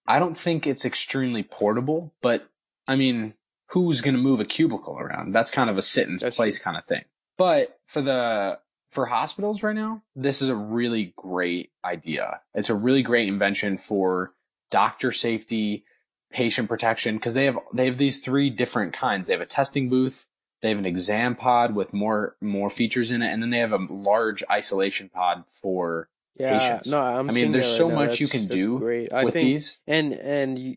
I 0.06 0.20
don't 0.20 0.36
think 0.36 0.66
it's 0.66 0.84
extremely 0.84 1.42
portable, 1.42 2.12
but 2.22 2.48
I 2.86 2.94
mean, 2.94 3.34
who's 3.70 4.00
going 4.00 4.14
to 4.14 4.20
move 4.20 4.38
a 4.38 4.44
cubicle 4.44 4.98
around? 4.98 5.32
That's 5.32 5.50
kind 5.50 5.68
of 5.68 5.78
a 5.78 5.82
sit 5.82 6.08
in 6.08 6.18
place 6.18 6.58
true. 6.58 6.64
kind 6.64 6.76
of 6.76 6.84
thing. 6.84 7.04
But 7.36 7.78
for 7.86 8.02
the 8.02 8.60
for 8.90 9.06
hospitals 9.06 9.62
right 9.62 9.74
now, 9.74 10.02
this 10.14 10.42
is 10.42 10.48
a 10.48 10.54
really 10.54 11.12
great 11.16 11.70
idea. 11.84 12.40
It's 12.54 12.70
a 12.70 12.74
really 12.74 13.02
great 13.02 13.28
invention 13.28 13.76
for 13.76 14.32
doctor 14.70 15.12
safety, 15.12 15.84
patient 16.30 16.68
protection, 16.68 17.16
because 17.16 17.34
they 17.34 17.44
have 17.46 17.58
they 17.72 17.86
have 17.86 17.98
these 17.98 18.18
three 18.18 18.50
different 18.50 18.92
kinds. 18.92 19.26
They 19.26 19.32
have 19.34 19.40
a 19.40 19.46
testing 19.46 19.88
booth, 19.88 20.28
They 20.62 20.68
have 20.70 20.78
an 20.78 20.86
exam 20.86 21.34
pod 21.36 21.74
with 21.74 21.92
more 21.92 22.36
more 22.40 22.70
features 22.70 23.10
in 23.10 23.22
it, 23.22 23.32
and 23.32 23.42
then 23.42 23.50
they 23.50 23.58
have 23.58 23.72
a 23.72 23.86
large 23.90 24.42
isolation 24.50 25.08
pod 25.08 25.44
for 25.48 26.08
Yeah, 26.38 26.48
patients. 26.48 26.90
no, 26.90 27.00
I'm 27.00 27.28
I 27.28 27.32
mean, 27.32 27.52
there's 27.52 27.66
right 27.66 27.76
so 27.76 27.88
now. 27.88 27.94
much 27.96 28.20
you 28.20 28.28
can 28.28 28.46
do 28.46 28.78
Great. 28.78 29.12
I 29.12 29.24
with 29.24 29.34
think, 29.34 29.44
these. 29.44 29.78
and 29.86 30.12
and 30.14 30.76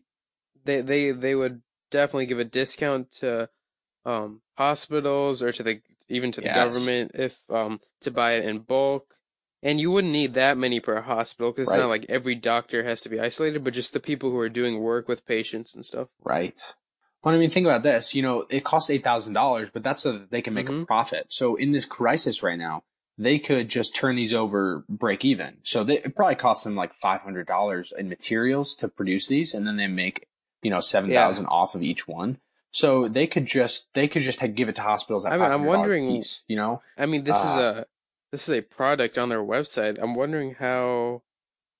they 0.64 0.80
they 0.80 1.10
they 1.12 1.34
would 1.34 1.62
definitely 1.90 2.26
give 2.26 2.38
a 2.40 2.44
discount 2.44 3.12
to 3.12 3.48
um 4.04 4.40
hospitals 4.56 5.42
or 5.42 5.52
to 5.52 5.62
the 5.62 5.80
even 6.08 6.32
to 6.32 6.40
the 6.40 6.48
Yes. 6.48 6.74
government 6.74 7.12
if 7.14 7.40
um 7.50 7.80
to 8.00 8.10
buy 8.10 8.32
it 8.34 8.44
in 8.44 8.58
bulk. 8.58 9.14
And 9.64 9.80
you 9.80 9.90
wouldn't 9.90 10.12
need 10.12 10.34
that 10.34 10.58
many 10.58 10.78
per 10.78 11.00
hospital 11.00 11.50
because 11.50 11.68
it's 11.68 11.76
not 11.76 11.88
like 11.88 12.04
every 12.10 12.34
doctor 12.34 12.84
has 12.84 13.00
to 13.00 13.08
be 13.08 13.18
isolated, 13.18 13.64
but 13.64 13.72
just 13.72 13.94
the 13.94 13.98
people 14.00 14.30
who 14.30 14.38
are 14.38 14.50
doing 14.50 14.78
work 14.80 15.08
with 15.08 15.26
patients 15.26 15.74
and 15.74 15.84
stuff. 15.84 16.08
Right. 16.22 16.60
Well, 17.24 17.34
I 17.34 17.38
mean, 17.38 17.48
think 17.48 17.64
about 17.66 17.82
this. 17.82 18.14
You 18.14 18.22
know, 18.22 18.44
it 18.50 18.62
costs 18.62 18.90
eight 18.90 19.02
thousand 19.02 19.32
dollars, 19.32 19.70
but 19.70 19.82
that's 19.82 20.02
so 20.02 20.12
that 20.12 20.30
they 20.30 20.42
can 20.42 20.52
make 20.52 20.68
a 20.68 20.72
Mhm. 20.72 20.86
profit. 20.86 21.26
So 21.32 21.56
in 21.56 21.72
this 21.72 21.86
crisis 21.86 22.42
right 22.42 22.58
now, 22.58 22.84
they 23.16 23.38
could 23.38 23.70
just 23.70 23.94
turn 23.96 24.16
these 24.16 24.34
over, 24.34 24.84
break 24.88 25.24
even. 25.24 25.56
So 25.62 25.82
they, 25.84 25.98
it 25.98 26.14
probably 26.14 26.34
costs 26.34 26.64
them 26.64 26.76
like 26.76 26.92
five 26.92 27.22
hundred 27.22 27.46
dollars 27.46 27.92
in 27.96 28.10
materials 28.10 28.76
to 28.76 28.88
produce 28.88 29.28
these, 29.28 29.54
and 29.54 29.66
then 29.66 29.78
they 29.78 29.86
make 29.86 30.26
you 30.60 30.70
know 30.70 30.80
seven 30.80 31.10
thousand 31.10 31.46
off 31.46 31.74
of 31.74 31.82
each 31.82 32.06
one. 32.06 32.36
So 32.70 33.08
they 33.08 33.26
could 33.26 33.46
just 33.46 33.94
they 33.94 34.08
could 34.08 34.20
just 34.22 34.40
give 34.54 34.68
it 34.68 34.74
to 34.76 34.82
hospitals 34.82 35.24
at 35.24 35.32
I 35.32 35.36
mean, 35.38 35.50
I'm 35.50 35.64
wondering- 35.64 36.08
piece. 36.16 36.42
You 36.48 36.56
know, 36.56 36.82
I 36.98 37.06
mean, 37.06 37.24
this 37.24 37.36
is 37.42 37.56
Uh, 37.56 37.84
a 37.86 37.86
this 38.34 38.48
is 38.48 38.58
a 38.58 38.62
product 38.62 39.16
on 39.16 39.28
their 39.28 39.44
website. 39.44 39.96
I'm 40.02 40.16
wondering 40.16 40.56
how, 40.56 41.22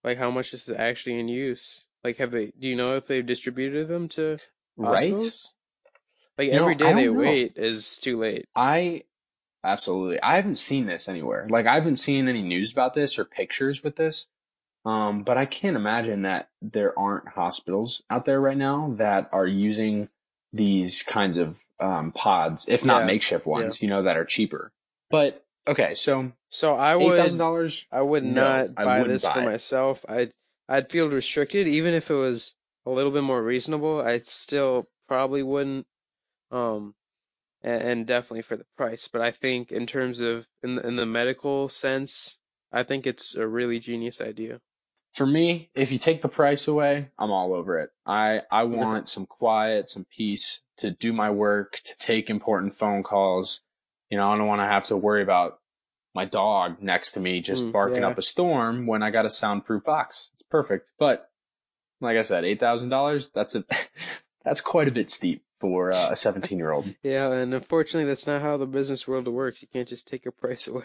like, 0.04 0.18
how 0.18 0.30
much 0.30 0.52
this 0.52 0.68
is 0.68 0.76
actually 0.76 1.18
in 1.18 1.26
use. 1.26 1.88
Like, 2.04 2.18
have 2.18 2.30
they? 2.30 2.52
Do 2.56 2.68
you 2.68 2.76
know 2.76 2.94
if 2.94 3.08
they've 3.08 3.26
distributed 3.26 3.88
them 3.88 4.06
to 4.10 4.38
right? 4.76 5.10
hospitals? 5.10 5.52
Like 6.38 6.48
You 6.48 6.60
every 6.60 6.74
I 6.74 6.78
day 6.78 6.92
they 6.92 7.08
know. 7.08 7.14
wait 7.14 7.54
is 7.56 7.98
too 7.98 8.18
late. 8.18 8.46
I 8.54 9.02
absolutely. 9.64 10.22
I 10.22 10.36
haven't 10.36 10.58
seen 10.58 10.86
this 10.86 11.08
anywhere. 11.08 11.48
Like 11.50 11.66
I 11.66 11.74
haven't 11.74 11.96
seen 11.96 12.28
any 12.28 12.42
news 12.42 12.70
about 12.70 12.94
this 12.94 13.18
or 13.18 13.24
pictures 13.24 13.82
with 13.82 13.96
this. 13.96 14.28
Um, 14.84 15.24
but 15.24 15.36
I 15.36 15.46
can't 15.46 15.76
imagine 15.76 16.22
that 16.22 16.50
there 16.62 16.96
aren't 16.96 17.30
hospitals 17.30 18.02
out 18.10 18.26
there 18.26 18.40
right 18.40 18.56
now 18.56 18.94
that 18.96 19.28
are 19.32 19.46
using 19.46 20.08
these 20.52 21.02
kinds 21.02 21.36
of 21.36 21.62
um, 21.80 22.12
pods, 22.12 22.68
if 22.68 22.84
not 22.84 23.00
Yeah. 23.00 23.06
makeshift 23.06 23.44
ones, 23.44 23.82
you 23.82 23.88
know, 23.88 24.04
that 24.04 24.16
are 24.16 24.24
cheaper. 24.24 24.72
But 25.10 25.43
okay, 25.66 25.94
so 25.94 26.32
So 26.48 26.74
I 26.74 26.96
eight 26.96 27.08
thousand 27.16 27.32
would 27.32 27.38
dollars. 27.38 27.86
I 27.90 28.02
would 28.02 28.24
not 28.24 28.68
I 28.76 28.84
buy 28.84 28.98
wouldn't 29.00 29.08
this 29.20 29.24
for 29.26 29.40
it. 29.40 29.44
myself. 29.44 30.04
I'd 30.08 30.32
I'd 30.68 30.90
feel 30.90 31.08
restricted 31.08 31.68
even 31.68 31.94
if 31.94 32.10
it 32.10 32.14
was 32.14 32.54
a 32.86 32.90
little 32.90 33.12
bit 33.12 33.22
more 33.22 33.42
reasonable. 33.42 34.00
I 34.00 34.18
still 34.18 34.86
probably 35.08 35.42
wouldn't. 35.42 35.86
Um, 36.50 36.94
and, 37.62 37.82
and 37.82 38.06
definitely 38.06 38.42
for 38.42 38.56
the 38.56 38.66
price. 38.76 39.08
But 39.08 39.22
I 39.22 39.30
think 39.30 39.72
in 39.72 39.86
terms 39.86 40.20
of 40.20 40.46
in 40.62 40.76
the, 40.76 40.86
in 40.86 40.96
the 40.96 41.06
medical 41.06 41.68
sense, 41.68 42.38
I 42.70 42.82
think 42.82 43.06
it's 43.06 43.34
a 43.34 43.48
really 43.48 43.80
genius 43.80 44.20
idea. 44.20 44.60
For 45.14 45.26
me, 45.26 45.70
if 45.74 45.92
you 45.92 45.98
take 45.98 46.22
the 46.22 46.28
price 46.28 46.66
away, 46.66 47.10
I'm 47.18 47.30
all 47.30 47.54
over 47.54 47.78
it. 47.78 47.90
I 48.04 48.42
I 48.50 48.64
want 48.64 49.08
some 49.08 49.26
quiet, 49.26 49.88
some 49.88 50.06
peace 50.14 50.60
to 50.78 50.90
do 50.90 51.12
my 51.12 51.30
work, 51.30 51.80
to 51.84 51.96
take 51.96 52.28
important 52.28 52.74
phone 52.74 53.02
calls. 53.02 53.62
You 54.10 54.18
know, 54.18 54.30
I 54.32 54.36
don't 54.38 54.46
want 54.46 54.60
to 54.60 54.66
have 54.66 54.84
to 54.86 54.96
worry 54.96 55.22
about 55.22 55.58
my 56.14 56.24
dog 56.24 56.80
next 56.80 57.12
to 57.12 57.20
me 57.20 57.40
just 57.40 57.64
Mm, 57.66 57.72
barking 57.72 57.96
yeah. 58.02 58.08
up 58.08 58.18
a 58.18 58.22
storm 58.22 58.86
when 58.86 59.02
I 59.02 59.10
got 59.10 59.26
a 59.26 59.30
soundproof 59.30 59.84
box. 59.84 60.30
It's 60.34 60.42
perfect. 60.42 60.92
But 60.98 61.28
like 62.00 62.16
I 62.16 62.22
said, 62.22 62.44
eight 62.44 62.60
thousand 62.60 62.90
dollars. 62.90 63.30
That's 63.30 63.54
a 63.54 63.64
that's 64.44 64.60
quite 64.60 64.88
a 64.88 64.92
bit 64.92 65.10
steep 65.10 65.42
for 65.58 65.92
uh, 65.92 66.10
a 66.10 66.16
17 66.16 66.58
year 66.58 66.70
old. 66.72 66.94
Yeah, 67.02 67.32
and 67.32 67.54
unfortunately, 67.54 68.06
that's 68.06 68.26
not 68.26 68.42
how 68.42 68.56
the 68.58 68.66
business 68.66 69.08
world 69.08 69.26
works. 69.28 69.62
You 69.62 69.68
can't 69.72 69.88
just 69.88 70.06
take 70.06 70.26
a 70.26 70.30
price 70.32 70.68
away. 70.68 70.84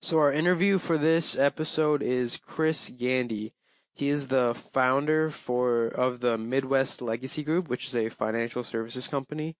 So, 0.00 0.18
our 0.18 0.32
interview 0.32 0.78
for 0.78 0.96
this 0.96 1.36
episode 1.36 2.00
is 2.02 2.36
Chris 2.36 2.90
Gandy. 2.90 3.54
He 3.92 4.08
is 4.08 4.28
the 4.28 4.54
founder 4.54 5.30
for 5.30 5.86
of 5.86 6.20
the 6.20 6.38
Midwest 6.38 7.02
Legacy 7.02 7.42
Group, 7.42 7.68
which 7.68 7.86
is 7.86 7.96
a 7.96 8.08
financial 8.10 8.62
services 8.62 9.08
company. 9.08 9.56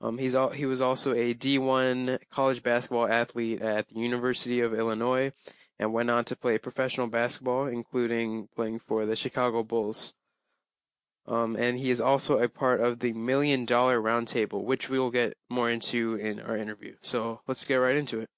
Um, 0.00 0.18
he's 0.18 0.34
all, 0.34 0.50
he 0.50 0.66
was 0.66 0.80
also 0.80 1.12
a 1.12 1.34
D1 1.34 2.18
college 2.30 2.62
basketball 2.62 3.08
athlete 3.08 3.62
at 3.62 3.88
the 3.88 3.98
University 3.98 4.60
of 4.60 4.74
Illinois, 4.74 5.32
and 5.78 5.92
went 5.92 6.10
on 6.10 6.24
to 6.26 6.36
play 6.36 6.58
professional 6.58 7.06
basketball, 7.06 7.66
including 7.66 8.48
playing 8.54 8.78
for 8.78 9.06
the 9.06 9.16
Chicago 9.16 9.62
Bulls. 9.62 10.14
Um, 11.28 11.56
and 11.56 11.78
he 11.78 11.90
is 11.90 12.00
also 12.00 12.38
a 12.38 12.48
part 12.48 12.80
of 12.80 13.00
the 13.00 13.12
Million 13.12 13.64
Dollar 13.64 14.00
Roundtable, 14.00 14.62
which 14.62 14.88
we 14.88 14.98
will 14.98 15.10
get 15.10 15.36
more 15.48 15.68
into 15.68 16.14
in 16.14 16.38
our 16.40 16.56
interview. 16.56 16.94
So 17.00 17.40
let's 17.48 17.64
get 17.64 17.76
right 17.76 17.96
into 17.96 18.20
it. 18.20 18.28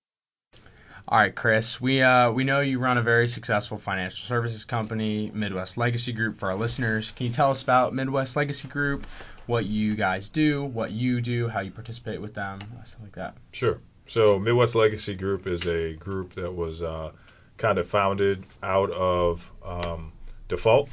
All 1.06 1.18
right, 1.18 1.34
Chris. 1.34 1.80
We 1.80 2.02
uh, 2.02 2.30
we 2.30 2.44
know 2.44 2.60
you 2.60 2.78
run 2.78 2.98
a 2.98 3.02
very 3.02 3.28
successful 3.28 3.78
financial 3.78 4.26
services 4.26 4.66
company, 4.66 5.30
Midwest 5.32 5.78
Legacy 5.78 6.12
Group. 6.12 6.36
For 6.36 6.50
our 6.50 6.54
listeners, 6.54 7.12
can 7.12 7.26
you 7.26 7.32
tell 7.32 7.50
us 7.50 7.62
about 7.62 7.94
Midwest 7.94 8.36
Legacy 8.36 8.68
Group? 8.68 9.06
What 9.48 9.64
you 9.64 9.96
guys 9.96 10.28
do, 10.28 10.62
what 10.62 10.92
you 10.92 11.22
do, 11.22 11.48
how 11.48 11.60
you 11.60 11.70
participate 11.70 12.20
with 12.20 12.34
them, 12.34 12.58
stuff 12.84 13.00
like 13.02 13.12
that. 13.12 13.34
Sure. 13.50 13.80
So 14.04 14.38
Midwest 14.38 14.74
Legacy 14.74 15.14
Group 15.14 15.46
is 15.46 15.66
a 15.66 15.94
group 15.94 16.34
that 16.34 16.54
was 16.54 16.82
uh, 16.82 17.12
kind 17.56 17.78
of 17.78 17.86
founded 17.86 18.44
out 18.62 18.90
of 18.90 19.50
um, 19.64 20.08
default. 20.48 20.90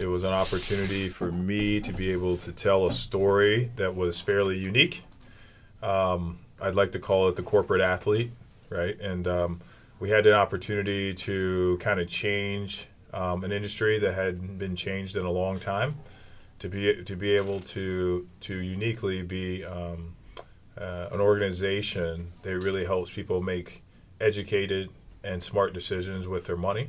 It 0.00 0.06
was 0.06 0.24
an 0.24 0.32
opportunity 0.32 1.08
for 1.08 1.30
me 1.30 1.80
to 1.82 1.92
be 1.92 2.10
able 2.10 2.36
to 2.38 2.50
tell 2.52 2.86
a 2.86 2.90
story 2.90 3.70
that 3.76 3.94
was 3.94 4.20
fairly 4.20 4.58
unique. 4.58 5.04
Um, 5.80 6.40
I'd 6.60 6.74
like 6.74 6.90
to 6.92 6.98
call 6.98 7.28
it 7.28 7.36
the 7.36 7.44
corporate 7.44 7.80
athlete, 7.80 8.32
right? 8.70 9.00
And 9.00 9.28
um, 9.28 9.60
we 10.00 10.10
had 10.10 10.26
an 10.26 10.34
opportunity 10.34 11.14
to 11.14 11.78
kind 11.80 12.00
of 12.00 12.08
change 12.08 12.88
um, 13.12 13.44
an 13.44 13.52
industry 13.52 14.00
that 14.00 14.14
hadn't 14.14 14.58
been 14.58 14.74
changed 14.74 15.16
in 15.16 15.24
a 15.24 15.30
long 15.30 15.60
time. 15.60 15.94
To 16.64 16.70
be 16.70 17.04
to 17.04 17.14
be 17.14 17.32
able 17.32 17.60
to 17.60 18.26
to 18.40 18.56
uniquely 18.56 19.20
be 19.20 19.62
um, 19.66 20.16
uh, 20.78 21.08
an 21.12 21.20
organization 21.20 22.32
that 22.40 22.58
really 22.58 22.86
helps 22.86 23.10
people 23.10 23.42
make 23.42 23.82
educated 24.18 24.88
and 25.22 25.42
smart 25.42 25.74
decisions 25.74 26.26
with 26.26 26.46
their 26.46 26.56
money 26.56 26.88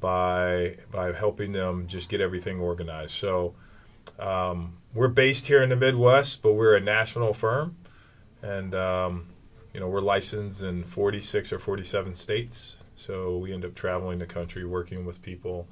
by 0.00 0.76
by 0.90 1.12
helping 1.12 1.52
them 1.52 1.86
just 1.86 2.08
get 2.08 2.20
everything 2.20 2.58
organized. 2.58 3.12
So 3.12 3.54
um, 4.18 4.78
we're 4.92 5.06
based 5.06 5.46
here 5.46 5.62
in 5.62 5.68
the 5.68 5.76
Midwest, 5.76 6.42
but 6.42 6.54
we're 6.54 6.74
a 6.74 6.80
national 6.80 7.32
firm, 7.32 7.76
and 8.42 8.74
um, 8.74 9.28
you 9.72 9.78
know 9.78 9.86
we're 9.86 10.00
licensed 10.00 10.64
in 10.64 10.82
46 10.82 11.52
or 11.52 11.60
47 11.60 12.12
states. 12.14 12.76
So 12.96 13.38
we 13.38 13.52
end 13.52 13.64
up 13.64 13.76
traveling 13.76 14.18
the 14.18 14.26
country, 14.26 14.64
working 14.64 15.04
with 15.04 15.22
people 15.22 15.68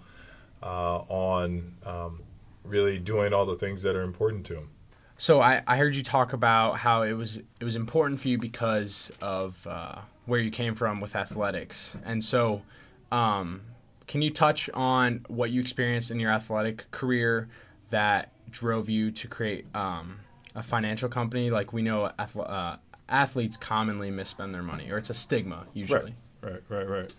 uh, 0.62 0.98
on 1.08 1.74
um, 1.84 2.22
really 2.68 2.98
doing 2.98 3.32
all 3.32 3.46
the 3.46 3.54
things 3.54 3.82
that 3.82 3.96
are 3.96 4.02
important 4.02 4.46
to 4.46 4.54
them. 4.54 4.70
So 5.16 5.40
I, 5.40 5.62
I 5.66 5.76
heard 5.78 5.96
you 5.96 6.02
talk 6.02 6.32
about 6.32 6.78
how 6.78 7.02
it 7.02 7.12
was 7.12 7.38
it 7.38 7.64
was 7.64 7.74
important 7.74 8.20
for 8.20 8.28
you 8.28 8.38
because 8.38 9.10
of 9.20 9.66
uh, 9.66 9.96
where 10.26 10.40
you 10.40 10.50
came 10.50 10.74
from 10.74 11.00
with 11.00 11.16
athletics, 11.16 11.96
and 12.04 12.22
so 12.22 12.62
um, 13.10 13.62
can 14.06 14.22
you 14.22 14.30
touch 14.30 14.70
on 14.70 15.24
what 15.28 15.50
you 15.50 15.60
experienced 15.60 16.10
in 16.10 16.20
your 16.20 16.30
athletic 16.30 16.88
career 16.92 17.48
that 17.90 18.32
drove 18.50 18.88
you 18.88 19.10
to 19.10 19.26
create 19.26 19.66
um, 19.74 20.20
a 20.54 20.62
financial 20.62 21.08
company? 21.08 21.50
Like 21.50 21.72
we 21.72 21.82
know 21.82 22.04
uh, 22.04 22.76
athletes 23.08 23.56
commonly 23.56 24.12
misspend 24.12 24.52
their 24.52 24.62
money, 24.62 24.90
or 24.90 24.98
it's 24.98 25.10
a 25.10 25.14
stigma 25.14 25.66
usually. 25.74 26.00
Right, 26.00 26.14
Right, 26.40 26.62
right, 26.68 26.88
right. 26.88 27.14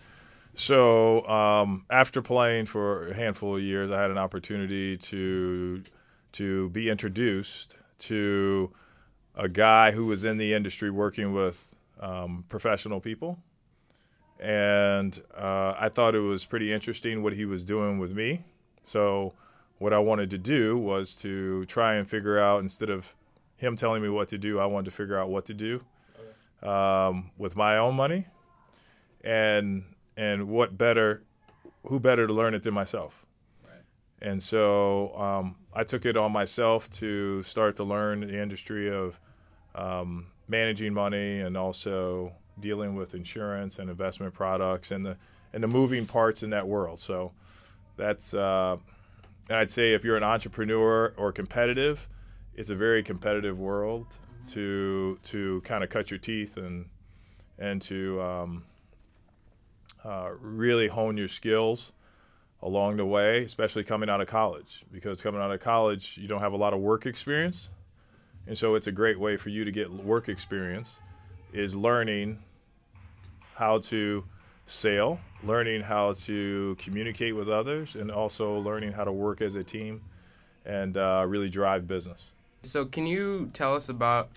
So 0.54 1.26
um, 1.26 1.86
after 1.90 2.20
playing 2.22 2.66
for 2.66 3.08
a 3.08 3.14
handful 3.14 3.56
of 3.56 3.62
years, 3.62 3.90
I 3.90 4.00
had 4.00 4.10
an 4.10 4.18
opportunity 4.18 4.96
to 4.96 5.82
to 6.32 6.70
be 6.70 6.88
introduced 6.88 7.76
to 7.98 8.70
a 9.34 9.48
guy 9.48 9.90
who 9.90 10.06
was 10.06 10.24
in 10.24 10.38
the 10.38 10.54
industry 10.54 10.90
working 10.90 11.32
with 11.32 11.74
um, 12.00 12.44
professional 12.48 13.00
people, 13.00 13.38
and 14.38 15.20
uh, 15.36 15.74
I 15.78 15.88
thought 15.88 16.14
it 16.14 16.20
was 16.20 16.44
pretty 16.44 16.72
interesting 16.72 17.22
what 17.22 17.32
he 17.32 17.44
was 17.44 17.64
doing 17.64 17.98
with 17.98 18.14
me. 18.14 18.42
So 18.82 19.34
what 19.78 19.92
I 19.92 19.98
wanted 19.98 20.30
to 20.30 20.38
do 20.38 20.76
was 20.76 21.16
to 21.16 21.64
try 21.66 21.94
and 21.94 22.08
figure 22.08 22.38
out 22.38 22.62
instead 22.62 22.90
of 22.90 23.14
him 23.56 23.76
telling 23.76 24.02
me 24.02 24.08
what 24.08 24.28
to 24.28 24.38
do, 24.38 24.58
I 24.58 24.66
wanted 24.66 24.86
to 24.86 24.90
figure 24.90 25.18
out 25.18 25.30
what 25.30 25.46
to 25.46 25.54
do 25.54 25.80
um, 26.62 27.30
with 27.38 27.56
my 27.56 27.78
own 27.78 27.94
money. 27.94 28.26
And 29.22 29.84
and 30.16 30.48
what 30.48 30.76
better 30.76 31.22
who 31.86 31.98
better 31.98 32.26
to 32.26 32.32
learn 32.32 32.54
it 32.54 32.62
than 32.62 32.74
myself? 32.74 33.26
And 34.22 34.42
so 34.42 35.16
um, 35.16 35.56
i 35.72 35.82
took 35.82 36.04
it 36.04 36.16
on 36.16 36.30
myself 36.30 36.90
to 36.90 37.42
start 37.42 37.76
to 37.76 37.84
learn 37.84 38.20
the 38.20 38.38
industry 38.38 38.90
of 38.90 39.18
um, 39.74 40.26
managing 40.48 40.92
money 40.92 41.40
and 41.40 41.56
also 41.56 42.32
dealing 42.58 42.94
with 42.94 43.14
insurance 43.14 43.78
and 43.78 43.88
investment 43.88 44.34
products 44.34 44.90
and 44.90 45.04
the 45.04 45.16
and 45.52 45.62
the 45.62 45.68
moving 45.68 46.06
parts 46.06 46.42
in 46.42 46.50
that 46.50 46.66
world. 46.66 46.98
So 47.00 47.32
that's 47.96 48.34
uh, 48.34 48.76
and 49.48 49.58
i'd 49.58 49.70
say 49.70 49.92
if 49.92 50.04
you're 50.04 50.16
an 50.16 50.24
entrepreneur 50.24 51.12
or 51.16 51.32
competitive 51.32 52.08
it's 52.54 52.70
a 52.70 52.74
very 52.74 53.02
competitive 53.02 53.58
world 53.58 54.18
to 54.48 55.18
to 55.22 55.60
kind 55.64 55.84
of 55.84 55.90
cut 55.90 56.10
your 56.10 56.18
teeth 56.18 56.56
and 56.56 56.86
and 57.58 57.82
to 57.82 58.20
um, 58.22 58.64
uh, 60.04 60.30
really 60.40 60.88
hone 60.88 61.16
your 61.16 61.28
skills 61.28 61.92
along 62.62 62.96
the 62.96 63.06
way, 63.06 63.42
especially 63.42 63.84
coming 63.84 64.08
out 64.08 64.20
of 64.20 64.26
college. 64.26 64.84
Because 64.92 65.22
coming 65.22 65.40
out 65.40 65.50
of 65.50 65.60
college, 65.60 66.18
you 66.18 66.28
don't 66.28 66.40
have 66.40 66.52
a 66.52 66.56
lot 66.56 66.72
of 66.72 66.80
work 66.80 67.06
experience, 67.06 67.70
and 68.46 68.56
so 68.56 68.74
it's 68.74 68.86
a 68.86 68.92
great 68.92 69.18
way 69.18 69.36
for 69.36 69.48
you 69.50 69.64
to 69.64 69.70
get 69.70 69.90
work 69.90 70.28
experience. 70.28 71.00
Is 71.52 71.74
learning 71.74 72.38
how 73.54 73.78
to 73.78 74.24
sail, 74.66 75.18
learning 75.42 75.82
how 75.82 76.12
to 76.12 76.76
communicate 76.78 77.34
with 77.34 77.48
others, 77.48 77.96
and 77.96 78.10
also 78.10 78.58
learning 78.60 78.92
how 78.92 79.04
to 79.04 79.12
work 79.12 79.40
as 79.42 79.56
a 79.56 79.64
team 79.64 80.00
and 80.64 80.96
uh, 80.96 81.24
really 81.26 81.48
drive 81.48 81.86
business. 81.88 82.30
So, 82.62 82.84
can 82.84 83.06
you 83.06 83.50
tell 83.52 83.74
us 83.74 83.88
about 83.88 84.30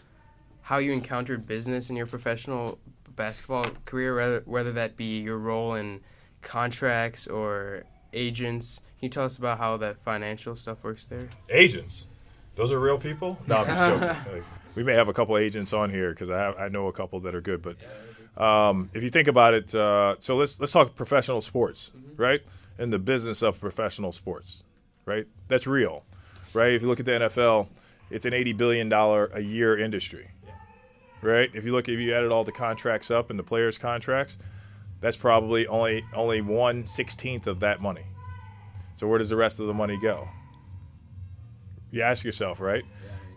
how 0.61 0.77
you 0.77 0.91
encountered 0.91 1.45
business 1.45 1.89
in 1.89 1.95
your 1.95 2.05
professional 2.05 2.79
basketball 3.15 3.65
career, 3.85 4.15
whether, 4.15 4.41
whether 4.45 4.71
that 4.73 4.97
be 4.97 5.19
your 5.19 5.37
role 5.37 5.75
in 5.75 6.01
contracts 6.41 7.27
or 7.27 7.83
agents? 8.13 8.79
Can 8.99 9.07
you 9.07 9.09
tell 9.09 9.25
us 9.25 9.37
about 9.37 9.57
how 9.57 9.77
that 9.77 9.97
financial 9.97 10.55
stuff 10.55 10.83
works 10.83 11.05
there? 11.05 11.27
Agents, 11.49 12.07
those 12.55 12.71
are 12.71 12.79
real 12.79 12.97
people. 12.97 13.39
No, 13.47 13.57
I'm 13.57 13.67
just 13.67 13.85
joking. 14.01 14.33
Like, 14.33 14.43
we 14.75 14.83
may 14.83 14.93
have 14.93 15.07
a 15.07 15.13
couple 15.13 15.37
agents 15.37 15.73
on 15.73 15.89
here 15.89 16.09
because 16.11 16.29
I 16.29 16.37
have, 16.37 16.57
I 16.57 16.67
know 16.67 16.87
a 16.87 16.93
couple 16.93 17.19
that 17.21 17.35
are 17.35 17.41
good, 17.41 17.61
but 17.61 17.77
um, 18.41 18.89
if 18.93 19.03
you 19.03 19.09
think 19.09 19.27
about 19.27 19.53
it, 19.53 19.73
uh, 19.75 20.15
so 20.19 20.35
let's 20.35 20.59
let's 20.59 20.71
talk 20.71 20.95
professional 20.95 21.41
sports, 21.41 21.91
right? 22.17 22.41
And 22.79 22.91
the 22.91 22.99
business 22.99 23.43
of 23.43 23.59
professional 23.59 24.11
sports, 24.11 24.63
right? 25.05 25.27
That's 25.47 25.67
real, 25.67 26.03
right? 26.53 26.73
If 26.73 26.81
you 26.81 26.87
look 26.87 26.99
at 26.99 27.05
the 27.05 27.11
NFL, 27.11 27.67
it's 28.09 28.25
an 28.25 28.33
eighty 28.33 28.53
billion 28.53 28.89
dollar 28.89 29.29
a 29.33 29.39
year 29.41 29.77
industry, 29.77 30.29
right? 31.23 31.49
If 31.53 31.65
you 31.65 31.71
look, 31.71 31.87
if 31.89 31.99
you 31.99 32.13
added 32.13 32.31
all 32.31 32.43
the 32.43 32.51
contracts 32.51 33.09
up 33.11 33.29
and 33.29 33.37
the 33.39 33.43
players' 33.43 33.77
contracts, 33.77 34.37
that's 35.01 35.17
probably 35.17 35.67
only 35.67 36.03
only 36.13 36.41
one 36.41 36.85
sixteenth 36.87 37.47
of 37.47 37.59
that 37.61 37.81
money. 37.81 38.05
So 38.95 39.07
where 39.07 39.17
does 39.17 39.29
the 39.29 39.35
rest 39.35 39.59
of 39.59 39.67
the 39.67 39.73
money 39.73 39.97
go? 39.97 40.27
You 41.91 42.01
ask 42.01 42.23
yourself, 42.25 42.59
right? 42.59 42.83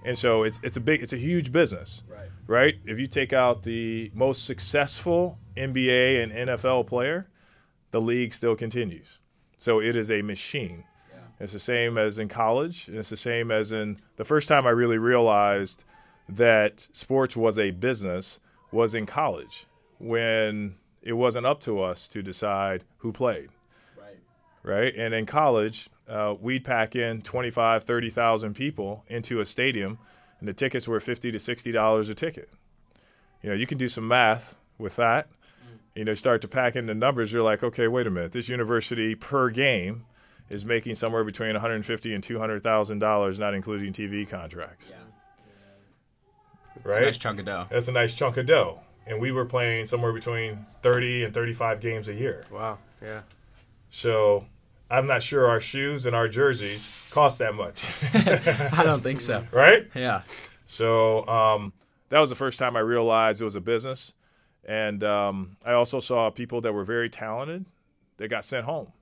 And 0.04 0.16
so 0.16 0.44
it's 0.44 0.60
it's 0.62 0.76
a 0.76 0.80
big 0.80 1.02
it's 1.02 1.12
a 1.12 1.16
huge 1.18 1.50
business, 1.52 2.02
Right. 2.08 2.28
right? 2.46 2.74
If 2.84 2.98
you 2.98 3.06
take 3.06 3.32
out 3.32 3.62
the 3.64 4.10
most 4.14 4.44
successful 4.44 5.38
NBA 5.56 6.22
and 6.22 6.32
NFL 6.48 6.86
player, 6.86 7.28
the 7.90 8.00
league 8.00 8.32
still 8.32 8.54
continues. 8.54 9.18
So 9.56 9.80
it 9.80 9.96
is 9.96 10.10
a 10.10 10.22
machine. 10.22 10.84
It's 11.38 11.52
the 11.52 11.58
same 11.58 11.98
as 11.98 12.18
in 12.18 12.28
college. 12.28 12.88
and 12.88 12.96
It's 12.96 13.10
the 13.10 13.16
same 13.16 13.50
as 13.50 13.70
in 13.72 13.98
the 14.16 14.24
first 14.24 14.48
time 14.48 14.66
I 14.66 14.70
really 14.70 14.96
realized 14.96 15.84
that 16.28 16.80
sports 16.92 17.36
was 17.36 17.58
a 17.58 17.70
business 17.70 18.40
was 18.72 18.94
in 18.94 19.06
college 19.06 19.66
when 19.98 20.74
it 21.02 21.12
wasn't 21.12 21.46
up 21.46 21.60
to 21.60 21.80
us 21.80 22.08
to 22.08 22.22
decide 22.22 22.84
who 22.98 23.12
played 23.12 23.48
Right. 23.96 24.18
right? 24.62 24.94
And 24.96 25.14
in 25.14 25.24
college, 25.26 25.88
uh, 26.08 26.34
we'd 26.40 26.64
pack 26.64 26.96
in 26.96 27.22
25, 27.22 27.84
30,000 27.84 28.54
people 28.54 29.04
into 29.08 29.40
a 29.40 29.44
stadium, 29.46 29.98
and 30.40 30.48
the 30.48 30.52
tickets 30.52 30.86
were 30.88 31.00
50 31.00 31.32
to 31.32 31.38
60 31.38 31.72
dollars 31.72 32.08
a 32.08 32.14
ticket. 32.14 32.50
You 33.42 33.50
know, 33.50 33.54
you 33.56 33.66
can 33.66 33.78
do 33.78 33.88
some 33.88 34.06
math 34.08 34.56
with 34.78 34.96
that. 34.96 35.28
You 35.94 36.04
know, 36.04 36.12
start 36.14 36.42
to 36.42 36.48
pack 36.48 36.76
in 36.76 36.84
the 36.86 36.94
numbers. 36.94 37.32
You're 37.32 37.42
like, 37.42 37.62
okay, 37.62 37.88
wait 37.88 38.06
a 38.06 38.10
minute. 38.10 38.32
This 38.32 38.50
university 38.50 39.14
per 39.14 39.48
game 39.48 40.04
is 40.50 40.64
making 40.66 40.94
somewhere 40.94 41.24
between 41.24 41.52
150 41.52 42.12
and 42.14 42.22
200 42.22 42.62
thousand 42.62 42.98
dollars, 42.98 43.38
not 43.38 43.54
including 43.54 43.92
TV 43.94 44.28
contracts. 44.28 44.90
Yeah. 44.90 45.02
Right? 46.86 47.02
Nice 47.02 47.18
chunk 47.18 47.38
of 47.38 47.46
dough. 47.46 47.66
That's 47.70 47.88
a 47.88 47.92
nice 47.92 48.14
chunk 48.14 48.36
of 48.36 48.46
dough. 48.46 48.80
And 49.06 49.20
we 49.20 49.30
were 49.30 49.44
playing 49.44 49.86
somewhere 49.86 50.12
between 50.12 50.66
30 50.82 51.24
and 51.24 51.34
35 51.34 51.80
games 51.80 52.08
a 52.08 52.14
year. 52.14 52.44
Wow. 52.50 52.78
Yeah. 53.02 53.22
So 53.90 54.44
I'm 54.90 55.06
not 55.06 55.22
sure 55.22 55.48
our 55.48 55.60
shoes 55.60 56.06
and 56.06 56.14
our 56.14 56.28
jerseys 56.28 57.08
cost 57.12 57.38
that 57.38 57.54
much. 57.54 57.88
I 58.14 58.82
don't 58.84 59.02
think 59.02 59.20
so. 59.20 59.46
right? 59.52 59.86
Yeah. 59.94 60.22
So 60.64 61.26
um, 61.26 61.72
that 62.08 62.18
was 62.18 62.30
the 62.30 62.36
first 62.36 62.58
time 62.58 62.76
I 62.76 62.80
realized 62.80 63.40
it 63.40 63.44
was 63.44 63.56
a 63.56 63.60
business. 63.60 64.14
And 64.64 65.04
um, 65.04 65.56
I 65.64 65.72
also 65.72 66.00
saw 66.00 66.30
people 66.30 66.60
that 66.62 66.72
were 66.72 66.84
very 66.84 67.08
talented 67.08 67.64
that 68.16 68.28
got 68.28 68.44
sent 68.44 68.64
home 68.64 68.92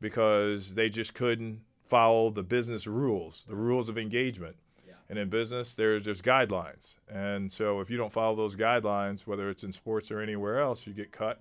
because 0.00 0.74
they 0.74 0.88
just 0.88 1.14
couldn't 1.14 1.60
follow 1.84 2.30
the 2.30 2.42
business 2.42 2.86
rules, 2.86 3.44
the 3.48 3.54
rules 3.54 3.88
of 3.88 3.98
engagement. 3.98 4.56
Yeah. 5.10 5.14
And 5.14 5.18
in 5.18 5.28
business, 5.28 5.74
there's 5.74 6.04
just 6.04 6.24
guidelines, 6.24 6.96
and 7.08 7.50
so 7.50 7.80
if 7.80 7.90
you 7.90 7.96
don't 7.96 8.12
follow 8.12 8.36
those 8.36 8.54
guidelines, 8.54 9.26
whether 9.26 9.48
it's 9.48 9.64
in 9.64 9.72
sports 9.72 10.10
or 10.10 10.20
anywhere 10.20 10.60
else, 10.60 10.86
you 10.86 10.92
get 10.92 11.10
cut, 11.10 11.40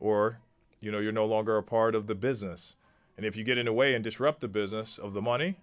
or 0.00 0.38
you 0.80 0.90
know 0.90 0.98
you're 0.98 1.12
no 1.12 1.26
longer 1.26 1.56
a 1.58 1.62
part 1.62 1.94
of 1.94 2.06
the 2.06 2.14
business. 2.14 2.76
And 3.16 3.26
if 3.26 3.36
you 3.36 3.44
get 3.44 3.58
in 3.58 3.66
the 3.66 3.72
way 3.72 3.94
and 3.94 4.02
disrupt 4.02 4.40
the 4.40 4.48
business 4.48 4.98
of 4.98 5.12
the 5.12 5.22
money, 5.22 5.56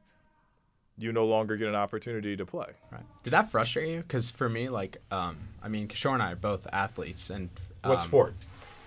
you 0.98 1.12
no 1.12 1.26
longer 1.26 1.58
get 1.58 1.68
an 1.68 1.76
opportunity 1.76 2.38
to 2.38 2.46
play. 2.46 2.68
Right. 2.92 3.02
Did 3.24 3.32
that 3.32 3.50
frustrate 3.50 3.90
you? 3.90 3.98
Because 3.98 4.32
for 4.32 4.48
me, 4.48 4.70
like, 4.70 5.02
um, 5.12 5.38
I 5.62 5.68
mean, 5.68 5.88
Kishore 5.88 6.14
and 6.14 6.24
I 6.24 6.32
are 6.32 6.36
both 6.36 6.68
athletes 6.72 7.30
and 7.30 7.50
um, 7.84 7.90
What 7.90 8.00
sport? 8.00 8.36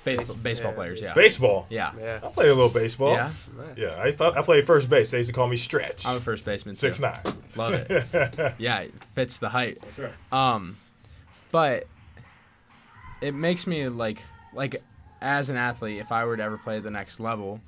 Baseball, 0.05 0.37
baseball 0.37 0.71
Yeah, 0.73 0.77
players. 0.77 1.01
Yeah. 1.01 1.15
Baseball. 1.15 1.67
Yeah. 1.71 1.93
Yeah. 1.99 2.21
I 2.23 2.29
play 2.29 2.49
a 2.49 2.55
little 2.55 2.69
baseball. 2.69 3.15
Yeah. 3.15 3.31
Yeah, 3.77 4.01
I, 4.01 4.11
thought- 4.13 4.37
I 4.37 4.43
played 4.43 4.67
first 4.67 4.91
base. 4.91 5.11
They 5.11 5.19
used 5.19 5.31
to 5.31 5.35
call 5.35 5.49
me 5.49 5.57
Stretch. 5.57 6.07
I'm 6.07 6.17
a 6.17 6.21
first 6.21 6.45
baseman. 6.45 6.75
Too. 6.75 6.81
Six 6.81 7.01
nine. 7.01 7.19
Love 7.57 7.73
it. 7.75 8.55
yeah, 8.59 8.81
it 8.81 8.95
fits 9.15 9.39
the 9.39 9.49
height. 9.49 9.79
That's 9.81 9.99
right. 9.99 10.13
Um, 10.33 10.77
but 11.51 11.87
it 13.21 13.33
makes 13.33 13.67
me 13.67 13.89
like 13.89 14.23
like 14.53 14.83
as 15.21 15.49
an 15.49 15.57
athlete, 15.57 15.99
if 16.01 16.13
I 16.13 16.25
were 16.27 16.37
to 16.37 16.43
ever 16.43 16.59
play 16.59 16.77
at 16.77 16.83
the 16.83 16.91
next 16.91 17.19
level, 17.19 17.61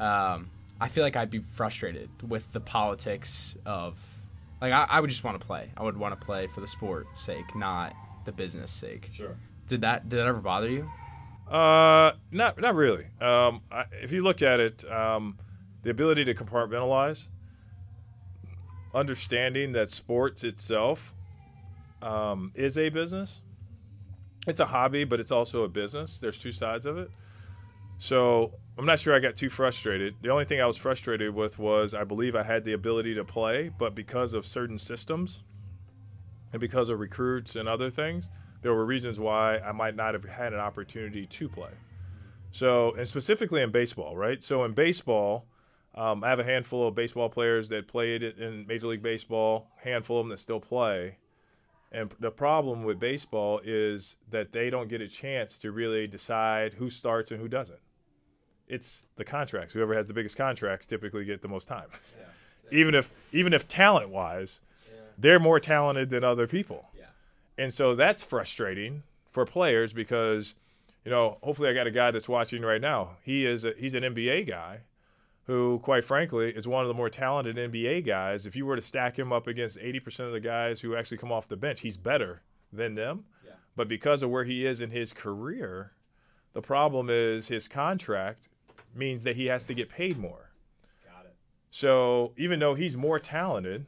um, 0.00 0.50
I 0.80 0.88
feel 0.88 1.04
like 1.04 1.14
I'd 1.16 1.30
be 1.30 1.38
frustrated 1.38 2.08
with 2.28 2.52
the 2.52 2.60
politics 2.60 3.56
of 3.64 3.98
like 4.60 4.72
I, 4.72 4.86
I 4.88 5.00
would 5.00 5.10
just 5.10 5.22
want 5.24 5.40
to 5.40 5.46
play. 5.46 5.70
I 5.76 5.84
would 5.84 5.96
want 5.96 6.18
to 6.18 6.26
play 6.26 6.48
for 6.48 6.60
the 6.60 6.66
sport's 6.66 7.20
sake, 7.22 7.54
not 7.54 7.94
the 8.24 8.32
business 8.32 8.70
sake. 8.72 9.08
Sure. 9.12 9.36
Did 9.68 9.82
that 9.82 10.08
did 10.08 10.18
that 10.18 10.26
ever 10.26 10.40
bother 10.40 10.68
you? 10.68 10.90
Uh, 11.50 12.12
not 12.30 12.60
not 12.60 12.74
really. 12.74 13.06
Um, 13.20 13.62
I, 13.72 13.84
if 14.02 14.12
you 14.12 14.22
look 14.22 14.42
at 14.42 14.60
it, 14.60 14.90
um, 14.90 15.38
the 15.82 15.90
ability 15.90 16.24
to 16.26 16.34
compartmentalize, 16.34 17.28
understanding 18.94 19.72
that 19.72 19.90
sports 19.90 20.44
itself 20.44 21.14
um, 22.02 22.52
is 22.54 22.76
a 22.76 22.90
business. 22.90 23.42
It's 24.46 24.60
a 24.60 24.66
hobby, 24.66 25.04
but 25.04 25.20
it's 25.20 25.30
also 25.30 25.64
a 25.64 25.68
business. 25.68 26.18
There's 26.18 26.38
two 26.38 26.52
sides 26.52 26.86
of 26.86 26.98
it. 26.98 27.10
So 27.98 28.52
I'm 28.78 28.84
not 28.84 28.98
sure 28.98 29.14
I 29.14 29.18
got 29.18 29.34
too 29.34 29.48
frustrated. 29.50 30.14
The 30.22 30.30
only 30.30 30.44
thing 30.44 30.60
I 30.60 30.66
was 30.66 30.76
frustrated 30.76 31.34
with 31.34 31.58
was 31.58 31.94
I 31.94 32.04
believe 32.04 32.36
I 32.36 32.42
had 32.42 32.64
the 32.64 32.72
ability 32.74 33.14
to 33.14 33.24
play, 33.24 33.70
but 33.76 33.94
because 33.94 34.34
of 34.34 34.46
certain 34.46 34.78
systems 34.78 35.42
and 36.52 36.60
because 36.60 36.88
of 36.88 37.00
recruits 37.00 37.56
and 37.56 37.68
other 37.68 37.90
things, 37.90 38.30
there 38.62 38.74
were 38.74 38.84
reasons 38.84 39.20
why 39.20 39.58
I 39.58 39.72
might 39.72 39.96
not 39.96 40.14
have 40.14 40.24
had 40.24 40.52
an 40.52 40.60
opportunity 40.60 41.26
to 41.26 41.48
play. 41.48 41.70
So, 42.50 42.94
and 42.94 43.06
specifically 43.06 43.62
in 43.62 43.70
baseball, 43.70 44.16
right? 44.16 44.42
So 44.42 44.64
in 44.64 44.72
baseball, 44.72 45.46
um, 45.94 46.24
I 46.24 46.28
have 46.28 46.38
a 46.38 46.44
handful 46.44 46.88
of 46.88 46.94
baseball 46.94 47.28
players 47.28 47.68
that 47.68 47.88
played 47.88 48.22
in 48.22 48.66
Major 48.66 48.88
League 48.88 49.02
Baseball, 49.02 49.68
handful 49.76 50.20
of 50.20 50.24
them 50.24 50.30
that 50.30 50.38
still 50.38 50.60
play. 50.60 51.18
And 51.92 52.14
the 52.20 52.30
problem 52.30 52.84
with 52.84 52.98
baseball 52.98 53.60
is 53.64 54.16
that 54.30 54.52
they 54.52 54.70
don't 54.70 54.88
get 54.88 55.00
a 55.00 55.08
chance 55.08 55.58
to 55.58 55.72
really 55.72 56.06
decide 56.06 56.74
who 56.74 56.90
starts 56.90 57.30
and 57.30 57.40
who 57.40 57.48
doesn't. 57.48 57.78
It's 58.68 59.06
the 59.16 59.24
contracts. 59.24 59.72
Whoever 59.72 59.94
has 59.94 60.06
the 60.06 60.12
biggest 60.12 60.36
contracts 60.36 60.86
typically 60.86 61.24
get 61.24 61.40
the 61.40 61.48
most 61.48 61.68
time. 61.68 61.88
even 62.70 62.94
if 62.94 63.12
even 63.32 63.54
if 63.54 63.66
talent 63.66 64.10
wise, 64.10 64.60
they're 65.16 65.38
more 65.38 65.58
talented 65.58 66.10
than 66.10 66.24
other 66.24 66.46
people. 66.46 66.86
And 67.58 67.74
so 67.74 67.94
that's 67.94 68.22
frustrating 68.22 69.02
for 69.32 69.44
players 69.44 69.92
because, 69.92 70.54
you 71.04 71.10
know, 71.10 71.38
hopefully 71.42 71.68
I 71.68 71.74
got 71.74 71.88
a 71.88 71.90
guy 71.90 72.12
that's 72.12 72.28
watching 72.28 72.62
right 72.62 72.80
now. 72.80 73.16
He 73.22 73.44
is 73.44 73.64
a, 73.64 73.74
he's 73.76 73.94
an 73.94 74.04
NBA 74.04 74.46
guy 74.48 74.78
who, 75.44 75.80
quite 75.82 76.04
frankly, 76.04 76.50
is 76.50 76.68
one 76.68 76.82
of 76.82 76.88
the 76.88 76.94
more 76.94 77.08
talented 77.08 77.56
NBA 77.56 78.06
guys. 78.06 78.46
If 78.46 78.54
you 78.54 78.64
were 78.64 78.76
to 78.76 78.82
stack 78.82 79.18
him 79.18 79.32
up 79.32 79.46
against 79.46 79.78
80% 79.78 80.20
of 80.20 80.32
the 80.32 80.40
guys 80.40 80.80
who 80.80 80.94
actually 80.94 81.18
come 81.18 81.32
off 81.32 81.48
the 81.48 81.56
bench, 81.56 81.80
he's 81.80 81.96
better 81.96 82.42
than 82.72 82.94
them. 82.94 83.24
Yeah. 83.44 83.52
But 83.74 83.88
because 83.88 84.22
of 84.22 84.30
where 84.30 84.44
he 84.44 84.64
is 84.64 84.80
in 84.80 84.90
his 84.90 85.12
career, 85.12 85.92
the 86.52 86.62
problem 86.62 87.08
is 87.10 87.48
his 87.48 87.66
contract 87.66 88.48
means 88.94 89.24
that 89.24 89.36
he 89.36 89.46
has 89.46 89.64
to 89.66 89.74
get 89.74 89.88
paid 89.88 90.18
more. 90.18 90.50
Got 91.06 91.24
it. 91.24 91.34
So 91.70 92.32
even 92.36 92.60
though 92.60 92.74
he's 92.74 92.96
more 92.96 93.18
talented, 93.18 93.86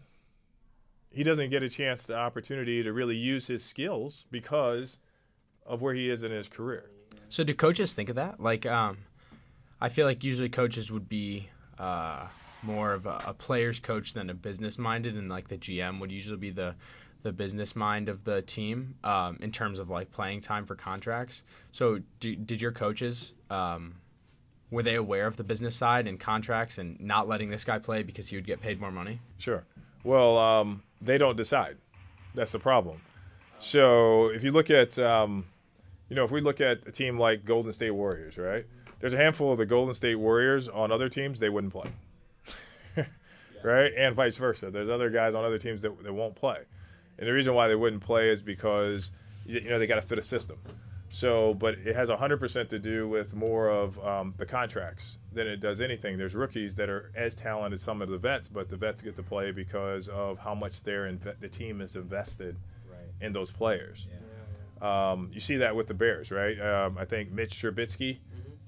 he 1.13 1.23
doesn't 1.23 1.51
get 1.51 1.63
a 1.63 1.69
chance, 1.69 2.05
the 2.05 2.17
opportunity 2.17 2.83
to 2.83 2.93
really 2.93 3.17
use 3.17 3.47
his 3.47 3.65
skills 3.65 4.25
because 4.31 4.99
of 5.67 5.83
where 5.83 5.95
he 5.95 6.09
is 6.09 6.23
in 6.23 6.31
his 6.31 6.49
career. 6.49 6.91
So 7.29 7.45
do 7.45 7.55
coaches 7.55 7.95
think 7.95 8.09
of 8.09 8.17
that? 8.17 8.41
Like, 8.41 8.67
um, 8.67 8.99
I 9.81 9.89
feel 9.89 10.07
like 10.07 10.25
usually 10.25 10.49
coaches 10.49 10.91
would 10.91 11.09
be 11.09 11.49
uh, 11.79 12.27
more 12.63 12.93
of 12.93 13.07
a, 13.07 13.23
a 13.27 13.35
player's 13.35 13.81
coach 13.81 14.15
than 14.15 14.31
a 14.31 14.35
business 14.35 14.79
minded, 14.79 15.17
and 15.17 15.29
like 15.29 15.49
the 15.49 15.57
GM 15.57 16.01
would 16.01 16.13
usually 16.13 16.39
be 16.39 16.51
the 16.51 16.75
the 17.23 17.33
business 17.33 17.77
mind 17.77 18.09
of 18.09 18.25
the 18.25 18.41
team 18.41 18.95
um, 19.05 19.39
in 19.43 19.53
terms 19.53 19.79
of 19.79 19.91
like 19.91 20.11
playing 20.11 20.41
time 20.41 20.65
for 20.65 20.75
contracts. 20.75 21.43
So, 21.71 22.01
do, 22.19 22.35
did 22.35 22.63
your 22.63 22.73
coaches 22.73 23.35
um, 23.51 23.97
were 24.71 24.83
they 24.83 24.95
aware 24.95 25.27
of 25.27 25.37
the 25.37 25.45
business 25.45 25.77
side 25.77 26.07
and 26.07 26.19
contracts 26.19 26.79
and 26.79 26.99
not 26.99 27.29
letting 27.29 27.51
this 27.51 27.65
guy 27.65 27.79
play 27.79 28.03
because 28.03 28.29
he 28.29 28.37
would 28.37 28.47
get 28.47 28.61
paid 28.61 28.81
more 28.81 28.91
money? 28.91 29.21
Sure. 29.37 29.65
Well, 30.03 30.39
um, 30.39 30.83
they 31.01 31.19
don't 31.19 31.37
decide. 31.37 31.77
That's 32.35 32.53
the 32.53 32.59
problem. 32.59 33.01
So 33.59 34.29
if 34.29 34.45
you 34.45 34.53
look 34.53 34.71
at, 34.71 34.99
um, 34.99 35.47
you 36.09 36.17
know, 36.17 36.25
if 36.25 36.31
we 36.31 36.41
look 36.41 36.61
at 36.61 36.87
a 36.87 36.93
team 36.93 37.19
like 37.19 37.45
Golden 37.45 37.73
State 37.73 37.91
Warriors, 37.91 38.39
right? 38.39 38.65
There's 39.01 39.15
a 39.15 39.17
handful 39.17 39.53
of 39.53 39.59
the 39.59 39.67
Golden 39.67 39.95
State 39.95 40.17
Warriors 40.17 40.69
on 40.69 40.93
other 40.93 41.09
teams 41.09 41.41
they 41.41 41.49
wouldn't 41.49 41.73
play, 41.73 41.91
right? 43.63 43.93
And 43.97 44.15
vice 44.15 44.37
versa. 44.37 44.71
There's 44.71 44.91
other 44.91 45.11
guys 45.11 45.35
on 45.35 45.45
other 45.45 45.59
teams 45.59 45.83
that, 45.83 46.03
that 46.03 46.13
won't 46.13 46.35
play, 46.35 46.59
and 47.19 47.27
the 47.27 47.33
reason 47.33 47.55
why 47.55 47.67
they 47.69 47.77
wouldn't 47.77 48.03
play 48.03 48.29
is 48.29 48.43
because 48.43 49.11
you 49.47 49.63
know 49.63 49.79
they 49.79 49.87
got 49.87 49.95
to 49.95 50.03
fit 50.03 50.19
a 50.19 50.23
system. 50.23 50.59
So, 51.09 51.55
but 51.55 51.75
it 51.75 51.97
has 51.97 52.09
100% 52.09 52.69
to 52.69 52.79
do 52.79 53.09
with 53.09 53.35
more 53.35 53.69
of 53.69 53.99
um, 54.05 54.35
the 54.37 54.47
contracts 54.47 55.19
than 55.33 55.47
it 55.47 55.61
does 55.61 55.81
anything. 55.81 56.19
There's 56.19 56.35
rookies 56.35 56.75
that 56.77 56.89
are 56.91 57.13
as 57.15 57.35
talented 57.37 57.75
as 57.75 57.83
some 57.83 58.03
of 58.03 58.09
the 58.09 58.19
vets, 58.19 58.49
but 58.49 58.69
the 58.69 58.77
vets 58.77 59.01
get 59.03 59.15
to 59.17 59.23
play 59.23 59.53
because 59.53 60.09
of 60.09 60.39
how 60.39 60.55
much 60.55 60.83
their 60.83 61.05
inve- 61.05 61.39
the 61.39 61.49
team 61.49 61.81
is 61.81 61.97
invested 61.97 62.57
in 63.21 63.33
those 63.33 63.51
players. 63.51 64.09
Um, 64.83 65.31
you 65.33 65.41
see 65.41 65.57
that 65.59 65.75
with 65.77 65.87
the 65.87 65.95
Bears, 65.95 66.33
right? 66.33 66.59
Um, 66.61 66.97
I 66.99 67.05
think 67.05 67.31
Mitch 67.31 67.51
Trubisky 67.51 68.19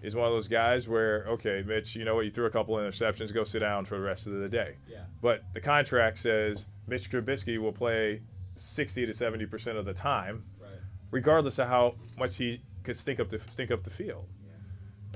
is 0.03 0.15
one 0.15 0.27
of 0.27 0.33
those 0.33 0.49
guys 0.49 0.89
where, 0.89 1.25
okay, 1.29 1.63
Mitch, 1.67 1.97
you 1.97 2.05
know 2.05 2.15
what? 2.15 2.25
You 2.25 2.31
threw 2.31 2.47
a 2.47 2.51
couple 2.51 2.75
interceptions, 2.77 3.33
go 3.33 3.45
sit 3.45 3.61
down 3.61 3.85
for 3.85 3.97
the 3.97 4.03
rest 4.05 4.27
of 4.27 4.35
the 4.35 4.49
day. 4.49 4.77
Yeah. 4.89 5.05
But 5.21 5.43
the 5.55 5.61
contract 5.61 6.19
says 6.19 6.67
Mitch 6.87 7.11
Trubisky 7.11 7.59
will 7.59 7.73
play 7.73 8.21
60 8.57 9.07
to 9.07 9.13
70 9.15 9.47
percent 9.47 9.79
of 9.79 9.85
the 9.85 9.95
time, 9.95 10.45
regardless 11.11 11.59
of 11.59 11.69
how 11.69 11.95
much 12.19 12.37
he 12.37 12.61
could 12.85 12.97
stink 12.97 13.19
up 13.21 13.29
the 13.31 13.39
stink 13.39 13.71
up 13.71 13.83
the 13.83 13.91
field. 13.91 14.27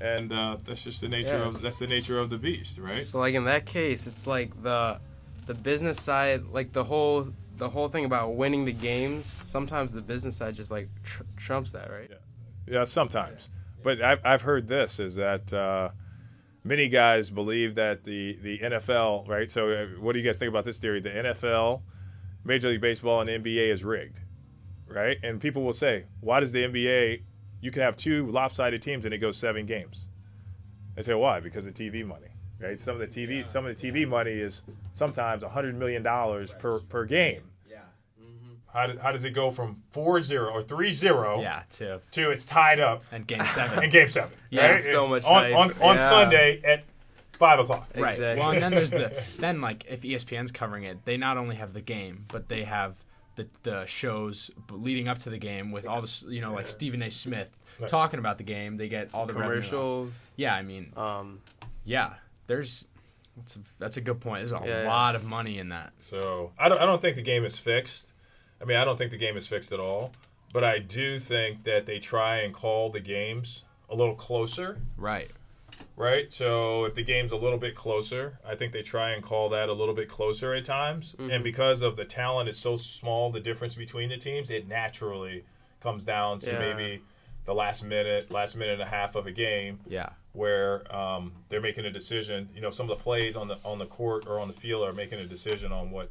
And 0.00 0.32
uh, 0.32 0.58
that's 0.64 0.84
just 0.84 1.00
the 1.00 1.08
nature 1.08 1.38
Yes. 1.38 1.56
of 1.56 1.62
that's 1.62 1.78
the 1.78 1.86
nature 1.86 2.18
of 2.18 2.28
the 2.30 2.38
beast, 2.38 2.78
right? 2.78 2.88
So 3.02 3.18
like 3.18 3.34
in 3.34 3.44
that 3.44 3.64
case, 3.66 4.06
it's 4.06 4.26
like 4.26 4.62
the 4.62 4.98
the 5.46 5.54
business 5.54 6.00
side, 6.00 6.44
like 6.46 6.72
the 6.72 6.84
whole 6.84 7.26
the 7.56 7.68
whole 7.68 7.88
thing 7.88 8.04
about 8.04 8.34
winning 8.34 8.64
the 8.66 8.72
games. 8.72 9.24
Sometimes 9.26 9.92
the 9.94 10.02
business 10.02 10.36
side 10.36 10.54
just 10.54 10.70
like 10.70 10.88
tr- 11.02 11.22
trumps 11.36 11.72
that, 11.72 11.90
right? 11.90 12.10
Yeah, 12.68 12.84
sometimes. 12.84 13.48
But 13.82 14.02
I've, 14.02 14.20
I've 14.24 14.42
heard 14.42 14.66
this 14.68 15.00
is 15.00 15.16
that 15.16 15.52
uh, 15.52 15.90
many 16.64 16.88
guys 16.88 17.30
believe 17.30 17.76
that 17.76 18.02
the, 18.04 18.36
the 18.42 18.58
NFL, 18.58 19.28
right? 19.28 19.48
So, 19.50 19.70
uh, 19.70 19.86
what 20.00 20.12
do 20.12 20.18
you 20.18 20.24
guys 20.24 20.38
think 20.38 20.48
about 20.50 20.64
this 20.64 20.78
theory? 20.78 21.00
The 21.00 21.10
NFL, 21.10 21.82
Major 22.44 22.68
League 22.68 22.80
Baseball, 22.80 23.20
and 23.20 23.30
NBA 23.30 23.70
is 23.70 23.84
rigged, 23.84 24.20
right? 24.88 25.16
And 25.22 25.40
people 25.40 25.62
will 25.62 25.72
say, 25.72 26.04
why 26.20 26.40
does 26.40 26.50
the 26.52 26.64
NBA, 26.64 27.22
you 27.66 27.72
can 27.72 27.82
have 27.82 27.96
two 27.96 28.26
lopsided 28.26 28.80
teams 28.80 29.04
and 29.04 29.12
it 29.12 29.18
goes 29.18 29.36
seven 29.36 29.66
games? 29.66 30.06
I 30.96 31.00
say, 31.00 31.14
why? 31.14 31.40
Because 31.40 31.66
of 31.66 31.74
TV 31.74 32.06
money, 32.06 32.28
right? 32.60 32.80
Some 32.80 32.98
of 32.98 33.00
the 33.00 33.08
TV, 33.08 33.50
some 33.50 33.66
of 33.66 33.76
the 33.76 33.90
TV 33.90 34.08
money 34.08 34.30
is 34.30 34.62
sometimes 34.92 35.42
$100 35.42 35.74
million 35.74 36.02
per, 36.60 36.78
per 36.88 37.04
game. 37.04 37.42
Yeah. 37.68 37.78
Mm-hmm. 38.22 38.54
How, 38.72 38.86
do, 38.86 38.98
how 38.98 39.10
does 39.10 39.24
it 39.24 39.32
go 39.32 39.50
from 39.50 39.82
4-0 39.92 40.52
or 40.52 40.62
3-0 40.62 41.42
Yeah. 41.42 41.62
To 41.70 42.00
to 42.12 42.30
it's 42.30 42.46
tied 42.46 42.78
up 42.78 43.02
and 43.10 43.26
game 43.26 43.44
seven. 43.44 43.82
in 43.84 43.90
Game 43.90 44.06
Seven. 44.08 44.30
Yeah, 44.50 44.68
right? 44.68 44.78
so 44.78 45.08
much 45.08 45.24
on 45.24 45.52
on, 45.52 45.72
on 45.82 45.96
Yeah. 45.96 46.08
Sunday 46.08 46.62
at 46.64 46.84
five 47.32 47.58
o'clock. 47.58 47.88
Right. 47.96 48.10
Exactly. 48.10 48.40
Well, 48.40 48.52
and 48.52 48.62
then 48.62 48.70
there's 48.70 48.92
the 48.92 49.12
then 49.38 49.60
like 49.60 49.84
if 49.90 50.02
ESPN's 50.02 50.52
covering 50.52 50.84
it, 50.84 51.04
they 51.04 51.16
not 51.16 51.36
only 51.36 51.56
have 51.56 51.72
the 51.74 51.80
game, 51.82 52.26
but 52.28 52.48
they 52.48 52.62
have 52.62 52.94
the 53.36 53.46
the 53.62 53.86
shows 53.86 54.50
leading 54.70 55.08
up 55.08 55.18
to 55.18 55.30
the 55.30 55.38
game 55.38 55.70
with 55.72 55.86
all 55.86 56.00
this, 56.00 56.22
you 56.28 56.40
know, 56.40 56.52
like 56.54 56.68
Stephen 56.68 57.02
A. 57.02 57.10
Smith 57.10 57.56
Right. 57.78 57.90
talking 57.90 58.18
about 58.18 58.38
the 58.38 58.44
game. 58.44 58.76
They 58.78 58.88
get 58.88 59.10
all 59.14 59.26
the 59.26 59.34
revenue. 59.34 59.56
Commercials. 59.56 60.30
Yeah, 60.36 60.54
I 60.54 60.62
mean, 60.62 60.92
Um, 60.96 61.40
yeah. 61.84 62.14
There's 62.46 62.84
that's 63.36 63.56
a, 63.56 63.60
that's 63.78 63.96
a 63.98 64.00
good 64.00 64.20
point. 64.20 64.40
There's 64.40 64.52
a 64.52 64.66
Yeah, 64.66 64.82
yeah. 64.82 64.88
lot 64.88 65.14
of 65.14 65.24
money 65.24 65.58
in 65.58 65.68
that. 65.68 65.92
So 65.98 66.52
I 66.58 66.68
don't 66.70 66.80
I 66.80 66.86
don't 66.86 67.02
think 67.02 67.16
the 67.16 67.22
game 67.22 67.44
is 67.44 67.58
fixed. 67.58 68.12
I 68.62 68.64
mean 68.64 68.78
I 68.78 68.84
don't 68.84 68.96
think 68.96 69.10
the 69.10 69.18
game 69.18 69.36
is 69.36 69.46
fixed 69.46 69.72
at 69.72 69.80
all. 69.80 70.12
But 70.54 70.64
I 70.64 70.78
do 70.78 71.18
think 71.18 71.64
that 71.64 71.84
they 71.84 71.98
try 71.98 72.38
and 72.38 72.54
call 72.54 72.88
the 72.88 73.00
games 73.00 73.64
a 73.90 73.94
little 73.94 74.14
closer, 74.14 74.78
Right. 74.96 75.30
Right? 75.96 76.32
So 76.32 76.84
if 76.84 76.94
the 76.94 77.02
game's 77.02 77.32
a 77.32 77.36
little 77.36 77.58
bit 77.58 77.74
closer, 77.74 78.38
I 78.46 78.54
think 78.54 78.72
they 78.72 78.82
try 78.82 79.10
and 79.10 79.22
call 79.22 79.48
that 79.50 79.68
a 79.68 79.72
little 79.72 79.94
bit 79.94 80.08
closer 80.08 80.54
at 80.54 80.64
times. 80.64 81.14
And 81.18 81.42
because 81.44 81.82
of 81.82 81.96
the 81.96 82.04
talent 82.04 82.48
is 82.48 82.58
so 82.58 82.76
small, 82.76 83.30
the 83.30 83.40
difference 83.40 83.74
between 83.76 84.08
the 84.08 84.16
teams, 84.16 84.50
it 84.50 84.66
naturally 84.68 85.44
comes 85.80 86.04
down 86.04 86.38
to 86.40 86.50
Yeah. 86.52 86.58
maybe 86.58 87.02
the 87.44 87.54
last 87.54 87.84
minute, 87.84 88.30
last 88.30 88.56
minute 88.56 88.74
and 88.74 88.82
a 88.82 88.86
half 88.86 89.14
of 89.14 89.26
a 89.26 89.32
game 89.32 89.80
Yeah. 89.88 90.08
where 90.32 90.92
um, 90.94 91.32
they're 91.48 91.60
making 91.60 91.84
a 91.84 91.90
decision. 91.90 92.48
You 92.54 92.60
know, 92.60 92.70
some 92.70 92.90
of 92.90 92.98
the 92.98 93.02
plays 93.02 93.36
on 93.36 93.48
the 93.48 93.56
on 93.64 93.78
the 93.78 93.86
court 93.86 94.26
or 94.26 94.38
on 94.40 94.48
the 94.48 94.54
field 94.54 94.86
are 94.86 94.92
making 94.92 95.20
a 95.20 95.24
decision 95.26 95.72
on 95.72 95.90
what 95.90 96.10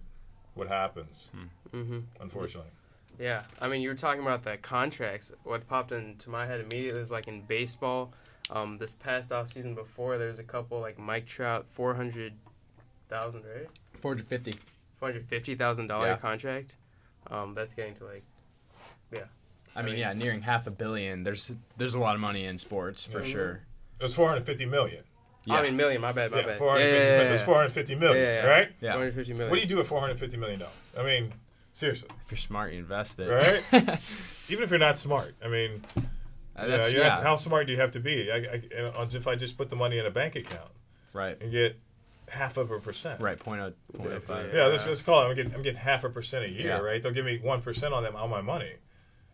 what 0.54 0.68
happens. 0.70 1.30
hmm 1.72 2.00
Unfortunately, 2.22 2.72
Yeah, 3.20 3.44
I 3.62 3.68
mean, 3.68 3.82
you 3.82 3.90
were 3.90 3.96
talking 3.96 4.22
about 4.22 4.44
the 4.44 4.56
contracts. 4.58 5.34
What 5.44 5.68
popped 5.68 5.92
into 5.92 6.30
my 6.30 6.46
head 6.46 6.62
immediately 6.62 7.02
is 7.02 7.12
like 7.12 7.28
in 7.28 7.42
baseball. 7.42 8.14
Um, 8.50 8.78
this 8.78 8.94
past 8.94 9.32
off 9.32 9.48
season 9.48 9.74
before, 9.76 10.18
there's 10.18 10.40
a 10.40 10.44
couple 10.44 10.80
like 10.80 11.00
Mike 11.00 11.26
Trout, 11.26 11.66
four 11.66 11.94
hundred 11.94 12.34
thousand, 13.10 13.44
right? 13.44 13.68
450. 14.02 14.54
Four 15.00 15.10
hundred 15.10 15.26
fifty 15.28 15.56
thousand 15.56 15.88
dollar 15.88 16.08
Yeah. 16.08 16.18
contract. 16.18 16.78
Um, 17.32 17.54
that's 17.56 17.74
getting 17.74 17.94
to 17.96 18.06
like 18.06 18.24
yeah. 19.12 19.22
I 19.76 19.82
mean, 19.82 19.92
mean- 19.94 20.00
yeah, 20.00 20.14
nearing 20.14 20.42
half 20.42 20.68
a 20.68 20.72
billion. 20.72 21.24
There's 21.24 21.52
there's 21.78 21.96
a 21.96 22.00
lot 22.00 22.16
of 22.16 22.22
money 22.22 22.46
in 22.46 22.58
sports 22.58 23.04
for 23.04 23.22
Yeah. 23.22 23.32
sure. 23.32 23.62
it 24.00 24.04
was 24.04 24.14
450 24.14 24.66
million. 24.66 25.04
Yeah. 25.46 25.56
I 25.56 25.62
mean 25.64 25.76
million. 25.76 26.02
My 26.02 26.12
bad. 26.12 26.32
My 26.32 26.40
Yeah, 26.40 26.46
bad. 26.48 26.58
450 26.58 26.96
yeah, 26.98 27.04
yeah, 27.04 27.10
million. 27.18 27.28
It 27.28 27.32
was 27.32 27.42
450 27.44 27.96
million, 27.96 28.18
Yeah, 28.24 28.24
yeah, 28.34 28.44
yeah. 28.44 28.50
right? 28.50 28.72
Yeah. 28.82 28.92
Four 28.92 29.00
hundred 29.00 29.14
fifty 29.16 29.34
million. 29.34 29.50
What 29.50 29.56
do 29.56 29.62
you 29.62 29.68
do 29.68 29.78
with 29.78 29.88
450 29.88 30.38
million 30.38 30.60
dollars? 30.60 30.76
I 30.98 31.04
mean, 31.04 31.34
seriously, 31.74 32.10
If 32.26 32.32
you're 32.32 32.38
smart, 32.38 32.74
you 32.74 32.80
invest 32.80 33.20
it. 33.20 33.30
right? 33.30 33.64
Even 34.50 34.64
if 34.64 34.70
you're 34.70 34.80
not 34.80 34.98
smart, 35.00 35.34
I 35.44 35.48
mean, 35.48 35.84
Uh, 36.58 36.66
yeah, 36.68 36.88
yeah. 36.88 37.08
not- 37.10 37.24
how 37.24 37.36
smart 37.36 37.68
do 37.68 37.74
you 37.74 37.80
have 37.80 37.92
to 37.92 38.00
be? 38.00 38.32
I, 38.32 38.36
I, 38.36 38.84
uh, 38.84 39.08
if 39.12 39.28
I 39.28 39.36
just 39.36 39.58
put 39.58 39.70
the 39.70 39.76
money 39.76 39.98
in 39.98 40.06
a 40.06 40.12
bank 40.12 40.36
account 40.36 40.72
right. 41.14 41.38
and 41.42 41.52
get 41.52 41.78
half 42.30 42.58
of 42.58 42.72
a 42.72 42.80
percent, 42.80 43.22
Right. 43.22 43.38
Point 43.38 43.62
oh, 43.62 43.74
point 43.98 44.14
oh 44.14 44.20
five. 44.20 44.52
Yeah, 44.54 44.68
let's, 44.68 44.88
let's 44.88 45.02
call 45.02 45.22
it. 45.24 45.26
I'm 45.30 45.36
getting, 45.36 45.54
I'm 45.54 45.62
getting 45.62 45.80
half 45.80 46.04
a 46.04 46.10
percent 46.10 46.46
a 46.46 46.50
year, 46.50 46.68
Yeah. 46.68 46.78
right? 46.80 47.02
They'll 47.04 47.12
give 47.12 47.26
me 47.26 47.40
one 47.40 47.62
percent 47.62 47.94
on 47.94 48.04
them 48.04 48.16
on 48.16 48.30
my 48.30 48.42
money. 48.42 48.72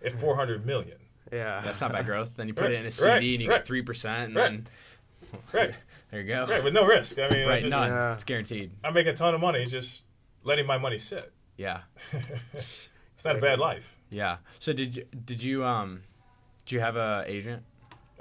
At 0.04 0.14
400 0.14 0.66
million, 0.66 0.98
Yeah. 1.32 1.62
That's 1.64 1.80
not 1.80 1.92
bad 1.92 2.06
growth. 2.08 2.36
Then 2.36 2.48
you 2.48 2.56
put 2.56 2.64
Right, 2.64 2.72
it 2.74 2.80
in 2.80 2.86
a 2.88 2.92
CD 2.92 3.10
right, 3.10 3.18
and 3.22 3.42
you 3.44 3.50
right. 3.50 3.58
get 3.58 3.68
three 3.68 3.84
percent, 3.84 4.30
and 4.30 4.36
Right. 4.36 4.44
then 4.52 4.68
right? 5.54 5.74
there 6.12 6.22
you 6.22 6.28
go. 6.28 6.48
Right, 6.48 6.64
with 6.64 6.74
no 6.74 6.86
risk. 6.86 7.20
I 7.20 7.30
mean, 7.30 7.44
I 7.44 7.50
Right, 7.50 7.62
just, 7.62 7.72
none. 7.72 7.90
Yeah. 7.90 8.14
It's 8.16 8.24
guaranteed. 8.24 8.72
I 8.84 8.90
make 8.90 9.06
a 9.06 9.14
ton 9.14 9.36
of 9.36 9.42
money 9.42 9.64
just 9.68 10.08
letting 10.44 10.66
my 10.66 10.80
money 10.80 10.98
sit. 10.98 11.32
Yeah, 11.56 11.82
it's 12.54 12.90
not 13.24 13.36
a 13.36 13.40
bad 13.40 13.60
life. 13.60 13.96
yeah. 14.10 14.38
So 14.60 14.74
did 14.74 14.98
you 14.98 15.06
did 15.26 15.44
you 15.44 15.64
um 15.64 16.02
did 16.72 16.78
you 16.78 16.82
have 16.82 16.96
a 16.96 17.26
agent? 17.28 17.64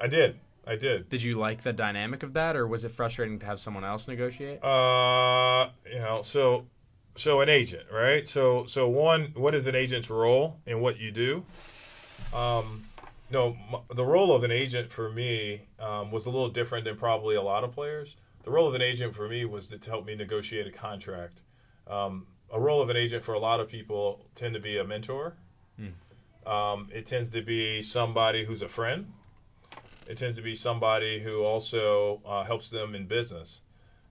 I 0.01 0.09
did. 0.09 0.41
I 0.67 0.75
did. 0.75 1.09
Did 1.09 1.23
you 1.23 1.39
like 1.39 1.63
the 1.63 1.73
dynamic 1.73 2.25
of 2.25 2.33
that, 2.33 2.57
or 2.57 2.67
was 2.67 2.85
it 2.85 2.91
frustrating 2.91 3.39
to 3.39 3.47
have 3.47 3.61
someone 3.61 3.85
else 3.85 4.09
negotiate? 4.09 4.63
Uh, 4.65 5.69
you 5.87 6.01
know, 6.01 6.21
so 6.23 6.67
so 7.15 7.43
an 7.43 7.49
agent, 7.49 7.85
right? 7.93 8.27
So 8.27 8.65
so 8.67 8.89
one, 8.89 9.33
what 9.37 9.55
is 9.55 9.69
an 9.69 9.77
agent's 9.77 10.11
role 10.11 10.59
in 10.67 10.81
what 10.81 10.99
you 10.99 11.13
do? 11.13 11.45
Um, 12.35 12.83
no, 13.31 13.57
m- 13.73 13.83
the 13.95 14.05
role 14.05 14.35
of 14.35 14.43
an 14.43 14.51
agent 14.51 14.91
for 14.91 15.09
me 15.13 15.69
um, 15.79 16.11
was 16.11 16.27
a 16.27 16.31
little 16.31 16.51
different 16.51 16.85
than 16.85 16.97
probably 16.97 17.37
a 17.37 17.43
lot 17.43 17.63
of 17.63 17.71
players. 17.71 18.17
The 18.43 18.51
role 18.51 18.67
of 18.67 18.75
an 18.75 18.83
agent 18.83 19.15
for 19.15 19.29
me 19.29 19.45
was 19.45 19.69
to 19.69 19.91
help 19.91 20.07
me 20.07 20.17
negotiate 20.17 20.67
a 20.67 20.73
contract. 20.73 21.43
Um, 21.87 22.27
a 22.53 22.59
role 22.59 22.83
of 22.83 22.91
an 22.91 22.97
agent 22.97 23.23
for 23.23 23.33
a 23.33 23.39
lot 23.39 23.61
of 23.61 23.69
people 23.69 24.27
tend 24.35 24.55
to 24.55 24.61
be 24.61 24.77
a 24.77 24.83
mentor. 24.83 25.37
Um, 26.51 26.89
it 26.93 27.07
tends 27.07 27.31
to 27.31 27.43
be 27.43 27.81
somebody 27.81 28.45
who's 28.45 28.63
a 28.63 28.69
friend. 28.69 29.13
It 30.09 30.17
tends 30.17 30.35
to 30.35 30.43
be 30.43 30.57
somebody 30.57 31.21
who 31.21 31.45
also 31.45 32.21
uh, 32.27 32.43
helps 32.43 32.71
them 32.71 32.97
in 32.97 33.07
business. 33.07 33.63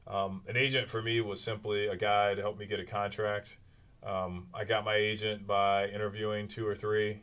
Um, 0.07 0.41
an 0.47 0.55
agent 0.55 0.89
for 0.89 1.01
me 1.01 1.19
was 1.19 1.41
simply 1.41 1.87
a 1.87 1.97
guy 1.97 2.33
to 2.33 2.41
help 2.41 2.57
me 2.57 2.65
get 2.65 2.79
a 2.79 2.85
contract. 2.85 3.57
Um, 4.03 4.47
I 4.53 4.63
got 4.63 4.85
my 4.85 4.95
agent 4.95 5.45
by 5.45 5.89
interviewing 5.89 6.47
two 6.47 6.65
or 6.65 6.75
three, 6.75 7.21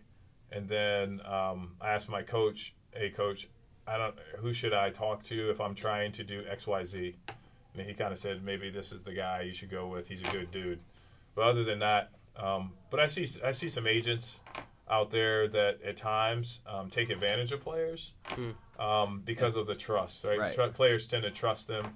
and 0.52 0.68
then 0.68 1.22
um, 1.24 1.76
I 1.80 1.92
asked 1.94 2.10
my 2.10 2.22
coach, 2.22 2.74
"Hey, 2.92 3.08
coach, 3.08 3.48
I 3.86 3.96
don't 3.96 4.14
who 4.36 4.52
should 4.52 4.74
I 4.74 4.90
talk 4.90 5.22
to 5.24 5.50
if 5.50 5.62
I'm 5.62 5.74
trying 5.74 6.12
to 6.12 6.24
do 6.24 6.44
X, 6.46 6.66
Y, 6.66 6.84
Z?" 6.84 7.16
And 7.74 7.86
he 7.86 7.94
kind 7.94 8.12
of 8.12 8.18
said, 8.18 8.44
"Maybe 8.44 8.68
this 8.68 8.92
is 8.92 9.02
the 9.02 9.14
guy 9.14 9.40
you 9.40 9.54
should 9.54 9.70
go 9.70 9.88
with. 9.88 10.08
He's 10.08 10.20
a 10.20 10.30
good 10.30 10.50
dude." 10.50 10.80
But 11.34 11.44
other 11.44 11.64
than 11.64 11.78
that, 11.78 12.10
um, 12.36 12.74
but 12.90 13.00
I 13.00 13.06
see 13.06 13.26
I 13.42 13.52
see 13.52 13.70
some 13.70 13.86
agents 13.86 14.40
out 14.90 15.10
there 15.10 15.48
that 15.48 15.82
at 15.82 15.96
times 15.96 16.60
um, 16.66 16.88
take 16.90 17.10
advantage 17.10 17.52
of 17.52 17.60
players 17.60 18.12
um, 18.78 19.22
because 19.24 19.56
of 19.56 19.66
the 19.66 19.74
trust. 19.74 20.24
Right, 20.24 20.38
Right. 20.38 20.54
Tr- 20.54 20.62
players 20.68 21.06
tend 21.06 21.24
to 21.24 21.30
trust 21.30 21.66
them. 21.68 21.92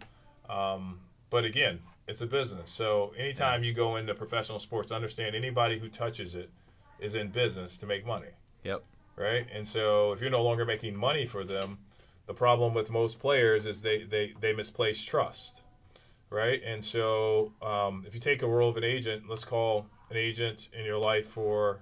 Um, 0.48 1.00
but 1.30 1.44
again, 1.44 1.78
it's 2.08 2.20
a 2.22 2.26
business. 2.26 2.70
So 2.70 3.12
anytime 3.16 3.62
you 3.62 3.72
go 3.72 3.96
into 3.96 4.14
professional 4.14 4.58
sports, 4.58 4.90
understand 4.90 5.36
anybody 5.36 5.78
who 5.78 5.88
touches 5.88 6.34
it 6.34 6.50
is 6.98 7.14
in 7.14 7.28
business 7.28 7.78
to 7.78 7.86
make 7.86 8.04
money, 8.04 8.30
Yep. 8.64 8.82
right? 9.16 9.46
And 9.54 9.66
so 9.66 10.12
if 10.12 10.20
you're 10.20 10.30
no 10.30 10.42
longer 10.42 10.64
making 10.64 10.96
money 10.96 11.26
for 11.26 11.44
them, 11.44 11.78
the 12.26 12.34
problem 12.34 12.74
with 12.74 12.90
most 12.90 13.18
players 13.20 13.66
is 13.66 13.82
they 13.82 14.02
they, 14.04 14.34
they 14.40 14.52
misplace 14.52 15.02
trust, 15.04 15.62
right? 16.30 16.60
And 16.64 16.84
so 16.84 17.52
um, 17.62 18.04
if 18.06 18.14
you 18.14 18.20
take 18.20 18.42
a 18.42 18.46
role 18.46 18.68
of 18.70 18.76
an 18.76 18.84
agent, 18.84 19.28
let's 19.28 19.44
call 19.44 19.86
an 20.10 20.16
agent 20.16 20.68
in 20.78 20.84
your 20.84 20.98
life 20.98 21.26
for 21.26 21.80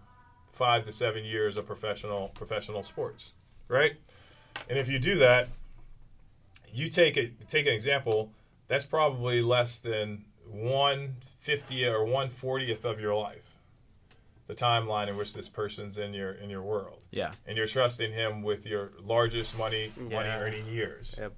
five 0.52 0.84
to 0.84 0.92
seven 0.92 1.24
years 1.24 1.56
of 1.56 1.66
professional 1.66 2.28
professional 2.34 2.82
sports, 2.82 3.32
right? 3.68 3.92
And 4.68 4.78
if 4.78 4.88
you 4.88 4.98
do 4.98 5.16
that, 5.18 5.48
you 6.72 6.88
take 6.88 7.16
a 7.16 7.28
take 7.48 7.66
an 7.66 7.72
example. 7.72 8.30
That's 8.66 8.84
probably 8.84 9.40
less 9.40 9.80
than 9.80 10.24
one 10.50 11.16
fiftieth 11.38 11.92
or 11.92 12.04
one 12.04 12.28
fortieth 12.28 12.84
of 12.84 13.00
your 13.00 13.14
life, 13.14 13.50
the 14.46 14.54
timeline 14.54 15.08
in 15.08 15.16
which 15.16 15.32
this 15.34 15.48
person's 15.48 15.98
in 15.98 16.12
your 16.12 16.32
in 16.32 16.50
your 16.50 16.62
world, 16.62 17.04
Yeah. 17.10 17.32
and 17.46 17.56
you're 17.56 17.66
trusting 17.66 18.12
him 18.12 18.42
with 18.42 18.66
your 18.66 18.90
largest 19.02 19.56
money 19.56 19.92
money 19.98 20.28
earning 20.28 20.66
years. 20.66 21.14
Yep. 21.18 21.32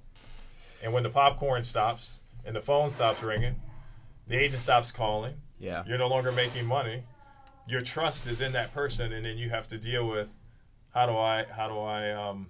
And 0.83 0.93
when 0.93 1.03
the 1.03 1.09
popcorn 1.09 1.63
stops 1.63 2.21
and 2.43 2.55
the 2.55 2.61
phone 2.61 2.89
stops 2.89 3.21
ringing, 3.21 3.55
the 4.27 4.35
agent 4.35 4.61
stops 4.61 4.91
calling. 4.91 5.35
Yeah. 5.59 5.83
You're 5.87 5.99
no 5.99 6.07
longer 6.07 6.31
making 6.31 6.65
money. 6.65 7.03
Your 7.71 7.79
trust 7.79 8.27
is 8.27 8.41
in 8.41 8.51
that 8.51 8.73
person, 8.73 9.13
and 9.13 9.23
then 9.23 9.37
you 9.37 9.49
have 9.49 9.65
to 9.69 9.77
deal 9.77 10.05
with 10.05 10.35
how 10.93 11.05
do 11.05 11.17
I 11.17 11.45
how 11.45 11.69
do 11.69 11.79
I 11.79 12.11
um, 12.11 12.47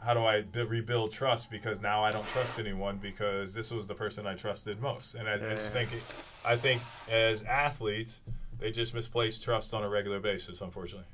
how 0.00 0.14
do 0.14 0.20
I 0.20 0.44
rebuild 0.54 1.10
trust 1.10 1.50
because 1.50 1.80
now 1.80 2.04
I 2.04 2.12
don't 2.12 2.26
trust 2.28 2.56
anyone 2.60 2.98
because 2.98 3.52
this 3.52 3.72
was 3.72 3.88
the 3.88 3.96
person 3.96 4.28
I 4.28 4.34
trusted 4.36 4.80
most. 4.80 5.16
And 5.16 5.28
I, 5.28 5.34
I 5.34 5.38
just 5.38 5.74
Yeah. 5.74 5.84
think 5.86 6.02
I 6.44 6.54
think 6.54 6.82
as 7.10 7.42
athletes 7.42 8.22
they 8.60 8.70
just 8.70 8.94
misplace 8.94 9.40
trust 9.40 9.74
on 9.74 9.82
a 9.82 9.88
regular 9.88 10.20
basis, 10.20 10.60
unfortunately. 10.60 11.08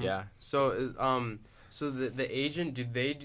Yeah. 0.00 0.24
So 0.38 0.70
is 0.70 0.96
um 0.98 1.40
so 1.68 1.90
the 1.90 2.08
the 2.08 2.34
agent 2.34 2.72
did 2.72 2.94
they 2.94 3.18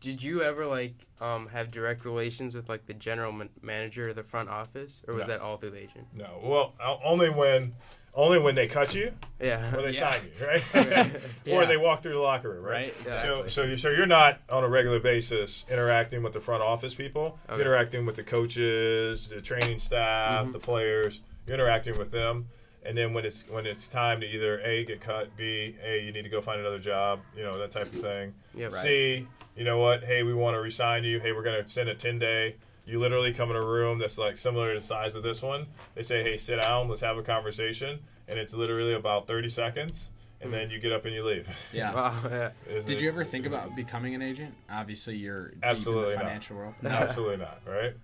did 0.00 0.22
you 0.22 0.42
ever 0.42 0.66
like 0.66 1.06
um 1.22 1.46
have 1.48 1.70
direct 1.70 2.04
relations 2.04 2.54
with 2.54 2.68
like 2.68 2.84
the 2.84 2.94
general 2.94 3.32
man- 3.32 3.48
manager 3.62 4.10
or 4.10 4.12
the 4.12 4.22
front 4.22 4.50
office 4.50 5.02
or 5.08 5.14
was 5.14 5.26
No. 5.28 5.32
that 5.32 5.40
all 5.40 5.56
through 5.56 5.70
the 5.70 5.78
agent? 5.82 6.08
No, 6.12 6.38
well, 6.42 6.74
only 7.02 7.30
when 7.30 7.72
only 8.14 8.38
when 8.38 8.54
they 8.54 8.66
cut 8.66 8.94
you 8.94 9.12
Yeah. 9.40 9.74
or 9.76 9.82
they 9.82 9.90
Yeah. 9.90 10.10
sign 10.10 10.20
you, 10.40 10.46
right? 10.46 10.62
Yeah. 11.44 11.54
or 11.56 11.66
they 11.66 11.76
walk 11.76 12.02
through 12.02 12.12
the 12.14 12.18
locker 12.18 12.50
room, 12.50 12.64
right? 12.64 12.94
Right. 13.06 13.06
Yeah. 13.06 13.22
So, 13.22 13.46
so 13.46 13.62
you 13.64 13.76
so 13.76 13.90
you're 13.90 14.06
not 14.06 14.40
on 14.48 14.64
a 14.64 14.68
regular 14.68 14.98
basis 15.00 15.64
interacting 15.70 16.22
with 16.22 16.32
the 16.32 16.40
front 16.40 16.62
office 16.62 16.94
people. 16.94 17.38
You're 17.48 17.54
Okay. 17.56 17.62
interacting 17.62 18.06
with 18.06 18.16
the 18.16 18.24
coaches, 18.24 19.28
the 19.28 19.40
training 19.40 19.78
staff, 19.78 20.46
Mhm. 20.46 20.52
the 20.52 20.58
players. 20.58 21.22
You're 21.46 21.54
interacting 21.54 21.98
with 21.98 22.10
them, 22.10 22.48
and 22.84 22.96
then 22.96 23.12
when 23.14 23.24
it's 23.24 23.48
when 23.48 23.66
it's 23.66 23.88
time 23.88 24.20
to 24.20 24.26
either 24.26 24.60
a 24.60 24.84
get 24.84 25.00
cut, 25.00 25.36
b 25.36 25.76
a 25.84 26.00
you 26.00 26.12
need 26.12 26.22
to 26.22 26.28
go 26.28 26.40
find 26.40 26.60
another 26.60 26.78
job, 26.78 27.20
you 27.36 27.42
know 27.42 27.58
that 27.58 27.70
type 27.70 27.86
of 27.92 28.00
thing. 28.00 28.34
Yeah, 28.54 28.64
right. 28.66 28.72
C, 28.72 29.26
you 29.56 29.64
know 29.64 29.78
what? 29.78 30.04
Hey, 30.04 30.22
we 30.22 30.34
want 30.34 30.54
to 30.54 30.60
resign 30.60 31.02
you. 31.04 31.18
Hey, 31.20 31.32
we're 31.32 31.42
gonna 31.42 31.66
send 31.66 31.88
a 31.88 31.94
ten 31.94 32.18
day. 32.18 32.56
You 32.90 32.98
literally 32.98 33.32
come 33.32 33.50
in 33.50 33.56
a 33.56 33.62
room 33.64 33.98
that's 34.00 34.18
like 34.18 34.36
similar 34.36 34.74
to 34.74 34.80
the 34.80 34.84
size 34.84 35.14
of 35.14 35.22
this 35.22 35.42
one. 35.42 35.66
They 35.94 36.02
say, 36.02 36.24
"Hey, 36.24 36.36
sit 36.36 36.60
down. 36.60 36.88
Let's 36.88 37.00
have 37.02 37.16
a 37.18 37.22
conversation," 37.22 38.00
and 38.26 38.36
it's 38.36 38.52
literally 38.52 38.94
about 38.94 39.28
thirty 39.28 39.46
seconds, 39.48 40.10
and 40.40 40.52
then 40.52 40.70
you 40.70 40.80
get 40.80 40.90
up 40.90 41.04
and 41.04 41.14
you 41.14 41.24
leave. 41.24 41.48
Yeah. 41.72 41.94
Wow, 41.94 42.12
yeah. 42.24 42.50
It's- 42.66 42.86
Did 42.86 43.00
you 43.00 43.08
ever 43.08 43.22
think 43.22 43.46
it's- 43.46 43.62
about 43.64 43.76
becoming 43.76 44.16
an 44.16 44.22
agent? 44.22 44.52
Obviously, 44.68 45.16
you're 45.16 45.50
deep 45.50 45.58
Absolutely 45.62 46.14
in 46.14 46.18
not. 46.18 46.18
the 46.18 46.24
financial 46.26 46.56
world. 46.56 46.74
Absolutely 46.84 47.36
not, 47.36 47.60
right? 47.64 47.94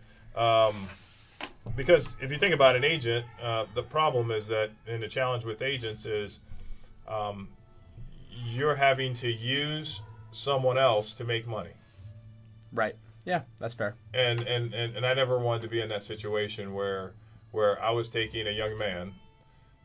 Um, 0.70 0.86
because 1.74 2.16
if 2.22 2.30
you 2.30 2.36
think 2.36 2.54
about 2.54 2.76
an 2.76 2.84
agent, 2.84 3.26
uh, 3.42 3.64
the 3.74 3.82
problem 3.82 4.30
is 4.30 4.46
that, 4.48 4.70
and 4.86 5.02
the 5.02 5.08
challenge 5.08 5.44
with 5.44 5.62
agents 5.62 6.06
is, 6.06 6.38
um, 7.08 7.48
you're 8.30 8.76
having 8.76 9.14
to 9.14 9.28
use 9.32 10.00
someone 10.30 10.78
else 10.78 11.12
to 11.14 11.24
make 11.24 11.44
money. 11.48 11.70
Right. 12.72 12.94
Yeah, 13.26 13.42
that's 13.58 13.74
fair. 13.74 13.96
And, 14.14 14.40
and, 14.40 14.72
and, 14.72 14.96
and 14.96 15.04
I 15.04 15.12
never 15.12 15.38
wanted 15.38 15.62
to 15.62 15.68
be 15.68 15.80
in 15.82 15.88
that 15.90 16.02
situation 16.02 16.72
where 16.72 17.12
where 17.52 17.82
I 17.82 17.90
was 17.90 18.08
taking 18.08 18.46
a 18.46 18.50
young 18.50 18.78
man 18.78 19.12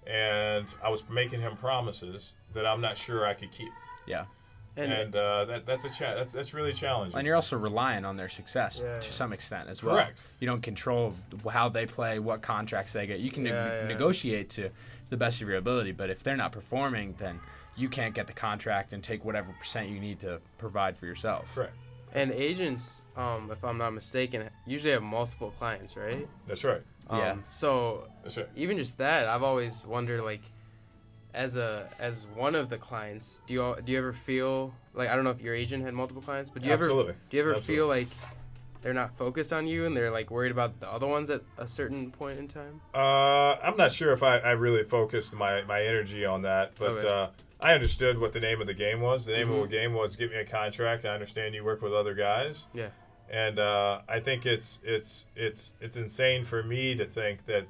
and 0.08 0.74
I 0.84 0.90
was 0.90 1.08
making 1.10 1.42
him 1.42 1.56
promises 1.56 2.34
that 2.54 2.66
I'm 2.66 2.82
not 2.82 2.98
sure 2.98 3.26
I 3.26 3.34
could 3.34 3.52
keep. 3.52 3.72
Yeah. 4.06 4.26
And, 4.78 4.92
And, 4.94 5.16
uh, 5.16 5.46
that, 5.46 5.66
that's 5.66 5.84
a 5.86 5.90
cha- 5.90 6.16
that's 6.16 6.32
that's 6.34 6.54
really 6.54 6.72
challenging. 6.74 7.18
And 7.18 7.26
you're 7.28 7.36
also 7.36 7.58
relying 7.58 8.06
on 8.06 8.16
their 8.16 8.30
success 8.30 8.82
Yeah. 8.84 9.00
to 9.00 9.12
some 9.14 9.34
extent 9.34 9.70
as 9.70 9.84
well. 9.84 9.96
Correct. 9.96 10.22
You 10.40 10.48
don't 10.48 10.62
control 10.62 11.14
how 11.50 11.68
they 11.70 11.86
play, 11.86 12.20
what 12.20 12.42
contracts 12.42 12.94
they 12.94 13.06
get. 13.06 13.20
You 13.20 13.32
can 13.32 13.44
neg- 13.44 13.54
Yeah, 13.54 13.82
yeah. 13.82 13.88
negotiate 13.88 14.50
to 14.52 14.70
the 15.10 15.18
best 15.18 15.42
of 15.42 15.48
your 15.50 15.58
ability, 15.58 15.92
but 15.92 16.10
if 16.10 16.24
they're 16.24 16.38
not 16.38 16.52
performing, 16.54 17.16
then 17.18 17.40
you 17.76 17.90
can't 17.90 18.14
get 18.16 18.28
the 18.28 18.34
contract 18.34 18.94
and 18.94 19.04
take 19.04 19.26
whatever 19.26 19.52
percent 19.60 19.90
you 19.90 20.00
need 20.00 20.20
to 20.22 20.40
provide 20.58 20.98
for 20.98 21.06
yourself. 21.06 21.54
Correct. 21.54 21.76
And 22.14 22.32
agents, 22.32 23.06
um, 23.16 23.50
if 23.52 23.64
I'm 23.64 23.78
not 23.78 23.94
mistaken, 23.94 24.50
usually 24.66 24.94
have 24.94 25.04
multiple 25.04 25.52
clients, 25.52 25.96
right? 25.96 26.28
That's 26.48 26.64
right. 26.64 26.82
Um, 27.10 27.20
Yeah. 27.20 27.36
So 27.44 28.08
That's 28.24 28.38
right. 28.38 28.48
even 28.56 28.78
just 28.78 28.98
that, 28.98 29.28
I've 29.28 29.44
always 29.44 29.88
wondered, 29.88 30.22
like, 30.24 30.42
as 31.34 31.56
a 31.56 31.88
as 32.00 32.28
one 32.28 32.56
of 32.56 32.68
the 32.70 32.78
clients, 32.78 33.42
do 33.46 33.54
you 33.54 33.76
do 33.86 33.94
you 33.94 33.98
ever 33.98 34.12
feel 34.12 34.74
like 34.94 35.10
I 35.10 35.16
don't 35.16 35.24
know 35.24 35.30
if 35.30 35.42
your 35.42 35.56
agent 35.56 35.84
had 35.84 35.94
multiple 35.94 36.22
clients, 36.22 36.52
but 36.52 36.62
do 36.62 36.68
you 36.68 36.74
Absolutely. 36.74 37.14
ever 37.14 37.20
do 37.30 37.38
you 37.38 37.44
ever 37.44 37.56
Absolutely. 37.56 37.76
feel 37.76 37.88
like 37.88 38.08
they're 38.82 38.94
not 38.94 39.14
focused 39.14 39.54
on 39.54 39.68
you 39.68 39.86
and 39.86 39.96
they're 39.96 40.12
like 40.12 40.30
worried 40.30 40.52
about 40.52 40.80
the 40.80 40.92
other 40.92 41.08
ones 41.08 41.30
at 41.30 41.42
a 41.58 41.68
certain 41.68 42.12
point 42.12 42.38
in 42.40 42.48
time? 42.48 42.82
Uh, 42.94 43.56
I'm 43.64 43.78
not 43.78 43.92
sure 43.92 44.12
if 44.12 44.24
I, 44.24 44.40
I 44.40 44.52
really 44.52 44.84
focused 44.84 45.36
my, 45.38 45.62
my 45.62 45.82
energy 45.82 46.26
on 46.26 46.42
that, 46.42 46.74
but 46.78 46.98
Okay. 46.98 47.08
uh, 47.08 47.28
I 47.62 47.74
understood 47.74 48.18
what 48.20 48.34
the 48.34 48.40
name 48.40 48.60
of 48.60 48.68
the 48.68 48.74
game 48.74 49.02
was. 49.02 49.26
The 49.26 49.34
name 49.34 49.50
Mhm. 49.50 49.64
of 49.64 49.70
the 49.70 49.76
game 49.78 49.94
was 49.94 50.16
give 50.16 50.32
me 50.32 50.38
a 50.38 50.46
contract. 50.46 51.06
I 51.06 51.10
understand 51.10 51.54
you 51.54 51.64
work 51.64 51.82
with 51.82 51.94
other 51.94 52.16
guys. 52.16 52.66
Yeah. 52.74 52.90
And 53.30 53.60
uh, 53.60 54.02
I 54.10 54.20
think 54.20 54.46
it's 54.46 54.80
it's 54.84 55.26
it's 55.36 55.74
it's 55.80 55.96
insane 55.96 56.44
for 56.44 56.64
me 56.64 56.96
to 56.96 57.06
think 57.06 57.46
that 57.46 57.66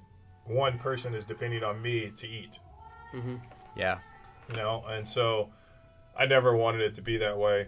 one 0.46 0.80
person 0.80 1.14
is 1.14 1.26
depending 1.26 1.64
on 1.64 1.82
me 1.82 2.10
to 2.10 2.28
eat. 2.28 2.60
Mm-hmm. 3.14 3.36
Yeah. 3.76 4.00
You 4.50 4.56
know, 4.56 4.84
and 4.88 5.08
so 5.08 5.50
I 6.18 6.26
never 6.26 6.56
wanted 6.56 6.82
it 6.82 6.94
to 6.96 7.02
be 7.02 7.18
that 7.18 7.38
way. 7.38 7.68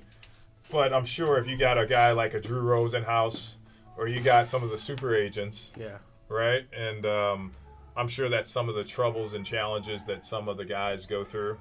But 0.72 0.94
I'm 0.94 1.06
sure 1.06 1.38
if 1.38 1.46
you 1.48 1.58
got 1.58 1.78
a 1.78 1.86
guy 1.86 2.12
like 2.14 2.34
a 2.34 2.40
Drew 2.40 2.62
Rosenhaus, 2.64 3.58
or 3.98 4.08
you 4.08 4.22
got 4.22 4.48
some 4.48 4.64
of 4.64 4.70
the 4.70 4.78
super 4.78 5.14
agents, 5.14 5.72
Yeah. 5.76 5.98
right? 6.30 6.66
And 6.76 7.06
um, 7.06 7.54
I'm 7.96 8.08
sure 8.08 8.28
that's 8.30 8.50
some 8.50 8.70
of 8.70 8.76
the 8.76 8.84
troubles 8.84 9.34
and 9.34 9.46
challenges 9.46 10.04
that 10.06 10.26
some 10.26 10.48
of 10.50 10.58
the 10.58 10.66
guys 10.66 11.06
go 11.06 11.24
through. 11.24 11.60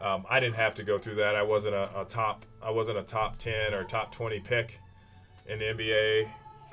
Um, 0.00 0.24
I 0.30 0.38
didn't 0.40 0.54
have 0.56 0.74
to 0.76 0.84
go 0.84 0.96
through 0.98 1.16
that. 1.16 1.34
I 1.34 1.42
wasn't 1.42 1.74
a, 1.74 2.00
a 2.00 2.04
top. 2.04 2.46
I 2.62 2.70
wasn't 2.70 2.98
a 2.98 3.02
top 3.02 3.36
ten 3.38 3.74
or 3.74 3.84
top 3.84 4.12
twenty 4.12 4.38
pick 4.40 4.78
in 5.46 5.58
the 5.58 5.64
NBA, 5.64 6.28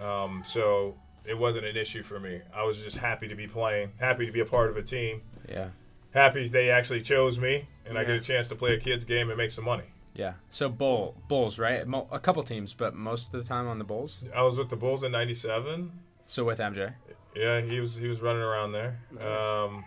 um, 0.06 0.44
so 0.46 0.96
it 1.26 1.38
wasn't 1.38 1.66
an 1.66 1.76
issue 1.78 2.04
for 2.04 2.20
me. 2.20 2.42
I 2.54 2.64
was 2.64 2.84
just 2.84 2.98
happy 2.98 3.28
to 3.28 3.36
be 3.36 3.48
playing, 3.48 3.92
happy 4.00 4.26
to 4.26 4.32
be 4.32 4.42
a 4.42 4.46
part 4.46 4.70
of 4.70 4.78
a 4.78 4.84
team, 4.84 5.22
Yeah. 5.50 5.70
happy 6.14 6.48
they 6.48 6.70
actually 6.70 7.02
chose 7.02 7.40
me, 7.40 7.68
and 7.86 7.98
I 7.98 8.04
get 8.04 8.16
a 8.16 8.20
chance 8.20 8.48
to 8.50 8.56
play 8.56 8.76
a 8.76 8.80
kids 8.80 9.06
game 9.06 9.30
and 9.30 9.38
make 9.38 9.50
some 9.52 9.66
money. 9.66 9.86
Yeah. 10.14 10.34
So 10.52 10.70
bull 10.70 11.16
Bulls, 11.28 11.58
right? 11.58 11.86
Mo- 11.88 12.08
a 12.12 12.20
couple 12.20 12.44
teams, 12.44 12.74
but 12.74 12.94
most 12.96 13.34
of 13.34 13.42
the 13.42 13.48
time 13.48 13.68
on 13.68 13.80
the 13.80 13.86
Bulls. 13.86 14.24
I 14.36 14.44
was 14.44 14.58
with 14.58 14.70
the 14.70 14.76
Bulls 14.78 15.04
in 15.04 15.12
'97. 15.12 15.92
So 16.28 16.44
with 16.44 16.60
MJ. 16.60 16.94
Yeah, 17.36 17.60
he 17.62 17.80
was 17.80 17.96
he 17.96 18.08
was 18.08 18.22
running 18.22 18.42
around 18.44 18.72
there. 18.74 19.00
Nice. 19.12 19.24
Um, 19.24 19.84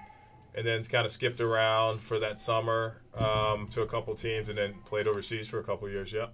and 0.54 0.66
then 0.66 0.82
kind 0.84 1.06
of 1.06 1.12
skipped 1.12 1.40
around 1.40 2.00
for 2.00 2.18
that 2.18 2.40
summer 2.40 2.96
um, 3.18 3.68
to 3.68 3.82
a 3.82 3.86
couple 3.86 4.14
teams, 4.14 4.48
and 4.48 4.56
then 4.56 4.74
played 4.84 5.06
overseas 5.06 5.48
for 5.48 5.58
a 5.58 5.64
couple 5.64 5.88
years. 5.88 6.12
Yeah. 6.12 6.26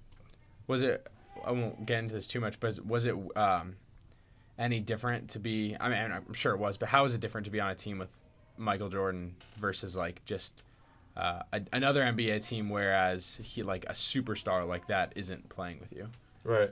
Was 0.67 0.83
it? 0.83 1.07
I 1.45 1.51
won't 1.51 1.85
get 1.87 1.99
into 1.99 2.15
this 2.15 2.27
too 2.27 2.41
much, 2.41 2.61
but 2.61 2.85
was 2.85 3.07
it 3.07 3.15
um, 3.37 3.77
any 4.59 4.81
different 4.81 5.31
to 5.31 5.39
be? 5.39 5.77
I 5.79 5.89
mean, 5.89 6.13
I'm 6.13 6.33
sure 6.33 6.55
it 6.55 6.59
was, 6.59 6.77
but 6.77 6.89
how 6.89 7.03
was 7.03 7.15
it 7.15 7.21
different 7.21 7.45
to 7.47 7.51
be 7.51 7.61
on 7.61 7.71
a 7.71 7.75
team 7.75 7.99
with 7.99 8.11
Michael 8.57 8.89
Jordan 8.89 9.35
versus 9.57 9.97
like 9.97 10.25
just 10.25 10.63
uh, 11.17 11.41
a, 11.53 11.63
another 11.73 12.03
NBA 12.03 12.47
team, 12.47 12.71
whereas 12.71 13.41
he 13.43 13.63
like 13.63 13.85
a 13.87 13.93
superstar 13.93 14.67
like 14.67 14.87
that 14.89 15.13
isn't 15.17 15.49
playing 15.49 15.81
with 15.81 15.93
you? 15.93 16.09
Right. 16.45 16.71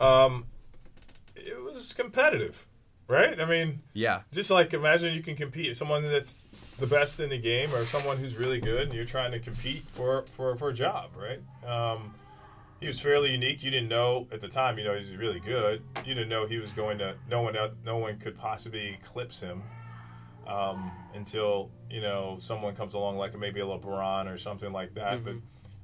Um, 0.00 0.46
it 1.34 1.62
was 1.62 1.92
competitive, 1.94 2.66
right? 3.08 3.40
I 3.40 3.44
mean, 3.44 3.80
Yeah, 3.94 4.22
just 4.32 4.50
like 4.50 4.72
imagine 4.74 5.14
you 5.14 5.22
can 5.22 5.34
compete 5.34 5.76
someone 5.76 6.02
that's 6.02 6.48
the 6.78 6.86
best 6.86 7.18
in 7.18 7.30
the 7.30 7.38
game 7.38 7.74
or 7.74 7.84
someone 7.84 8.18
who's 8.18 8.36
really 8.36 8.60
good, 8.60 8.82
and 8.82 8.92
you're 8.92 9.04
trying 9.04 9.32
to 9.32 9.40
compete 9.40 9.84
for 9.88 10.22
for 10.22 10.54
for 10.56 10.68
a 10.68 10.74
job, 10.74 11.10
right? 11.16 11.40
Um, 11.68 12.14
he 12.80 12.86
was 12.86 13.00
fairly 13.00 13.32
unique. 13.32 13.64
You 13.64 13.72
didn't 13.72 13.88
know 13.88 14.28
at 14.30 14.40
the 14.40 14.46
time, 14.46 14.78
you 14.78 14.84
know, 14.84 14.94
he's 14.94 15.14
really 15.16 15.40
good. 15.40 15.82
You 16.04 16.14
didn't 16.14 16.28
know 16.28 16.46
he 16.46 16.58
was 16.58 16.72
going 16.72 16.98
to. 16.98 17.16
No 17.28 17.42
one, 17.42 17.56
no 17.84 17.96
one 17.96 18.18
could 18.18 18.38
possibly 18.38 18.96
eclipse 19.00 19.40
him 19.40 19.62
um, 20.46 20.92
until 21.14 21.70
you 21.90 22.00
know 22.00 22.36
someone 22.38 22.74
comes 22.74 22.94
along, 22.94 23.16
like 23.16 23.36
maybe 23.38 23.60
a 23.60 23.64
LeBron 23.64 24.32
or 24.32 24.38
something 24.38 24.72
like 24.72 24.94
that. 24.94 25.24
But 25.24 25.34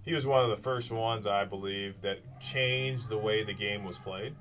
he 0.03 0.15
was 0.15 0.27
one 0.27 0.45
of 0.45 0.51
the 0.51 0.57
first 0.57 0.93
ones, 0.93 1.27
I 1.27 1.45
believe, 1.45 2.01
that 2.03 2.19
changed 2.41 3.09
the 3.09 3.19
way 3.19 3.43
the 3.43 3.55
game 3.55 3.85
was 3.85 3.99
played. 3.99 4.35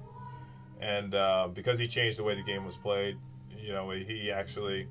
And 0.84 1.16
uh, 1.16 1.48
because 1.54 1.80
he 1.80 1.88
changed 1.88 2.20
the 2.20 2.24
way 2.24 2.36
the 2.36 2.44
game 2.44 2.66
was 2.66 2.76
played, 2.76 3.18
you 3.58 3.72
know, 3.72 3.90
he 3.92 4.32
actually 4.32 4.88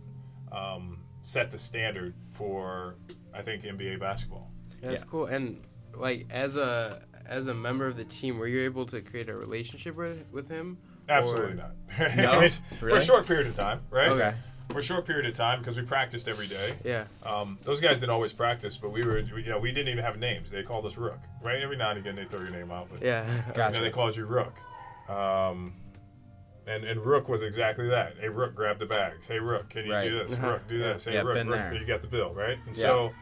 um, 0.51 0.99
set 1.21 1.51
the 1.51 1.59
standard 1.59 2.15
for 2.33 2.95
I 3.35 3.43
think 3.43 3.63
NBA 3.63 4.01
basketball. 4.01 4.51
That's 4.81 5.03
Yeah. 5.03 5.11
cool. 5.11 5.27
And 5.27 5.63
like 5.95 6.27
as 6.31 6.57
a 6.57 7.03
as 7.27 7.47
a 7.49 7.55
member 7.55 7.87
of 7.87 7.97
the 7.97 8.05
team, 8.05 8.39
were 8.39 8.47
you 8.49 8.63
able 8.63 8.87
to 8.87 9.01
create 9.03 9.29
a 9.29 9.35
relationship 9.35 9.97
with 9.97 10.25
with 10.33 10.49
him? 10.49 10.79
Absolutely 11.09 11.53
Or- 11.53 11.55
not. 11.57 12.17
No? 12.17 12.41
It's 12.47 12.61
For 12.79 12.89
a 12.97 13.01
short 13.01 13.27
period 13.27 13.47
of 13.49 13.55
time, 13.55 13.81
right? 13.91 14.09
Okay. 14.09 14.35
For 14.71 14.79
a 14.79 14.83
short 14.83 15.05
period 15.05 15.27
of 15.27 15.35
time 15.35 15.59
because 15.59 15.77
we 15.77 15.83
practiced 15.85 16.27
every 16.29 16.47
day. 16.47 16.73
Yeah. 16.85 17.05
Um, 17.27 17.59
those 17.65 17.81
guys 17.81 17.99
didn't 17.99 18.13
always 18.13 18.33
practice, 18.33 18.79
but 18.79 18.91
we 18.93 19.03
were, 19.05 19.19
you 19.19 19.51
know, 19.51 19.59
we 19.59 19.73
didn't 19.73 19.89
even 19.93 20.03
have 20.05 20.19
names. 20.19 20.51
They 20.51 20.63
called 20.63 20.87
us 20.87 20.97
Rook, 20.97 21.19
right? 21.43 21.61
Every 21.61 21.77
now 21.77 21.91
and 21.91 21.99
again 21.99 22.15
they 22.17 22.25
throw 22.25 22.41
your 22.41 22.51
name 22.51 22.71
out, 22.71 22.89
but 22.91 23.03
Yeah. 23.03 23.27
you 23.55 23.75
know, 23.75 23.81
they 23.83 23.91
called 23.91 24.17
you 24.17 24.25
Rook. 24.25 24.55
Um, 25.11 25.75
and 26.67 26.85
and 26.85 27.05
Rook 27.05 27.29
was 27.29 27.43
exactly 27.43 27.89
that. 27.89 28.15
Hey 28.19 28.29
Rook, 28.29 28.55
grab 28.55 28.79
the 28.79 28.87
bags. 28.87 29.27
Hey 29.29 29.39
Rook, 29.39 29.69
can 29.69 29.85
you 29.87 29.93
Right. 29.93 30.03
do 30.09 30.19
this? 30.19 30.35
Uh-huh. 30.35 30.51
Rook, 30.53 30.69
do 30.69 30.79
this. 30.79 31.05
Hey 31.05 31.15
Yeah, 31.15 31.21
Rook, 31.23 31.35
been 31.35 31.49
Rook, 31.49 31.61
you 31.73 31.85
got 31.87 32.03
the 32.03 32.09
bill, 32.09 32.33
right? 32.33 32.59
And 32.67 32.77
Yeah. 32.77 32.83
so 32.83 33.15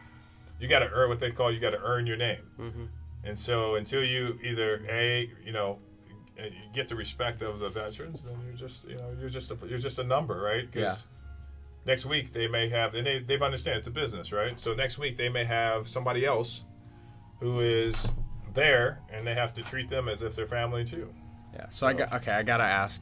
you 0.59 0.67
got 0.67 0.79
to 0.79 0.89
earn 0.91 1.09
what 1.09 1.19
they 1.19 1.31
call 1.31 1.51
you 1.51 1.59
got 1.59 1.71
to 1.71 1.81
earn 1.81 2.05
your 2.05 2.17
name. 2.17 2.43
hmm 2.57 2.85
And 3.23 3.39
so 3.39 3.75
until 3.75 4.03
you 4.03 4.39
either 4.43 4.83
a 4.89 5.29
you 5.43 5.51
know 5.51 5.79
uh, 6.39 6.43
you 6.45 6.69
get 6.73 6.87
the 6.87 6.95
respect 6.95 7.41
of 7.41 7.59
the 7.59 7.69
veterans, 7.69 8.23
then 8.23 8.35
you're 8.45 8.55
just 8.55 8.87
you 8.87 8.95
know 8.97 9.15
you're 9.19 9.29
just 9.29 9.51
a, 9.51 9.57
you're 9.67 9.79
just 9.79 9.99
a 9.99 10.03
number, 10.03 10.39
right? 10.39 10.67
Yeah. 10.73 10.95
Next 11.83 12.05
week 12.05 12.31
they 12.31 12.47
may 12.47 12.69
have 12.69 12.93
and 12.93 13.05
they 13.07 13.19
they've 13.19 13.41
understand 13.41 13.77
it's 13.79 13.87
a 13.87 13.91
business, 13.91 14.31
right? 14.31 14.59
So 14.59 14.73
next 14.73 14.97
week 14.99 15.17
they 15.17 15.29
may 15.29 15.45
have 15.45 15.87
somebody 15.87 16.25
else 16.25 16.63
who 17.39 17.59
is 17.59 18.07
there, 18.53 18.99
and 19.11 19.25
they 19.25 19.33
have 19.33 19.51
to 19.53 19.63
treat 19.63 19.89
them 19.89 20.07
as 20.07 20.21
if 20.21 20.35
they're 20.35 20.45
family 20.45 20.83
too. 20.85 21.11
Yeah. 21.55 21.65
So 21.71 21.87
I 21.87 21.93
got 21.93 22.13
okay. 22.13 22.31
I 22.31 22.43
gotta 22.43 22.63
ask, 22.63 23.01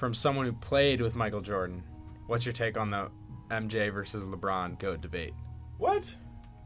from 0.00 0.14
someone 0.14 0.46
who 0.46 0.52
played 0.52 1.02
with 1.02 1.14
Michael 1.14 1.42
Jordan, 1.42 1.82
what's 2.26 2.46
your 2.46 2.54
take 2.54 2.78
on 2.78 2.90
the 2.90 3.10
MJ 3.50 3.92
versus 3.92 4.24
LeBron 4.24 4.78
goat 4.78 5.02
debate? 5.02 5.34
What? 5.76 6.16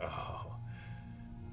Oh. 0.01 0.53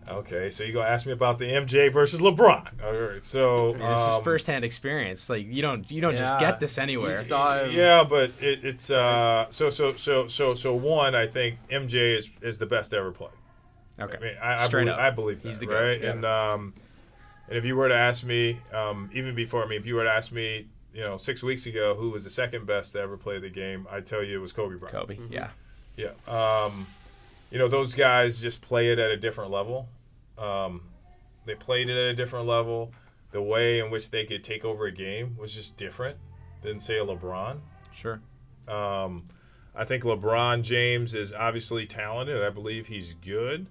Okay, 0.08 0.52
so 0.52 0.64
you 0.64 0.74
gonna 0.74 0.88
ask 0.88 1.08
me 1.08 1.12
about 1.12 1.40
the 1.40 1.46
MJ 1.46 1.92
versus 1.92 2.22
LeBron? 2.22 2.84
All 2.84 2.94
right, 2.94 3.22
so 3.22 3.74
This 3.74 3.82
is 3.82 3.98
um, 3.98 4.24
firsthand 4.24 4.64
experience. 4.64 5.28
Like 5.28 5.48
you 5.48 5.64
don't 5.64 5.90
you 5.90 6.02
don't 6.02 6.16
just 6.16 6.40
get 6.40 6.60
this 6.60 6.78
anywhere. 6.78 7.12
You 7.12 7.16
saw 7.16 7.64
him. 7.64 7.72
Yeah, 7.72 8.04
but 8.04 8.32
it, 8.42 8.64
it's 8.64 8.92
uh, 8.92 9.48
so 9.50 9.72
so 9.72 9.92
so 9.94 10.28
so 10.28 10.54
so 10.54 10.76
one. 10.76 11.16
I 11.16 11.26
think 11.26 11.58
MJ 11.72 12.16
is 12.16 12.30
is 12.42 12.60
the 12.60 12.66
best 12.68 12.94
ever 12.94 13.12
play. 13.12 13.30
Okay. 14.00 14.18
I 14.18 14.22
mean, 14.22 14.36
I, 14.42 14.64
I 14.64 14.68
Straight 14.68 14.86
believe, 14.86 15.00
up. 15.00 15.00
I 15.00 15.10
believe 15.10 15.42
that, 15.42 15.48
He's 15.48 15.60
the 15.60 15.66
goat, 15.66 15.82
right? 15.82 16.02
yeah. 16.04 16.12
And 16.12 16.26
um, 16.26 16.74
and 17.48 17.58
if 17.58 17.66
you 17.66 17.76
were 17.76 17.88
to 17.88 17.96
ask 17.96 18.24
me, 18.24 18.60
um, 18.72 19.10
even 19.14 19.34
before 19.34 19.64
I 19.64 19.68
mean, 19.68 19.80
if 19.80 19.86
you 19.86 19.96
were 19.96 20.04
to 20.04 20.12
ask 20.12 20.32
me, 20.32 20.68
you 20.94 21.02
know, 21.02 21.18
six 21.18 21.42
weeks 21.44 21.66
ago, 21.66 21.96
who 21.96 22.10
was 22.10 22.24
the 22.24 22.30
second 22.30 22.66
best 22.66 22.94
to 22.94 23.00
ever 23.00 23.18
play 23.18 23.40
the 23.40 23.50
game, 23.50 23.88
I'd 23.90 24.06
tell 24.06 24.24
you 24.24 24.38
it 24.38 24.42
was 24.42 24.54
Kobe 24.54 24.76
Bryant. 24.76 24.96
Kobe. 24.96 25.18
Yeah. 25.30 25.50
Yeah. 25.96 26.12
Um, 26.28 26.88
you 27.50 27.60
know, 27.60 27.68
those 27.68 27.94
guys 27.96 28.42
just 28.42 28.62
play 28.62 28.92
it 28.92 29.00
at 29.00 29.12
a 29.12 29.18
different 29.18 29.52
level. 29.52 29.88
Um, 30.38 30.82
they 31.46 31.56
played 31.56 31.90
it 31.90 31.98
at 31.98 32.12
a 32.12 32.14
different 32.14 32.48
level. 32.48 32.92
The 33.32 33.42
way 33.42 33.80
in 33.80 33.92
which 33.92 34.10
they 34.12 34.26
could 34.26 34.44
take 34.44 34.66
over 34.66 34.86
a 34.86 34.92
game 34.92 35.38
was 35.40 35.54
just 35.54 35.78
different 35.78 36.18
than 36.62 36.80
say 36.80 36.98
a 36.98 37.06
LeBron. 37.06 37.60
Sure. 37.94 38.20
Um, 38.68 39.28
I 39.76 39.86
think 39.86 40.04
LeBron 40.04 40.64
James 40.64 41.16
is 41.16 41.34
obviously 41.34 41.86
talented. 41.86 42.44
I 42.44 42.50
believe 42.50 42.88
he's 42.88 43.14
good. 43.16 43.68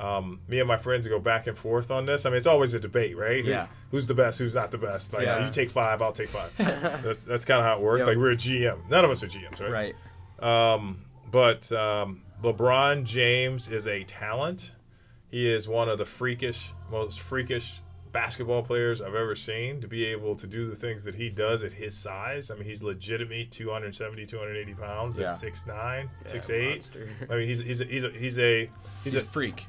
Um, 0.00 0.40
me 0.48 0.58
and 0.58 0.66
my 0.66 0.76
friends 0.76 1.06
go 1.06 1.18
back 1.20 1.46
and 1.46 1.56
forth 1.56 1.90
on 1.90 2.04
this. 2.04 2.26
I 2.26 2.30
mean, 2.30 2.36
it's 2.36 2.46
always 2.48 2.74
a 2.74 2.80
debate, 2.80 3.16
right? 3.16 3.44
Who- 3.44 3.50
Yeah. 3.50 3.68
who's 3.90 4.06
the 4.06 4.14
best? 4.14 4.38
Who's 4.40 4.54
not 4.54 4.70
the 4.72 4.78
best? 4.78 5.12
Like, 5.14 5.24
Yeah. 5.24 5.44
you 5.46 5.50
take 5.52 5.70
five, 5.70 6.02
I'll 6.02 6.12
take 6.12 6.28
five. 6.30 6.52
that's 7.02 7.24
that's 7.24 7.44
kind 7.44 7.60
of 7.60 7.64
how 7.66 7.76
it 7.76 7.80
works. 7.80 8.06
Like 8.06 8.16
we're 8.16 8.32
a 8.32 8.36
GM. 8.36 8.78
None 8.90 9.04
of 9.04 9.10
us 9.10 9.22
are 9.22 9.28
GMs, 9.28 9.60
right? 9.60 9.94
Right. 10.40 10.74
Um, 10.74 11.04
but 11.30 11.70
um, 11.72 12.22
LeBron 12.42 13.04
James 13.04 13.68
is 13.70 13.86
a 13.86 14.02
talent. 14.04 14.74
He 15.30 15.46
is 15.46 15.68
one 15.68 15.88
of 15.88 15.98
the 15.98 16.04
freakish, 16.04 16.72
most 16.90 17.20
freakish 17.20 17.80
basketball 18.12 18.62
players 18.62 19.02
I've 19.02 19.16
ever 19.16 19.34
seen 19.34 19.80
to 19.80 19.88
be 19.88 20.04
able 20.04 20.36
to 20.36 20.46
do 20.46 20.68
the 20.68 20.76
things 20.76 21.02
that 21.02 21.16
he 21.16 21.28
does 21.30 21.64
at 21.64 21.72
his 21.72 21.96
size. 21.96 22.52
I 22.52 22.54
mean, 22.54 22.62
he's 22.64 22.84
legitimately 22.84 23.46
270, 23.46 24.24
280 24.26 24.74
pounds 24.74 25.18
Yeah. 25.18 25.28
at 25.28 25.34
6'9", 25.34 26.08
Yeah, 26.24 26.30
6'8". 26.32 26.70
monster. 26.70 27.08
I 27.28 27.36
mean, 27.36 27.48
he's 27.48 27.58
he's 27.60 27.80
a, 27.80 27.84
he's 27.86 28.04
a, 28.04 28.10
he's 28.10 28.38
a 28.38 28.60
he's 28.66 28.68
He's 29.02 29.14
a 29.16 29.20
a 29.20 29.24
freak. 29.24 29.66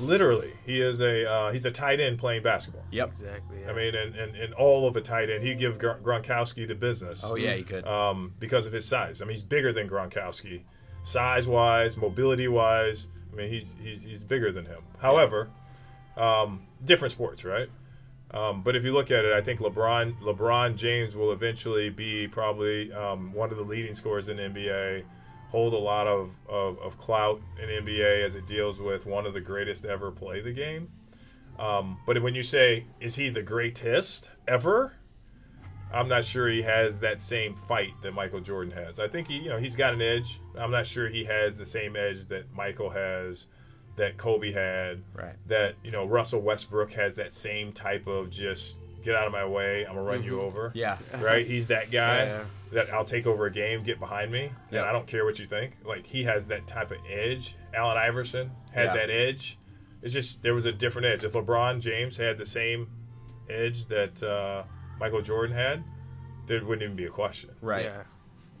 Literally 0.00 0.52
he 0.66 0.80
is 0.80 1.00
a 1.00 1.30
uh, 1.30 1.52
he's 1.52 1.64
a 1.64 1.70
tight 1.70 2.00
end 2.00 2.18
playing 2.18 2.42
basketball. 2.42 2.84
Yep. 2.90 3.08
Exactly. 3.08 3.58
Yeah. 3.62 3.70
I 3.70 3.74
mean, 3.74 3.94
and, 3.94 4.14
and, 4.14 4.36
and 4.36 4.54
all 4.54 4.86
of 4.88 4.96
a 4.96 5.00
tight 5.00 5.30
end, 5.30 5.42
he'd 5.44 5.58
give 5.58 5.78
Gr- 5.78 6.00
Gronkowski 6.02 6.66
the 6.66 6.74
business 6.74 7.22
Oh 7.24 7.36
yeah, 7.36 7.54
he 7.54 7.62
could. 7.62 7.86
um, 7.86 8.32
because 8.38 8.66
of 8.66 8.72
his 8.72 8.84
size. 8.86 9.22
I 9.22 9.24
mean, 9.24 9.30
he's 9.30 9.42
bigger 9.42 9.72
than 9.72 9.88
Gronkowski, 9.88 10.62
size 11.02 11.46
wise, 11.48 11.96
mobility 11.96 12.48
wise. 12.48 13.08
I 13.32 13.36
mean, 13.36 13.48
he's 13.50 13.76
he's, 13.82 14.04
he's 14.04 14.24
bigger 14.24 14.50
than 14.52 14.66
him. 14.66 14.82
However, 14.98 15.48
um, 16.16 16.62
different 16.84 17.12
sports, 17.12 17.44
right? 17.44 17.68
Um, 18.32 18.62
but 18.62 18.76
if 18.76 18.84
you 18.84 18.92
look 18.92 19.10
at 19.10 19.24
it, 19.24 19.32
I 19.32 19.40
think 19.40 19.60
LeBron 19.60 20.20
LeBron 20.20 20.76
James 20.76 21.16
will 21.16 21.32
eventually 21.32 21.90
be 21.90 22.28
probably 22.28 22.92
um, 22.92 23.32
one 23.32 23.50
of 23.50 23.56
the 23.56 23.64
leading 23.64 23.94
scorers 23.94 24.28
in 24.28 24.36
the 24.36 24.44
NBA. 24.44 25.02
Hold 25.50 25.74
a 25.74 25.78
lot 25.78 26.06
of, 26.06 26.32
of, 26.48 26.78
of 26.78 26.96
clout 26.96 27.40
in 27.60 27.68
NBA 27.84 28.24
as 28.24 28.34
it 28.36 28.46
deals 28.46 28.80
with 28.80 29.06
one 29.06 29.26
of 29.26 29.34
the 29.34 29.40
greatest 29.40 29.82
to 29.82 29.88
ever 29.90 30.10
play 30.10 30.40
the 30.40 30.52
game. 30.52 30.88
Um, 31.58 31.98
but 32.06 32.22
when 32.22 32.34
you 32.34 32.42
say, 32.42 32.86
is 33.00 33.16
he 33.16 33.28
the 33.28 33.42
greatest 33.42 34.30
ever? 34.48 34.94
I'm 35.92 36.08
not 36.08 36.24
sure 36.24 36.48
he 36.48 36.62
has 36.62 37.00
that 37.00 37.20
same 37.20 37.54
fight 37.54 37.90
that 38.02 38.12
Michael 38.14 38.40
Jordan 38.40 38.72
has. 38.72 39.00
I 39.00 39.08
think 39.08 39.26
he, 39.26 39.38
you 39.38 39.48
know, 39.48 39.58
he's 39.58 39.74
got 39.74 39.92
an 39.92 40.00
edge. 40.00 40.40
I'm 40.56 40.70
not 40.70 40.86
sure 40.86 41.08
he 41.08 41.24
has 41.24 41.58
the 41.58 41.66
same 41.66 41.96
edge 41.96 42.26
that 42.26 42.52
Michael 42.54 42.90
has, 42.90 43.48
that 43.96 44.16
Kobe 44.16 44.52
had, 44.52 45.02
Right. 45.14 45.34
that 45.48 45.74
you 45.82 45.90
know 45.90 46.06
Russell 46.06 46.40
Westbrook 46.40 46.92
has 46.92 47.16
that 47.16 47.34
same 47.34 47.72
type 47.72 48.06
of 48.06 48.30
just 48.30 48.78
get 49.02 49.14
out 49.14 49.26
of 49.26 49.32
my 49.32 49.44
way, 49.44 49.84
I'm 49.86 49.94
gonna 49.94 50.02
run 50.06 50.22
you 50.22 50.32
Mhm. 50.38 50.42
over. 50.42 50.72
Yeah. 50.74 50.96
Right? 51.18 51.46
He's 51.46 51.68
that 51.68 51.90
guy 51.90 52.24
Yeah, 52.26 52.44
that 52.72 52.92
I'll 52.92 53.04
take 53.04 53.26
over 53.26 53.46
a 53.46 53.50
game, 53.50 53.82
get 53.82 53.98
behind 53.98 54.30
me, 54.30 54.52
Yeah. 54.70 54.80
and 54.80 54.88
I 54.88 54.92
don't 54.92 55.06
care 55.06 55.24
what 55.24 55.38
you 55.38 55.44
think. 55.46 55.76
Like 55.84 56.06
he 56.06 56.24
has 56.24 56.46
that 56.46 56.66
type 56.66 56.90
of 56.90 56.98
edge. 57.10 57.56
Allen 57.74 57.96
Iverson 57.96 58.50
had 58.72 58.86
Yeah. 58.86 58.94
that 58.94 59.10
edge. 59.10 59.58
It's 60.02 60.14
just 60.14 60.42
there 60.42 60.54
was 60.54 60.66
a 60.66 60.72
different 60.72 61.06
edge. 61.06 61.24
If 61.24 61.32
LeBron 61.32 61.80
James 61.80 62.16
had 62.16 62.36
the 62.36 62.44
same 62.46 62.88
edge 63.48 63.86
that 63.86 64.22
uh, 64.22 64.62
Michael 64.98 65.20
Jordan 65.20 65.54
had, 65.56 65.82
there 66.46 66.64
wouldn't 66.64 66.82
even 66.82 66.96
be 66.96 67.06
a 67.06 67.10
question. 67.10 67.50
Right. 67.60 67.84
Yeah. 67.84 68.02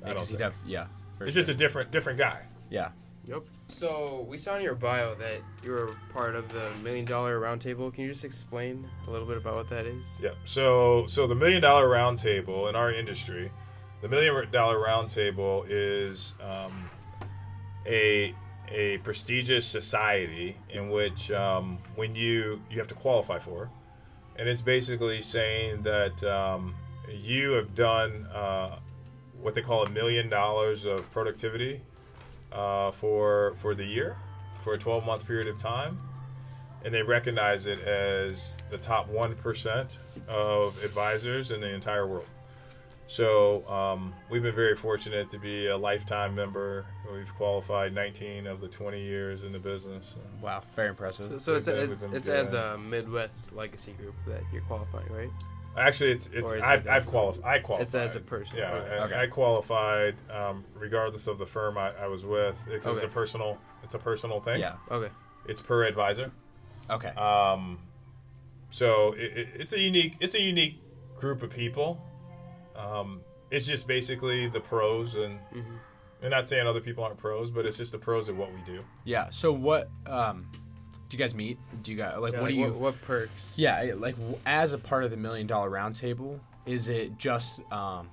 I 0.02 0.06
don't 0.08 0.16
'cause 0.16 0.28
he'd 0.28 0.38
think. 0.38 0.52
have- 0.52 0.62
yeah. 0.66 0.86
for 1.18 1.24
It's 1.24 1.34
sure. 1.34 1.42
just 1.42 1.50
a 1.50 1.54
different 1.54 1.90
different 1.90 2.18
guy. 2.18 2.42
yeah. 2.70 2.90
Yep. 3.26 3.42
So 3.70 4.26
we 4.28 4.36
saw 4.36 4.56
in 4.56 4.62
your 4.62 4.74
bio 4.74 5.14
that 5.14 5.40
you 5.64 5.70
were 5.70 5.94
part 6.12 6.34
of 6.34 6.52
the 6.52 6.68
Million 6.82 7.04
Dollar 7.04 7.40
Roundtable. 7.40 7.92
Can 7.94 8.04
you 8.04 8.10
just 8.10 8.24
explain 8.24 8.86
a 9.06 9.10
little 9.10 9.26
bit 9.26 9.36
about 9.36 9.54
what 9.54 9.68
that 9.68 9.86
is? 9.86 10.20
Yeah. 10.22 10.30
So 10.44 11.06
so 11.06 11.26
the 11.26 11.36
million 11.36 11.62
dollar 11.62 11.88
Roundtable 11.88 12.68
in 12.68 12.74
our 12.74 12.92
industry, 12.92 13.50
the 14.02 14.08
million 14.08 14.50
dollar 14.50 14.78
Roundtable 14.78 15.64
is 15.68 16.34
um, 16.42 16.90
a 17.86 18.34
a 18.68 18.98
prestigious 18.98 19.66
society 19.66 20.56
in 20.68 20.90
which 20.90 21.30
um, 21.30 21.78
when 21.94 22.14
you 22.14 22.60
you 22.70 22.78
have 22.78 22.88
to 22.88 22.94
qualify 22.94 23.38
for, 23.38 23.70
and 24.36 24.48
it's 24.48 24.62
basically 24.62 25.20
saying 25.20 25.82
that 25.82 26.22
um, 26.24 26.74
you 27.08 27.52
have 27.52 27.74
done 27.74 28.26
uh, 28.34 28.80
what 29.40 29.54
they 29.54 29.62
call 29.62 29.84
a 29.86 29.90
million 29.90 30.28
dollars 30.28 30.84
of 30.84 31.08
productivity 31.12 31.80
uh, 32.52 32.90
for 32.90 33.54
for 33.56 33.74
the 33.74 33.84
year 33.84 34.16
for 34.62 34.74
a 34.74 34.78
12 34.78 35.06
month 35.06 35.26
period 35.26 35.46
of 35.46 35.56
time 35.56 35.98
and 36.84 36.94
they 36.94 37.02
recognize 37.02 37.66
it 37.66 37.80
as 37.80 38.56
the 38.70 38.78
top 38.78 39.10
1% 39.10 39.98
of 40.28 40.82
advisors 40.82 41.50
in 41.50 41.60
the 41.60 41.68
entire 41.68 42.06
world. 42.06 42.26
So 43.06 43.68
um, 43.68 44.14
we've 44.30 44.42
been 44.42 44.54
very 44.54 44.76
fortunate 44.76 45.28
to 45.30 45.38
be 45.38 45.66
a 45.66 45.76
lifetime 45.76 46.34
member. 46.34 46.86
We've 47.12 47.34
qualified 47.34 47.92
19 47.92 48.46
of 48.46 48.60
the 48.60 48.68
20 48.68 49.02
years 49.02 49.42
in 49.42 49.52
the 49.52 49.58
business. 49.58 50.16
Wow. 50.40 50.62
Very 50.76 50.90
impressive. 50.90 51.24
So, 51.26 51.38
so 51.38 51.56
it's 51.56 51.66
We've 51.66 51.76
been- 51.76 51.90
it's, 51.90 52.06
been 52.06 52.14
it's 52.16 52.28
as 52.28 52.52
a 52.54 52.78
Midwest 52.78 53.52
legacy 53.52 53.92
group 53.92 54.14
that 54.28 54.42
you're 54.52 54.62
qualifying, 54.62 55.12
right? 55.12 55.30
Actually, 55.76 56.10
it's 56.10 56.28
it's 56.32 56.52
I've, 56.52 56.86
I've 56.88 57.06
qualified. 57.06 57.44
I 57.44 57.58
qualified. 57.60 57.84
It's 57.86 57.94
as 57.94 58.16
a 58.16 58.20
person. 58.20 58.58
Yeah, 58.58 58.72
Okay. 58.72 58.94
I, 58.98 59.04
Okay. 59.04 59.20
I 59.22 59.26
qualified 59.26 60.14
um, 60.30 60.64
regardless 60.74 61.26
of 61.26 61.38
the 61.38 61.46
firm 61.46 61.78
I, 61.78 61.92
I 61.92 62.06
was 62.08 62.24
with. 62.24 62.58
It's 62.68 62.86
Okay. 62.86 63.06
a 63.06 63.08
personal. 63.08 63.58
It's 63.82 63.94
a 63.94 63.98
personal 63.98 64.40
thing. 64.40 64.60
yeah. 64.60 64.74
Okay. 64.90 65.12
It's 65.46 65.62
per 65.62 65.84
advisor. 65.84 66.30
Okay. 66.90 67.08
Um, 67.10 67.78
so 68.70 69.12
it, 69.12 69.36
it, 69.36 69.48
it's 69.54 69.72
a 69.72 69.80
unique 69.80 70.16
it's 70.20 70.34
a 70.34 70.40
unique 70.40 70.80
group 71.16 71.42
of 71.42 71.50
people. 71.50 72.02
Um, 72.76 73.20
it's 73.50 73.66
just 73.66 73.86
basically 73.86 74.48
the 74.48 74.60
pros, 74.60 75.14
and 75.14 75.38
Mhm. 75.52 75.78
I'm 76.22 76.30
not 76.30 76.48
saying 76.48 76.66
other 76.66 76.80
people 76.80 77.04
aren't 77.04 77.16
pros, 77.16 77.50
but 77.50 77.64
it's 77.64 77.78
just 77.78 77.92
the 77.92 77.98
pros 77.98 78.28
of 78.28 78.36
what 78.36 78.52
we 78.52 78.60
do. 78.62 78.80
yeah. 79.04 79.30
So 79.30 79.52
what? 79.52 79.88
Um, 80.06 80.50
do 81.10 81.16
you 81.16 81.18
guys 81.18 81.34
meet? 81.34 81.58
Do 81.82 81.90
you 81.90 81.98
guys 81.98 82.16
like? 82.18 82.32
Yeah, 82.32 82.38
what 82.38 82.44
like, 82.44 82.54
do 82.54 82.60
you? 82.60 82.66
What, 82.66 82.74
what 82.76 83.02
perks? 83.02 83.58
Yeah, 83.58 83.92
like 83.96 84.14
as 84.46 84.72
a 84.72 84.78
part 84.78 85.04
of 85.04 85.10
the 85.10 85.16
million 85.16 85.46
dollar 85.46 85.68
roundtable, 85.68 86.38
is 86.66 86.88
it 86.88 87.18
just 87.18 87.60
um, 87.72 88.08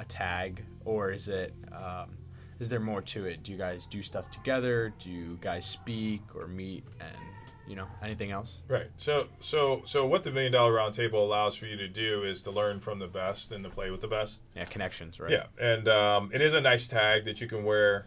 a 0.00 0.04
tag 0.04 0.62
or 0.84 1.12
is 1.12 1.28
it 1.28 1.54
um, 1.72 2.10
is 2.58 2.68
there 2.68 2.80
more 2.80 3.00
to 3.00 3.26
it? 3.26 3.44
Do 3.44 3.52
you 3.52 3.58
guys 3.58 3.86
do 3.86 4.02
stuff 4.02 4.30
together? 4.30 4.92
Do 4.98 5.10
you 5.10 5.38
guys 5.40 5.64
speak 5.64 6.22
or 6.34 6.48
meet 6.48 6.84
and 7.00 7.16
you 7.68 7.76
know 7.76 7.86
anything 8.02 8.32
else? 8.32 8.58
Right. 8.66 8.90
So 8.96 9.28
so 9.40 9.82
so 9.84 10.04
what 10.04 10.24
the 10.24 10.32
million 10.32 10.50
dollar 10.50 10.72
roundtable 10.72 11.14
allows 11.14 11.54
for 11.54 11.66
you 11.66 11.76
to 11.76 11.88
do 11.88 12.24
is 12.24 12.42
to 12.42 12.50
learn 12.50 12.80
from 12.80 12.98
the 12.98 13.06
best 13.06 13.52
and 13.52 13.62
to 13.62 13.70
play 13.70 13.90
with 13.92 14.00
the 14.00 14.08
best. 14.08 14.42
Yeah, 14.56 14.64
connections, 14.64 15.20
right? 15.20 15.30
Yeah, 15.30 15.44
and 15.60 15.86
um, 15.88 16.30
it 16.34 16.42
is 16.42 16.54
a 16.54 16.60
nice 16.60 16.88
tag 16.88 17.24
that 17.24 17.40
you 17.40 17.46
can 17.46 17.62
wear. 17.64 18.06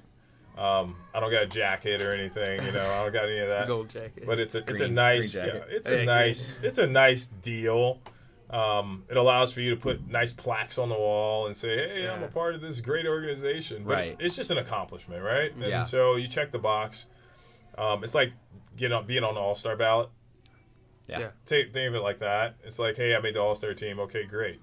Um, 0.58 0.96
I 1.14 1.20
don't 1.20 1.32
got 1.32 1.44
a 1.44 1.48
jacket 1.48 2.02
or 2.02 2.14
anything, 2.14 2.64
you 2.64 2.72
know. 2.72 2.80
I 2.80 3.04
don't 3.04 3.12
got 3.14 3.26
any 3.26 3.40
of 3.40 3.48
that. 3.50 3.68
Gold 3.68 3.90
jacket. 3.90 4.24
But 4.26 4.40
it's 4.40 4.56
a 4.56 4.60
it's 4.60 4.80
a 4.82 4.88
nice 4.88 5.36
yeah, 5.36 5.46
it's 5.70 5.90
Yeah, 5.90 5.96
a 5.96 5.98
green. 5.98 6.06
nice 6.06 6.58
it's 6.64 6.78
a 6.78 6.88
nice 6.88 7.28
deal. 7.28 8.00
Um, 8.50 9.04
it 9.10 9.18
allows 9.18 9.52
for 9.52 9.60
you 9.62 9.72
to 9.72 9.76
put 9.76 10.08
nice 10.08 10.32
plaques 10.32 10.78
on 10.78 10.88
the 10.90 10.96
wall 10.96 11.48
and 11.48 11.58
say, 11.58 11.76
"Hey, 11.78 12.08
I'm 12.08 12.24
a 12.24 12.28
part 12.28 12.56
of 12.56 12.62
this 12.62 12.80
great 12.80 13.06
organization." 13.08 13.84
But 13.84 13.94
Right. 13.94 14.16
it's 14.20 14.36
just 14.36 14.52
an 14.52 14.58
accomplishment, 14.60 15.24
right? 15.24 15.52
And 15.54 15.64
Yeah. 15.64 15.84
so 15.84 16.16
you 16.16 16.28
check 16.28 16.52
the 16.52 16.60
box. 16.60 17.08
Um, 17.78 18.04
it's 18.04 18.16
like 18.16 18.32
you 18.78 18.88
know 18.88 19.02
being 19.02 19.24
on 19.24 19.34
the 19.34 19.40
All 19.42 19.56
Star 19.56 19.76
ballot. 19.76 20.10
Yeah. 21.08 21.20
Yeah. 21.20 21.30
Think, 21.46 21.74
think 21.74 21.90
of 21.90 21.96
it 21.96 22.02
like 22.02 22.20
that. 22.20 22.56
It's 22.64 22.80
like, 22.80 22.96
hey, 22.98 23.16
I 23.16 23.20
made 23.20 23.36
the 23.36 23.42
All 23.42 23.56
Star 23.56 23.74
team. 23.74 24.00
Okay, 24.00 24.24
great. 24.24 24.60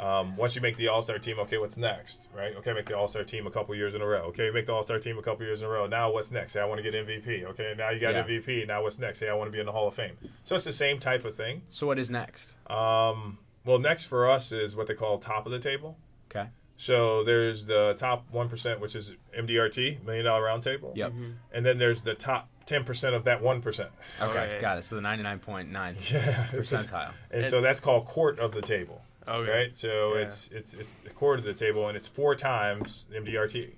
Um, 0.00 0.34
once 0.36 0.56
you 0.56 0.62
make 0.62 0.76
the 0.78 0.88
All 0.88 1.02
Star 1.02 1.18
team, 1.18 1.38
okay, 1.40 1.58
what's 1.58 1.76
next, 1.76 2.28
right? 2.34 2.56
Okay, 2.56 2.72
make 2.72 2.86
the 2.86 2.96
All 2.96 3.06
Star 3.06 3.22
team 3.22 3.46
a 3.46 3.50
couple 3.50 3.74
years 3.74 3.94
in 3.94 4.00
a 4.00 4.06
row. 4.06 4.22
Okay, 4.28 4.50
make 4.50 4.64
the 4.64 4.72
All 4.72 4.82
Star 4.82 4.98
team 4.98 5.18
a 5.18 5.22
couple 5.22 5.44
years 5.44 5.60
in 5.60 5.68
a 5.68 5.70
row. 5.70 5.86
Now 5.86 6.10
what's 6.10 6.30
next? 6.30 6.54
Hey, 6.54 6.60
I 6.60 6.64
want 6.64 6.82
to 6.82 6.90
get 6.90 6.94
MVP. 7.06 7.44
Okay, 7.50 7.74
now 7.76 7.90
you 7.90 8.00
got 8.00 8.14
Yeah. 8.14 8.22
MVP. 8.24 8.66
Now 8.66 8.82
what's 8.82 8.98
next? 8.98 9.20
Hey, 9.20 9.28
I 9.28 9.34
want 9.34 9.48
to 9.48 9.52
be 9.52 9.60
in 9.60 9.66
the 9.66 9.72
Hall 9.72 9.86
of 9.88 9.94
Fame. 9.94 10.16
So 10.44 10.54
it's 10.54 10.64
the 10.64 10.72
same 10.72 10.98
type 10.98 11.24
of 11.26 11.34
thing. 11.34 11.62
So 11.68 11.86
what 11.86 11.98
is 11.98 12.08
next? 12.08 12.54
Um, 12.70 13.38
well, 13.66 13.78
next 13.78 14.06
for 14.06 14.30
us 14.30 14.52
is 14.52 14.74
what 14.74 14.86
they 14.86 14.94
call 14.94 15.18
top 15.18 15.44
of 15.44 15.52
the 15.52 15.58
table. 15.58 15.98
Okay. 16.30 16.48
So 16.78 17.22
there's 17.22 17.66
the 17.66 17.94
top 17.98 18.24
one 18.30 18.48
percent, 18.48 18.80
which 18.80 18.96
is 18.96 19.14
MDRT, 19.38 20.02
Million 20.06 20.24
Dollar 20.24 20.42
Round 20.44 20.62
Table. 20.62 20.92
Yep. 20.96 21.12
And 21.52 21.66
then 21.66 21.76
there's 21.76 22.00
the 22.00 22.14
top 22.14 22.48
ten 22.64 22.84
percent 22.84 23.14
of 23.14 23.24
that 23.24 23.42
one 23.42 23.60
percent. 23.60 23.90
Okay, 24.18 24.30
Okay. 24.30 24.58
got 24.62 24.78
it. 24.78 24.84
So 24.84 24.94
the 24.96 25.02
ninety 25.02 25.22
nine 25.22 25.40
point 25.40 25.70
nine 25.70 25.96
Yeah. 26.10 26.46
percentile. 26.52 27.12
And 27.30 27.44
so 27.44 27.60
that's 27.60 27.80
called 27.80 28.06
court 28.06 28.38
of 28.38 28.52
the 28.52 28.62
table. 28.62 29.02
Okay. 29.28 29.50
right? 29.50 29.76
So 29.76 30.14
Yeah. 30.14 30.22
it's 30.22 30.48
it's 30.48 30.74
it's 30.74 30.96
the 30.96 31.10
court 31.10 31.38
of 31.38 31.44
the 31.44 31.54
table, 31.54 31.88
and 31.88 31.96
it's 31.96 32.08
four 32.08 32.34
times 32.34 33.06
MDRT. 33.14 33.70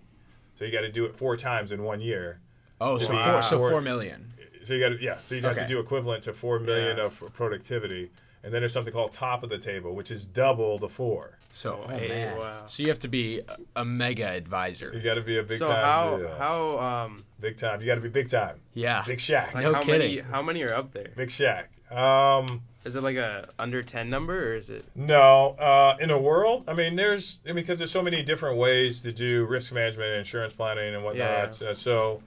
So 0.55 0.64
you 0.64 0.70
got 0.72 0.82
to 0.82 0.90
do 0.93 1.05
it 1.05 1.14
four 1.16 1.36
times 1.36 1.72
in 1.72 1.82
one 1.82 2.01
year. 2.01 2.40
Oh, 2.80 2.97
so 2.97 3.12
Wow. 3.12 3.32
four, 3.34 3.43
so 3.43 3.59
Four- 3.59 3.70
four 3.70 3.80
million. 3.80 4.32
So 4.62 4.74
you 4.74 4.80
got 4.80 4.90
to 4.97 5.03
yeah. 5.03 5.18
So 5.18 5.34
you 5.34 5.43
have 5.43 5.57
to 5.59 5.66
do 5.66 5.78
equivalent 5.80 6.22
to 6.24 6.32
four 6.32 6.59
million 6.61 6.97
Yeah. 6.99 7.05
of 7.05 7.32
productivity, 7.32 8.11
and 8.45 8.53
then 8.53 8.61
there's 8.61 8.72
something 8.72 8.93
called 8.93 9.11
top 9.12 9.43
of 9.43 9.51
the 9.51 9.59
table, 9.59 9.95
which 9.95 10.11
is 10.11 10.24
double 10.24 10.78
the 10.78 10.88
four. 10.88 11.38
So 11.51 11.84
oh, 11.84 11.88
Hey, 11.88 12.09
man. 12.09 12.38
wow. 12.38 12.66
So 12.66 12.82
you 12.82 12.88
have 12.88 12.99
to 13.01 13.09
be 13.09 13.43
a, 13.76 13.84
mega 13.84 14.26
advisor. 14.26 14.90
You 14.95 15.01
got 15.01 15.14
to 15.14 15.20
be 15.20 15.36
a 15.38 15.43
big 15.43 15.59
so 15.59 15.68
time. 15.68 15.84
how 15.84 16.16
to 16.16 16.22
do 16.24 16.28
how 16.38 16.78
um 16.78 17.24
big 17.40 17.57
time? 17.57 17.80
You 17.80 17.86
got 17.86 17.97
to 17.97 18.01
be 18.01 18.09
big 18.09 18.30
time. 18.30 18.61
Yeah. 18.74 19.03
Big 19.07 19.20
Shack. 19.20 19.53
like 19.55 19.64
No 19.64 19.74
how 19.74 19.82
kidding. 19.82 19.99
many 20.16 20.18
how 20.20 20.40
many 20.43 20.62
are 20.62 20.74
up 20.74 20.93
there? 20.93 21.11
Big 21.16 21.30
Shack. 21.30 21.70
Um, 21.90 22.62
Is 22.85 22.97
it 22.97 23.03
like 23.03 23.16
a 23.16 23.49
under 23.59 23.83
ten 23.83 24.11
number 24.11 24.51
or 24.51 24.55
is 24.57 24.70
it? 24.70 24.85
no, 24.95 25.51
uh, 25.51 25.97
in 26.01 26.11
a 26.11 26.18
world, 26.18 26.64
I 26.68 26.74
mean, 26.74 26.97
there's 26.97 27.41
I 27.45 27.49
mean, 27.49 27.57
because 27.57 27.78
there's 27.78 27.93
so 27.93 28.03
many 28.03 28.22
different 28.22 28.57
ways 28.57 29.03
to 29.03 29.12
do 29.12 29.45
risk 29.45 29.72
management 29.72 30.11
and 30.11 30.18
insurance 30.18 30.53
planning 30.53 30.95
and 30.95 31.05
whatnot. 31.05 31.62
Uh, 31.62 31.74
so, 31.74 32.22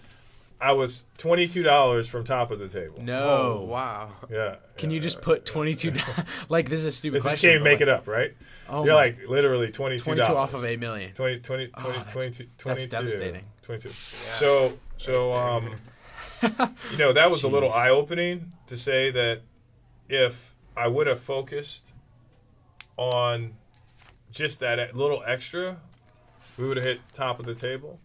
I 0.60 0.72
was 0.72 1.04
$22 1.18 2.08
from 2.08 2.24
top 2.24 2.50
of 2.50 2.58
the 2.58 2.68
table. 2.68 2.96
No. 3.02 3.18
Oh 3.60 3.64
wow. 3.64 4.10
Yeah. 4.30 4.56
Can 4.76 4.90
you 4.90 4.98
just 4.98 5.22
put 5.22 5.46
twenty 5.46 5.74
two? 5.74 5.92
like 6.48 6.68
this 6.68 6.80
is 6.80 6.86
a 6.86 6.92
stupid 6.92 7.22
This, 7.22 7.42
you 7.42 7.50
can't 7.50 7.62
make 7.62 7.74
like, 7.74 7.82
it 7.82 7.88
up, 7.88 8.08
right? 8.08 8.34
Oh 8.68 8.84
You're 8.84 8.94
my- 8.94 9.00
like 9.00 9.28
literally 9.28 9.68
$22. 9.68 9.72
twenty 9.72 9.98
two 9.98 10.36
off 10.36 10.54
of 10.54 10.64
eight 10.64 10.80
million. 10.80 11.12
20, 11.12 11.38
20, 11.40 11.70
Oh, 11.78 11.82
20, 11.82 11.98
that's- 11.98 12.12
22, 12.12 12.44
that's 12.44 12.62
22, 12.62 12.88
devastating. 12.88 13.44
22. 13.62 13.88
So, 13.90 14.72
so 14.96 15.32
um, 15.32 15.76
you 16.90 16.98
know, 16.98 17.12
that 17.12 17.30
was 17.30 17.44
a 17.44 17.48
little 17.48 17.72
eye 17.72 17.90
opening 17.90 18.52
to 18.66 18.76
say 18.76 19.10
that 19.12 19.42
if 20.08 20.54
I 20.76 20.88
would 20.88 21.06
have 21.06 21.20
focused 21.20 21.92
on 22.98 23.54
just 24.30 24.60
that 24.60 24.94
little 24.94 25.22
extra, 25.26 25.78
we 26.58 26.68
would 26.68 26.76
have 26.76 26.84
hit 26.84 27.00
top 27.14 27.40
of 27.40 27.46
the 27.46 27.54
table. 27.54 27.98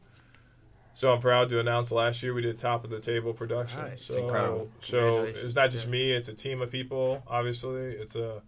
So 0.93 1.11
I'm 1.11 1.19
proud 1.19 1.49
to 1.49 1.59
announce 1.59 1.91
last 1.91 2.21
year 2.21 2.33
we 2.33 2.43
did 2.43 2.57
top 2.57 2.83
of 2.83 2.91
the 2.91 2.99
table 2.99 3.33
production. 3.33 3.81
Nice. 3.81 4.05
So, 4.05 4.19
Incredible. 4.19 4.69
So 4.79 5.23
it's 5.23 5.55
not 5.55 5.71
just 5.71 5.87
Yeah. 5.87 5.91
me; 5.91 6.11
it's 6.11 6.29
a 6.29 6.33
team 6.33 6.61
of 6.61 6.69
people. 6.69 7.23
Obviously, 7.27 7.93
it's 7.93 8.15
a 8.15 8.43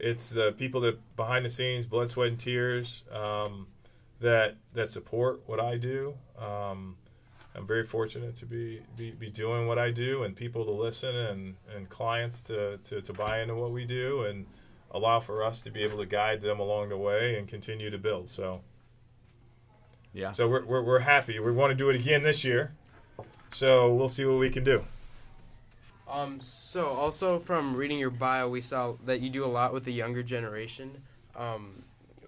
it's 0.00 0.30
the 0.30 0.52
people 0.52 0.80
that 0.80 0.98
behind 1.14 1.44
the 1.44 1.50
scenes, 1.50 1.86
blood, 1.86 2.08
sweat, 2.08 2.28
and 2.28 2.38
tears 2.38 3.04
um, 3.12 3.68
that 4.20 4.56
that 4.72 4.90
support 4.90 5.42
what 5.46 5.60
I 5.60 5.76
do. 5.76 6.14
Um, 6.38 6.96
I'm 7.54 7.66
very 7.66 7.84
fortunate 7.84 8.34
to 8.36 8.46
be, 8.46 8.82
be, 8.96 9.12
be 9.12 9.30
doing 9.30 9.68
what 9.68 9.78
I 9.78 9.92
do 9.92 10.24
and 10.24 10.34
people 10.34 10.64
to 10.64 10.72
listen 10.72 11.14
and, 11.14 11.54
and 11.72 11.88
clients 11.88 12.42
to, 12.42 12.78
to, 12.78 13.00
to 13.00 13.12
buy 13.12 13.42
into 13.42 13.54
what 13.54 13.70
we 13.70 13.84
do 13.84 14.22
and 14.22 14.44
allow 14.94 15.20
for 15.20 15.42
us 15.42 15.60
to 15.62 15.70
be 15.70 15.82
able 15.82 15.98
to 15.98 16.06
guide 16.06 16.40
them 16.40 16.60
along 16.60 16.88
the 16.88 16.96
way 16.96 17.36
and 17.36 17.46
continue 17.46 17.90
to 17.90 17.98
build. 17.98 18.28
So 18.28 18.62
Yeah. 20.14 20.32
so 20.32 20.48
we're, 20.48 20.64
we're, 20.64 20.82
we're 20.82 20.98
happy. 21.00 21.38
We 21.40 21.52
want 21.52 21.72
to 21.72 21.76
do 21.76 21.90
it 21.90 21.96
again 21.96 22.22
this 22.22 22.44
year. 22.44 22.72
So 23.50 23.92
we'll 23.92 24.08
see 24.08 24.24
what 24.24 24.38
we 24.38 24.48
can 24.50 24.64
do. 24.64 24.84
Um. 26.08 26.40
So 26.40 26.86
also 26.86 27.38
from 27.38 27.74
reading 27.76 27.98
your 27.98 28.10
bio, 28.10 28.48
we 28.48 28.60
saw 28.60 28.92
that 29.04 29.20
you 29.20 29.30
do 29.30 29.44
a 29.44 29.46
lot 29.58 29.72
with 29.72 29.84
the 29.84 29.92
younger 29.92 30.22
generation. 30.22 30.90
Um, 31.34 31.82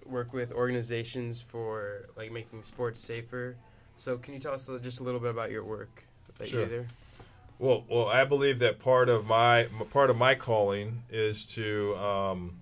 work 0.05 0.33
with 0.33 0.51
organizations 0.53 1.41
for 1.41 2.07
like 2.15 2.31
making 2.31 2.61
sports 2.63 2.99
safer. 2.99 3.55
So 3.95 4.17
can 4.17 4.33
you 4.33 4.39
tell 4.39 4.53
us 4.53 4.69
just 4.81 4.99
a 4.99 5.03
little 5.03 5.19
bit 5.19 5.31
about 5.31 5.51
your 5.51 5.63
work 5.63 6.03
that 6.37 6.47
Sure. 6.47 6.61
you 6.61 6.65
do 6.65 6.71
there? 6.71 6.85
Well, 7.59 7.85
well, 7.89 8.07
I 8.07 8.23
believe 8.23 8.59
that 8.59 8.77
part 8.77 9.09
of 9.09 9.25
my 9.25 9.67
part 9.89 10.09
of 10.09 10.17
my 10.17 10.35
calling 10.35 11.03
is 11.09 11.45
to, 11.55 11.95
um, 11.97 12.59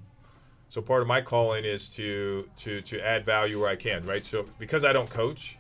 so 0.70 0.82
part 0.82 1.02
of 1.02 1.08
my 1.08 1.22
calling 1.22 1.66
is 1.66 1.90
to 1.92 2.48
to 2.58 2.82
to 2.82 3.02
add 3.02 3.26
value 3.26 3.60
where 3.60 3.70
I 3.70 3.76
can, 3.76 4.06
right? 4.06 4.24
So 4.24 4.46
because 4.58 4.86
I 4.86 4.94
don't 4.94 5.10
coach, 5.10 5.58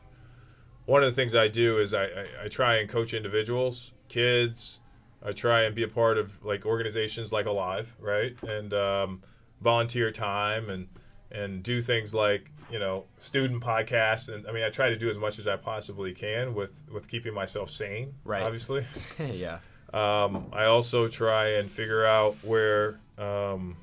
one 0.86 1.04
of 1.04 1.10
the 1.10 1.16
things 1.16 1.36
I 1.36 1.48
do 1.48 1.80
is 1.80 1.94
I, 1.94 2.06
I, 2.06 2.28
I 2.44 2.48
try 2.48 2.76
and 2.76 2.90
coach 2.90 3.14
individuals, 3.14 3.92
kids. 4.08 4.80
I 5.24 5.32
try 5.32 5.64
and 5.64 5.74
be 5.74 5.84
a 5.84 5.88
part 5.88 6.18
of 6.18 6.44
like 6.46 6.66
organizations 6.66 7.34
like 7.34 7.48
Alive, 7.48 7.96
right? 8.00 8.42
And 8.44 8.74
um, 8.74 9.22
volunteer 9.60 10.12
time 10.12 10.70
and 10.70 10.88
and 11.32 11.62
do 11.62 11.82
things 11.82 12.16
like 12.16 12.52
you 12.72 12.80
know 12.80 13.06
student 13.20 13.62
podcasts 13.62 14.34
and 14.34 14.48
I 14.48 14.52
mean 14.52 14.64
I 14.64 14.70
try 14.70 14.90
to 14.90 14.96
do 14.96 15.10
as 15.10 15.18
much 15.18 15.40
as 15.40 15.48
I 15.48 15.56
possibly 15.56 16.14
can 16.14 16.54
with 16.54 16.82
with 16.92 17.08
keeping 17.08 17.34
myself 17.34 17.70
sane, 17.70 18.14
Right. 18.24 18.44
Obviously. 18.44 18.86
yeah. 19.20 19.60
Um, 19.94 20.48
I 20.52 20.66
also 20.66 21.08
try 21.08 21.52
and 21.54 21.72
figure 21.72 22.06
out 22.06 22.36
where. 22.44 23.00
Um, 23.18 23.78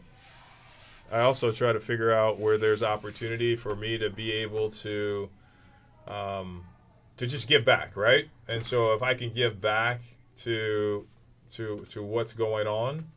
I 1.11 1.21
also 1.21 1.53
try 1.53 1.73
to 1.73 1.81
figure 1.81 2.11
out 2.11 2.39
where 2.39 2.57
there's 2.57 2.83
opportunity 2.83 3.55
for 3.55 3.77
me 3.77 3.99
to 3.99 4.09
be 4.09 4.33
able 4.33 4.71
to, 4.71 5.29
um, 6.09 6.65
to 7.19 7.27
just 7.27 7.49
give 7.49 7.67
back, 7.67 7.99
right? 7.99 8.31
And 8.49 8.65
so 8.65 8.95
if 8.95 9.03
I 9.03 9.13
can 9.13 9.31
give 9.31 9.61
back 9.61 10.01
to, 10.39 11.07
to 11.53 11.85
to 11.91 12.03
what's 12.03 12.33
going 12.33 12.67
on, 12.67 13.09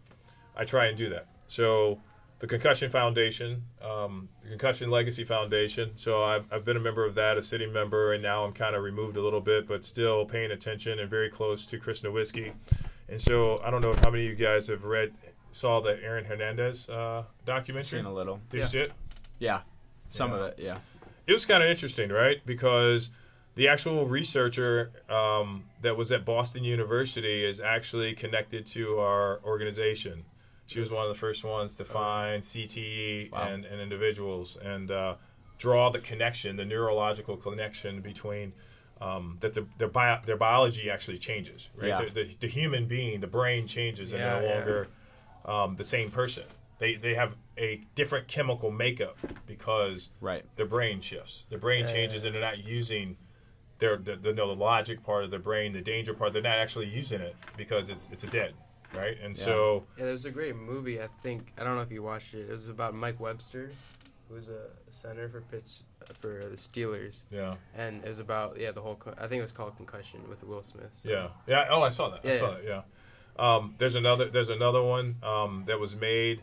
I 0.58 0.66
try 0.66 0.88
and 0.88 0.98
do 0.98 1.08
that. 1.10 1.28
So 1.48 2.02
the 2.40 2.48
Concussion 2.48 2.90
Foundation, 2.90 3.64
um, 3.82 4.28
the 4.44 4.50
Concussion 4.50 4.90
Legacy 4.92 5.24
Foundation. 5.24 5.92
So 5.96 6.24
I've, 6.24 6.52
I've 6.52 6.66
been 6.66 6.78
a 6.78 6.82
member 6.82 7.06
of 7.06 7.16
that, 7.16 7.38
a 7.38 7.42
sitting 7.42 7.72
member, 7.72 8.14
and 8.14 8.22
now 8.22 8.44
I'm 8.44 8.52
kind 8.54 8.76
of 8.76 8.84
removed 8.84 9.16
a 9.18 9.22
little 9.22 9.42
bit, 9.42 9.68
but 9.68 9.86
still 9.86 10.26
paying 10.26 10.52
attention 10.52 11.00
and 11.00 11.10
very 11.10 11.30
close 11.30 11.66
to 11.68 11.78
Chris 11.78 12.02
Nowinski. 12.02 12.52
And 13.08 13.20
so 13.20 13.60
I 13.64 13.70
don't 13.72 13.82
know 13.82 13.94
how 14.04 14.10
many 14.12 14.26
of 14.26 14.38
you 14.38 14.46
guys 14.46 14.68
have 14.68 14.84
read, 14.84 15.14
saw 15.52 15.80
the 15.80 15.98
Aaron 16.04 16.26
Hernandez 16.26 16.90
uh, 16.90 17.24
documentary. 17.46 18.00
Seen 18.00 18.06
a 18.06 18.14
little. 18.14 18.42
Did 18.50 18.74
Yeah. 18.74 18.86
Yeah. 19.40 19.62
Some 20.10 20.32
Yeah. 20.32 20.38
of 20.38 20.44
it. 20.44 20.56
Yeah. 20.60 20.78
it 21.28 21.34
was 21.34 21.46
kind 21.46 21.64
of 21.64 21.70
interesting, 21.70 22.10
right? 22.10 22.46
Because 22.46 23.12
the 23.56 23.68
actual 23.70 24.06
researcher 24.06 24.92
um, 25.10 25.64
that 25.82 25.96
was 25.96 26.12
at 26.12 26.26
Boston 26.26 26.64
University 26.66 27.44
is 27.46 27.62
actually 27.62 28.14
connected 28.14 28.66
to 28.68 29.00
our 29.00 29.40
organization. 29.46 30.26
She 30.66 30.80
was 30.80 30.92
one 30.92 31.04
of 31.04 31.10
the 31.10 31.20
first 31.20 31.44
ones 31.44 31.76
to 31.76 31.86
find 31.86 32.42
CTE 32.42 33.32
Wow. 33.32 33.48
and, 33.50 33.66
and 33.66 33.80
individuals 33.80 34.58
and 34.58 34.90
uh, 34.92 35.16
draw 35.58 35.90
the 35.90 36.00
connection, 36.00 36.56
the 36.56 36.66
neurological 36.66 37.38
connection 37.38 38.02
between 38.02 38.54
um, 39.00 39.38
that 39.42 39.54
the, 39.54 39.68
their 39.78 39.90
bio, 39.90 40.20
their 40.26 40.38
biology 40.38 40.90
actually 40.90 41.18
changes. 41.18 41.70
Right, 41.76 41.90
Yeah. 41.90 42.06
the, 42.06 42.24
the, 42.24 42.36
the 42.40 42.48
human 42.48 42.88
being, 42.88 43.20
the 43.20 43.28
brain 43.28 43.68
changes, 43.68 44.12
and 44.12 44.20
Yeah, 44.22 44.32
they're 44.32 44.42
no 44.42 44.48
yeah. 44.48 44.54
longer 44.54 44.88
um, 45.46 45.76
the 45.76 45.84
same 45.84 46.10
person. 46.10 46.46
They 46.80 46.96
they 46.96 47.14
have 47.14 47.36
a 47.58 47.82
different 47.94 48.28
chemical 48.28 48.72
makeup 48.72 49.18
because 49.46 50.10
Right. 50.20 50.44
their 50.56 50.66
brain 50.66 51.00
shifts. 51.02 51.46
Their 51.50 51.60
brain 51.60 51.86
Yeah, 51.86 51.94
changes, 51.94 52.24
yeah. 52.24 52.28
and 52.28 52.36
they're 52.36 52.44
not 52.44 52.64
using 52.66 53.18
their 53.78 53.98
the, 53.98 54.16
the, 54.16 54.34
the 54.34 54.46
logic 54.46 55.04
part 55.04 55.24
of 55.24 55.30
their 55.32 55.40
brain, 55.40 55.74
the 55.74 55.82
danger 55.82 56.14
part. 56.14 56.34
They're 56.34 56.42
not 56.42 56.58
actually 56.58 56.88
using 56.88 57.22
it 57.22 57.36
because 57.56 57.90
it's 57.90 58.10
it's 58.12 58.24
a 58.24 58.28
dead, 58.28 58.56
right? 58.94 59.18
And 59.24 59.36
so 59.36 59.86
Yeah, 59.98 60.06
there's 60.06 60.26
a 60.26 60.32
great 60.32 60.56
movie. 60.56 61.02
I 61.02 61.08
think 61.22 61.54
I 61.60 61.64
don't 61.64 61.76
know 61.76 61.82
if 61.82 61.92
you 61.92 62.04
watched 62.04 62.34
it. 62.34 62.48
It 62.48 62.52
was 62.52 62.70
about 62.70 62.94
Mike 62.94 63.20
Webster, 63.20 63.72
who 64.28 64.36
was 64.36 64.50
a 64.50 64.68
center 64.90 65.30
for 65.30 65.42
Pitts 65.42 65.84
for 66.20 66.42
the 66.44 66.56
Steelers, 66.56 67.24
yeah, 67.32 67.56
and 67.76 68.04
it 68.04 68.08
was 68.08 68.20
about 68.20 68.60
yeah 68.60 68.72
the 68.72 68.82
whole. 68.82 68.96
Con- 68.96 69.16
I 69.18 69.28
think 69.28 69.40
it 69.40 69.44
was 69.44 69.52
called 69.52 69.76
Concussion 69.78 70.22
with 70.30 70.44
Will 70.44 70.62
Smith. 70.62 70.90
So. 70.92 71.10
yeah, 71.10 71.28
yeah. 71.48 71.68
Oh, 71.70 71.82
I 71.82 71.90
saw 71.90 72.10
that. 72.10 72.26
I 72.26 72.38
saw 72.38 72.52
yeah. 72.52 72.56
that. 72.56 72.64
Yeah. 72.66 72.82
Um, 73.38 73.76
there's 73.78 73.96
another 73.96 74.26
there's 74.26 74.50
another 74.50 74.82
one 74.82 75.18
um, 75.24 75.64
that 75.68 75.80
was 75.80 75.96
made. 75.96 76.42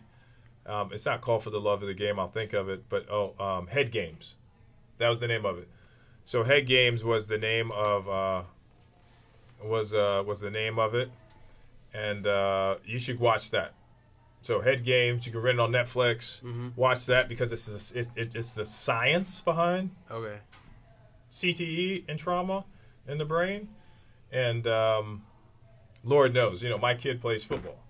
Um, 0.66 0.90
it's 0.92 1.06
not 1.06 1.20
called 1.20 1.42
for 1.42 1.50
the 1.50 1.60
love 1.60 1.82
of 1.82 1.88
the 1.88 1.94
game. 1.94 2.20
I'll 2.20 2.28
think 2.28 2.52
of 2.52 2.68
it, 2.68 2.88
but 2.88 3.10
oh, 3.10 3.34
um, 3.42 3.66
Head 3.66 3.90
Games. 3.90 4.36
That 4.98 5.08
was 5.08 5.20
the 5.20 5.26
name 5.26 5.44
of 5.44 5.58
it. 5.58 5.68
So 6.24 6.44
Head 6.44 6.66
Games 6.66 7.02
was 7.02 7.26
the 7.26 7.38
name 7.38 7.72
of 7.72 8.08
uh, 8.08 8.42
was 9.64 9.94
uh, 9.94 10.22
was 10.26 10.40
the 10.40 10.50
name 10.50 10.78
of 10.78 10.94
it, 10.94 11.10
and 11.94 12.26
uh, 12.26 12.76
you 12.84 12.98
should 12.98 13.18
watch 13.20 13.50
that. 13.50 13.74
So 14.40 14.60
Head 14.60 14.84
Games, 14.84 15.24
you 15.26 15.32
can 15.32 15.40
rent 15.40 15.58
it 15.58 15.60
on 15.60 15.70
Netflix. 15.70 16.40
hmm 16.40 16.70
Watch 16.74 17.06
that 17.06 17.28
because 17.28 17.52
it's 17.52 17.66
the, 17.66 17.98
it's, 17.98 18.34
it's 18.34 18.52
the 18.54 18.64
science 18.64 19.40
behind 19.40 19.90
Okay. 20.10 20.38
CTE 21.30 22.04
and 22.08 22.18
trauma 22.18 22.64
in 23.06 23.18
the 23.18 23.24
brain, 23.24 23.68
and 24.30 24.66
um, 24.66 25.22
Lord 26.04 26.34
knows, 26.34 26.62
you 26.62 26.68
know, 26.70 26.78
my 26.78 26.94
kid 26.94 27.20
plays 27.20 27.42
football, 27.42 27.82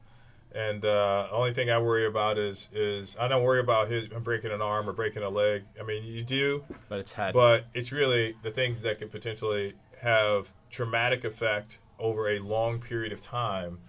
and 0.53 0.84
uh, 0.84 1.26
only 1.32 1.53
thing 1.53 1.70
I 1.70 1.78
worry 1.78 2.07
about 2.07 2.38
is 2.38 2.68
is 2.72 3.16
I 3.18 3.26
don't 3.28 3.42
worry 3.42 3.61
about 3.61 3.88
his 3.88 4.11
him 4.12 4.22
breaking 4.22 4.53
an 4.53 4.62
arm 4.62 4.88
or 4.88 4.92
breaking 4.92 5.22
a 5.22 5.28
leg. 5.28 5.64
I 5.80 5.82
mean, 5.82 6.05
you 6.05 6.22
do, 6.22 6.64
But 6.88 7.00
it's 7.00 7.12
head. 7.12 7.32
but 7.34 7.64
it's 7.74 7.90
really 7.90 8.36
the 8.42 8.50
things 8.50 8.82
that 8.82 8.98
could 8.98 9.11
potentially 9.11 9.74
have 10.00 10.53
traumatic 10.70 11.24
effect 11.24 11.78
over 11.98 12.28
a 12.28 12.38
long 12.38 12.80
period 12.80 13.12
of 13.12 13.20
time 13.20 13.80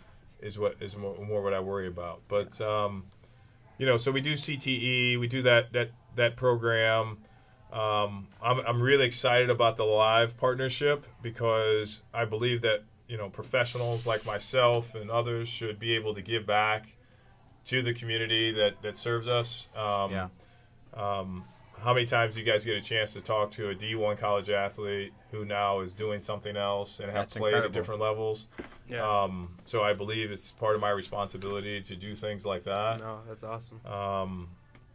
is 0.43 0.59
what 0.59 0.75
is 0.81 0.95
more, 0.97 1.15
more 1.25 1.41
what 1.41 1.53
I 1.53 1.59
worry 1.59 1.87
about. 1.87 2.21
But 2.27 2.59
um, 2.61 3.05
you 3.77 3.85
know, 3.85 3.97
so 3.97 4.11
we 4.11 4.21
do 4.21 4.33
CTE, 4.33 5.19
we 5.19 5.27
do 5.27 5.41
that 5.43 5.73
that 5.73 5.91
that 6.15 6.35
program. 6.35 7.19
Um, 7.71 8.27
I'm 8.41 8.59
I'm 8.59 8.81
really 8.81 9.05
excited 9.05 9.49
about 9.49 9.77
the 9.77 9.83
live 9.85 10.37
partnership 10.37 11.05
because 11.21 12.01
I 12.13 12.25
believe 12.25 12.61
that 12.61 12.83
you 13.07 13.17
know 13.17 13.29
professionals 13.29 14.05
like 14.05 14.25
myself 14.25 14.93
and 14.95 15.09
others 15.09 15.47
should 15.49 15.79
be 15.79 15.95
able 15.95 16.13
to 16.13 16.21
give 16.21 16.45
back 16.45 16.95
to 17.65 17.81
the 17.81 17.93
community 17.93 18.51
that 18.51 18.81
that 18.83 18.97
serves 18.97 19.27
us. 19.27 19.69
Um, 19.75 20.11
Yeah. 20.11 20.27
um, 20.93 21.45
how 21.81 21.93
many 21.93 22.05
times 22.05 22.35
do 22.35 22.41
you 22.41 22.45
guys 22.45 22.63
get 22.63 22.77
a 22.77 22.81
chance 22.81 23.13
to 23.13 23.21
talk 23.21 23.51
to 23.51 23.69
a 23.69 23.75
D1 23.75 24.17
college 24.17 24.49
athlete 24.49 25.11
who 25.33 25.43
now 25.45 25.79
is 25.79 25.93
doing 25.93 26.21
something 26.21 26.55
else 26.55 26.99
and 26.99 27.07
have 27.07 27.15
That's 27.15 27.33
played 27.33 27.55
incredible. 27.55 27.65
at 27.69 27.73
different 27.73 28.01
levels? 28.01 28.47
Yeah. 28.87 29.01
Um, 29.23 29.55
so 29.65 29.83
I 29.83 29.93
believe 29.93 30.29
it's 30.31 30.51
part 30.51 30.75
of 30.75 30.81
my 30.81 30.91
responsibility 30.91 31.81
to 31.81 31.95
do 31.95 32.13
things 32.15 32.45
like 32.45 32.63
that. 32.65 32.99
no, 32.99 33.19
that's 33.27 33.43
awesome. 33.43 33.83
Um, 33.85 34.49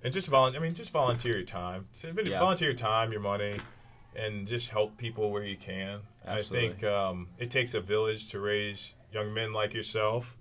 and 0.04 0.12
just 0.12 0.28
volunteer. 0.28 0.60
I 0.60 0.62
mean, 0.64 0.74
just 0.74 0.92
volunteer 0.92 1.34
your 1.34 1.44
time. 1.44 1.88
So, 1.90 2.12
Yeah. 2.24 2.38
Volunteer 2.38 2.68
your 2.68 2.76
time, 2.76 3.10
your 3.10 3.20
money, 3.20 3.58
and 4.14 4.46
just 4.46 4.70
help 4.70 4.96
people 4.96 5.32
where 5.32 5.42
you 5.44 5.56
can. 5.56 6.00
Absolutely. 6.24 6.68
I 6.68 6.70
think 6.70 6.84
um, 6.84 7.28
it 7.38 7.50
takes 7.50 7.74
a 7.74 7.80
village 7.80 8.28
to 8.28 8.38
raise 8.38 8.94
young 9.12 9.34
men 9.34 9.52
like 9.52 9.74
yourself. 9.74 10.36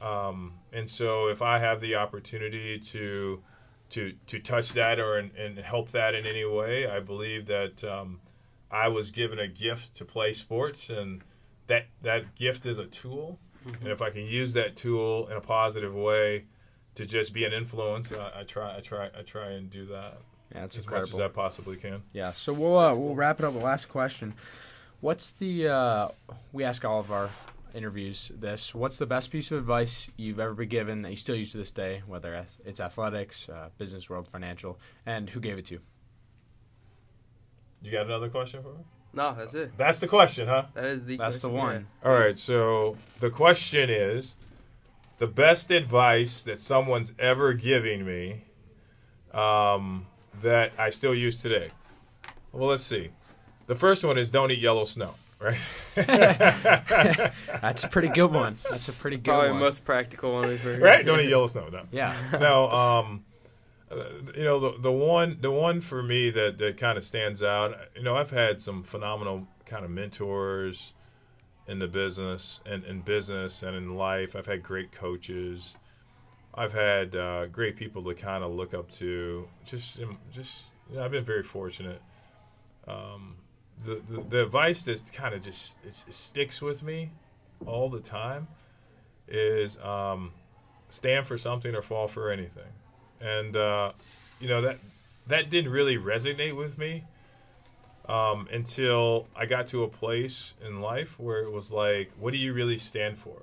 Um, 0.00 0.54
and 0.72 0.88
so, 0.88 1.26
if 1.28 1.42
I 1.42 1.58
have 1.58 1.80
the 1.80 1.96
opportunity 1.96 2.78
to 2.78 3.42
to 3.90 4.12
to 4.28 4.38
touch 4.38 4.72
that 4.74 4.98
or 5.00 5.18
and, 5.18 5.34
and 5.36 5.58
help 5.58 5.90
that 5.90 6.14
in 6.14 6.24
any 6.26 6.44
way, 6.44 6.86
I 6.86 7.00
believe 7.00 7.46
that 7.46 7.82
um, 7.84 8.20
I 8.72 8.88
was 8.88 9.10
given 9.10 9.38
a 9.38 9.46
gift 9.48 9.94
to 9.96 10.04
play 10.04 10.32
sports, 10.32 10.88
and 10.90 11.22
that 11.66 11.86
that 12.02 12.34
gift 12.34 12.66
is 12.66 12.78
a 12.78 12.86
tool. 12.86 13.38
And 13.64 13.86
if 13.88 14.02
I 14.02 14.10
can 14.10 14.24
use 14.24 14.54
that 14.54 14.74
tool 14.74 15.28
in 15.28 15.36
a 15.36 15.40
positive 15.40 15.94
way 15.94 16.46
to 16.96 17.06
just 17.06 17.32
be 17.32 17.44
an 17.44 17.52
influence, 17.52 18.10
I, 18.10 18.40
I 18.40 18.42
try, 18.42 18.76
I 18.76 18.80
try, 18.80 19.06
I 19.16 19.22
try 19.22 19.50
and 19.50 19.70
do 19.70 19.86
that 19.86 20.18
yeah, 20.52 20.64
as 20.64 20.76
incredible. 20.76 21.08
much 21.10 21.14
as 21.14 21.20
I 21.20 21.28
possibly 21.28 21.76
can. 21.76 22.02
Yeah. 22.12 22.32
So 22.32 22.52
we'll 22.52 22.76
uh, 22.78 22.94
we'll 22.96 23.14
wrap 23.14 23.38
it 23.38 23.44
up 23.44 23.52
the 23.52 23.60
last 23.60 23.86
question. 23.86 24.34
What's 25.00 25.32
the 25.34 25.68
uh, 25.68 26.08
we 26.52 26.64
ask 26.64 26.84
all 26.84 26.98
of 27.00 27.12
our 27.12 27.28
interviews 27.74 28.32
this? 28.38 28.74
What's 28.74 28.98
the 28.98 29.06
best 29.06 29.30
piece 29.30 29.50
of 29.52 29.58
advice 29.58 30.10
you've 30.16 30.40
ever 30.40 30.54
been 30.54 30.68
given 30.68 31.02
that 31.02 31.10
you 31.10 31.16
still 31.16 31.36
use 31.36 31.52
to 31.52 31.58
this 31.58 31.70
day, 31.70 32.02
whether 32.06 32.32
it's- 32.34 32.58
it's 32.66 32.80
athletics, 32.80 33.48
uh, 33.48 33.70
business 33.78 34.10
world, 34.10 34.28
financial, 34.28 34.78
and 35.06 35.30
who 35.30 35.40
gave 35.40 35.56
it 35.58 35.66
to 35.66 35.74
you? 35.74 35.80
You 37.82 37.90
got 37.90 38.06
another 38.06 38.28
question 38.28 38.62
for 38.62 38.72
me? 38.72 38.84
No, 39.14 39.34
that's 39.34 39.54
it. 39.54 39.76
That's 39.76 40.00
the 40.00 40.08
question, 40.08 40.48
huh? 40.48 40.64
That 40.74 40.84
is 40.86 41.04
the. 41.04 41.16
That's 41.16 41.40
the 41.40 41.48
question, 41.50 41.86
one. 42.02 42.12
All 42.12 42.18
right. 42.18 42.38
So 42.38 42.96
the 43.20 43.28
question 43.30 43.90
is, 43.90 44.36
the 45.18 45.26
best 45.26 45.70
advice 45.70 46.44
that 46.44 46.58
someone's 46.58 47.14
ever 47.18 47.52
giving 47.52 48.06
me, 48.06 48.44
um, 49.34 50.06
that 50.40 50.72
I 50.78 50.88
still 50.90 51.14
use 51.14 51.40
today. 51.42 51.68
Well, 52.52 52.68
let's 52.68 52.82
see. 52.82 53.10
The 53.66 53.74
first 53.74 54.04
one 54.04 54.16
is 54.18 54.30
don't 54.30 54.50
eat 54.50 54.58
yellow 54.58 54.84
snow. 54.84 55.14
Right. 55.38 55.58
That's 55.96 57.82
a 57.84 57.88
pretty 57.88 58.08
good 58.08 58.32
one. 58.32 58.56
That's 58.70 58.88
a 58.88 58.92
pretty 58.92 59.16
good 59.16 59.24
Probably 59.24 59.48
one. 59.50 59.58
the 59.58 59.64
most 59.64 59.84
practical 59.84 60.32
one 60.34 60.46
we've 60.48 60.62
heard. 60.62 60.80
right. 60.80 61.04
Don't 61.04 61.20
eat 61.20 61.28
yellow 61.28 61.48
snow. 61.48 61.68
No. 61.68 61.82
Yeah. 61.90 62.14
no, 62.40 62.70
um, 62.70 63.24
you 64.36 64.44
know 64.44 64.58
the 64.58 64.78
the 64.78 64.92
one 64.92 65.38
the 65.40 65.50
one 65.50 65.80
for 65.80 66.02
me 66.02 66.30
that 66.30 66.58
that 66.58 66.76
kind 66.76 66.98
of 66.98 67.04
stands 67.04 67.42
out. 67.42 67.76
You 67.96 68.02
know, 68.02 68.16
I've 68.16 68.30
had 68.30 68.60
some 68.60 68.82
phenomenal 68.82 69.46
kind 69.66 69.84
of 69.84 69.90
mentors 69.90 70.92
in 71.66 71.78
the 71.78 71.88
business 71.88 72.60
and 72.66 72.84
in 72.84 73.00
business 73.00 73.62
and 73.62 73.76
in 73.76 73.94
life. 73.96 74.34
I've 74.36 74.46
had 74.46 74.62
great 74.62 74.92
coaches. 74.92 75.76
I've 76.54 76.72
had 76.72 77.16
uh, 77.16 77.46
great 77.46 77.76
people 77.76 78.02
to 78.04 78.14
kind 78.14 78.44
of 78.44 78.52
look 78.52 78.74
up 78.74 78.90
to. 78.92 79.48
Just 79.64 80.00
just 80.30 80.66
you 80.90 80.96
know, 80.96 81.04
I've 81.04 81.10
been 81.10 81.24
very 81.24 81.42
fortunate. 81.42 82.02
Um, 82.86 83.36
the, 83.78 84.02
the 84.08 84.22
the 84.22 84.42
advice 84.42 84.84
that 84.84 85.10
kind 85.12 85.34
of 85.34 85.40
just 85.40 85.76
it 85.84 85.94
sticks 85.94 86.60
with 86.60 86.82
me 86.82 87.10
all 87.66 87.88
the 87.88 88.00
time 88.00 88.48
is 89.28 89.78
um, 89.80 90.32
stand 90.88 91.26
for 91.26 91.38
something 91.38 91.74
or 91.74 91.82
fall 91.82 92.08
for 92.08 92.30
anything. 92.30 92.72
And 93.22 93.56
uh, 93.56 93.92
you 94.40 94.48
know 94.48 94.62
that 94.62 94.78
that 95.28 95.50
didn't 95.50 95.70
really 95.70 95.96
resonate 95.96 96.56
with 96.56 96.78
me 96.78 97.04
um, 98.08 98.48
until 98.52 99.28
I 99.36 99.46
got 99.46 99.68
to 99.68 99.84
a 99.84 99.88
place 99.88 100.54
in 100.64 100.80
life 100.80 101.18
where 101.18 101.42
it 101.42 101.50
was 101.50 101.72
like, 101.72 102.10
what 102.18 102.32
do 102.32 102.38
you 102.38 102.52
really 102.52 102.78
stand 102.78 103.18
for? 103.18 103.42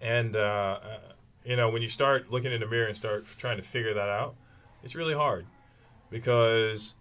And 0.00 0.36
uh, 0.36 0.78
uh, 0.82 0.98
you 1.44 1.56
know, 1.56 1.68
when 1.68 1.82
you 1.82 1.88
start 1.88 2.30
looking 2.30 2.52
in 2.52 2.60
the 2.60 2.66
mirror 2.66 2.86
and 2.86 2.96
start 2.96 3.26
trying 3.38 3.56
to 3.58 3.62
figure 3.62 3.94
that 3.94 4.08
out, 4.08 4.34
it's 4.82 4.94
really 4.94 5.14
hard 5.14 5.46
because 6.10 6.94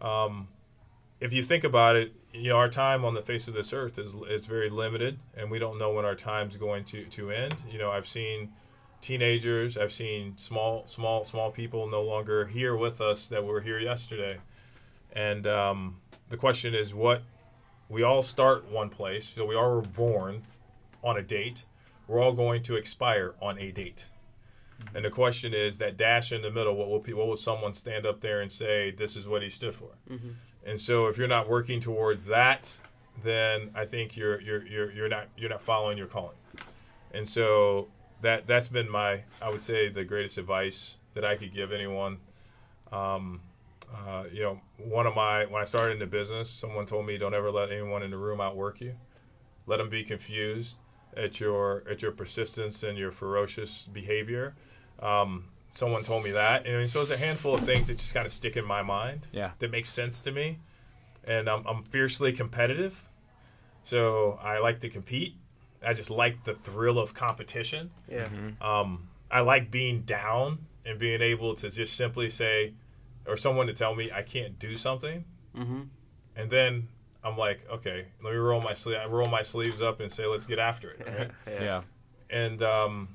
um, 0.00 0.48
if 1.20 1.32
you 1.32 1.42
think 1.42 1.64
about 1.64 1.96
it, 1.96 2.12
you 2.32 2.50
know, 2.50 2.56
our 2.56 2.68
time 2.68 3.04
on 3.04 3.14
the 3.14 3.22
face 3.22 3.48
of 3.48 3.54
this 3.54 3.72
earth 3.72 3.98
is 3.98 4.14
is 4.28 4.46
very 4.46 4.70
limited, 4.70 5.18
and 5.36 5.50
we 5.50 5.58
don't 5.58 5.78
know 5.78 5.92
when 5.92 6.04
our 6.04 6.14
time's 6.14 6.56
going 6.56 6.84
to 6.84 7.04
to 7.04 7.30
end. 7.30 7.62
You 7.70 7.78
know, 7.78 7.90
I've 7.90 8.06
seen 8.06 8.52
teenagers, 9.00 9.76
I've 9.76 9.92
seen 9.92 10.36
small 10.36 10.86
small 10.86 11.24
small 11.24 11.50
people 11.50 11.86
no 11.88 12.02
longer 12.02 12.46
here 12.46 12.76
with 12.76 13.00
us 13.00 13.28
that 13.28 13.44
were 13.44 13.60
here 13.60 13.78
yesterday, 13.78 14.38
and 15.12 15.46
um, 15.46 16.00
the 16.28 16.36
question 16.36 16.74
is, 16.74 16.94
what 16.94 17.22
we 17.88 18.02
all 18.02 18.22
start 18.22 18.70
one 18.70 18.88
place, 18.90 19.28
so 19.28 19.44
we 19.46 19.54
all 19.54 19.76
were 19.76 19.82
born 19.82 20.42
on 21.02 21.18
a 21.18 21.22
date. 21.22 21.64
We're 22.06 22.20
all 22.22 22.32
going 22.32 22.62
to 22.64 22.76
expire 22.76 23.34
on 23.40 23.58
a 23.58 23.70
date. 23.70 24.08
And 24.94 25.04
the 25.04 25.10
question 25.10 25.54
is 25.54 25.78
that 25.78 25.96
dash 25.96 26.32
in 26.32 26.40
the 26.40 26.50
middle. 26.50 26.74
What 26.76 26.88
will 26.88 27.16
what 27.16 27.26
will 27.26 27.36
someone 27.36 27.74
stand 27.74 28.06
up 28.06 28.20
there 28.20 28.40
and 28.42 28.50
say? 28.50 28.92
This 28.92 29.16
is 29.16 29.26
what 29.26 29.42
he 29.42 29.48
stood 29.50 29.74
for. 29.74 29.90
Mhm. 30.08 30.34
And 30.64 30.80
so 30.80 31.06
if 31.08 31.18
you're 31.18 31.28
not 31.28 31.48
working 31.48 31.80
towards 31.80 32.26
that, 32.26 32.78
then 33.22 33.70
I 33.74 33.84
think 33.84 34.16
you're 34.16 34.40
you're 34.40 34.66
you're 34.66 34.92
you're 34.92 35.08
not 35.08 35.28
you're 35.36 35.50
not 35.50 35.60
following 35.60 35.98
your 35.98 36.06
calling. 36.06 36.36
And 37.12 37.28
so 37.28 37.88
that 38.22 38.46
that's 38.46 38.68
been 38.68 38.90
my 38.90 39.22
I 39.40 39.50
would 39.50 39.62
say 39.62 39.88
the 39.88 40.04
greatest 40.04 40.38
advice 40.38 40.96
that 41.14 41.24
I 41.24 41.36
could 41.36 41.52
give 41.52 41.72
anyone. 41.72 42.18
Um, 42.92 43.40
uh, 43.94 44.24
you 44.32 44.42
know, 44.42 44.60
one 44.78 45.06
of 45.06 45.14
my 45.14 45.46
when 45.46 45.60
I 45.60 45.64
started 45.64 45.92
in 45.94 45.98
the 45.98 46.06
business, 46.06 46.50
someone 46.50 46.86
told 46.86 47.06
me 47.06 47.16
don't 47.18 47.34
ever 47.34 47.50
let 47.50 47.70
anyone 47.70 48.02
in 48.02 48.10
the 48.10 48.18
room 48.18 48.40
outwork 48.40 48.80
you. 48.80 48.94
Let 49.66 49.78
them 49.78 49.88
be 49.90 50.04
confused 50.04 50.76
at 51.16 51.40
your 51.40 51.84
at 51.90 52.02
your 52.02 52.12
persistence 52.12 52.82
and 52.82 52.98
your 52.98 53.10
ferocious 53.10 53.86
behavior. 53.92 54.54
Um, 55.00 55.44
someone 55.70 56.02
told 56.02 56.24
me 56.24 56.30
that, 56.32 56.66
and 56.66 56.88
so 56.88 57.00
it's 57.02 57.10
a 57.10 57.16
handful 57.16 57.54
of 57.54 57.62
things 57.62 57.86
that 57.88 57.98
just 57.98 58.14
kind 58.14 58.26
of 58.26 58.32
stick 58.32 58.56
in 58.56 58.64
my 58.64 58.82
mind 58.82 59.26
Yeah. 59.32 59.50
that 59.58 59.70
makes 59.70 59.90
sense 59.90 60.20
to 60.22 60.32
me. 60.32 60.58
and 61.24 61.48
I'm, 61.48 61.66
I'm 61.66 61.82
fiercely 61.84 62.32
competitive. 62.32 63.06
So 63.82 64.38
I 64.42 64.58
like 64.58 64.80
to 64.80 64.88
compete. 64.88 65.34
I 65.86 65.92
just 65.92 66.10
like 66.10 66.44
the 66.44 66.54
thrill 66.54 66.98
of 66.98 67.14
competition. 67.14 67.90
Yeah. 68.10 68.28
Um, 68.60 69.08
I 69.30 69.40
like 69.40 69.70
being 69.70 70.02
down 70.02 70.58
and 70.84 70.98
being 70.98 71.20
able 71.22 71.54
to 71.56 71.68
just 71.68 71.96
simply 71.96 72.30
say, 72.30 72.72
or 73.26 73.36
someone 73.36 73.66
to 73.68 73.72
tell 73.74 73.94
me 73.94 74.10
I 74.12 74.22
can't 74.22 74.58
do 74.58 74.76
something, 74.76 75.24
Mm-hmm. 75.56 75.82
and 76.36 76.50
then 76.50 76.88
I'm 77.24 77.36
like, 77.36 77.66
okay, 77.70 78.06
let 78.22 78.32
me 78.32 78.38
roll 78.38 78.60
my 78.60 78.72
sleeve. 78.74 78.98
I 79.02 79.06
roll 79.06 79.28
my 79.28 79.42
sleeves 79.42 79.82
up 79.82 80.00
and 80.00 80.10
say, 80.10 80.24
let's 80.26 80.46
get 80.46 80.58
after 80.58 80.90
it. 80.92 81.06
Right? 81.06 81.30
Yeah. 81.60 81.82
and 82.30 82.62
um, 82.62 83.08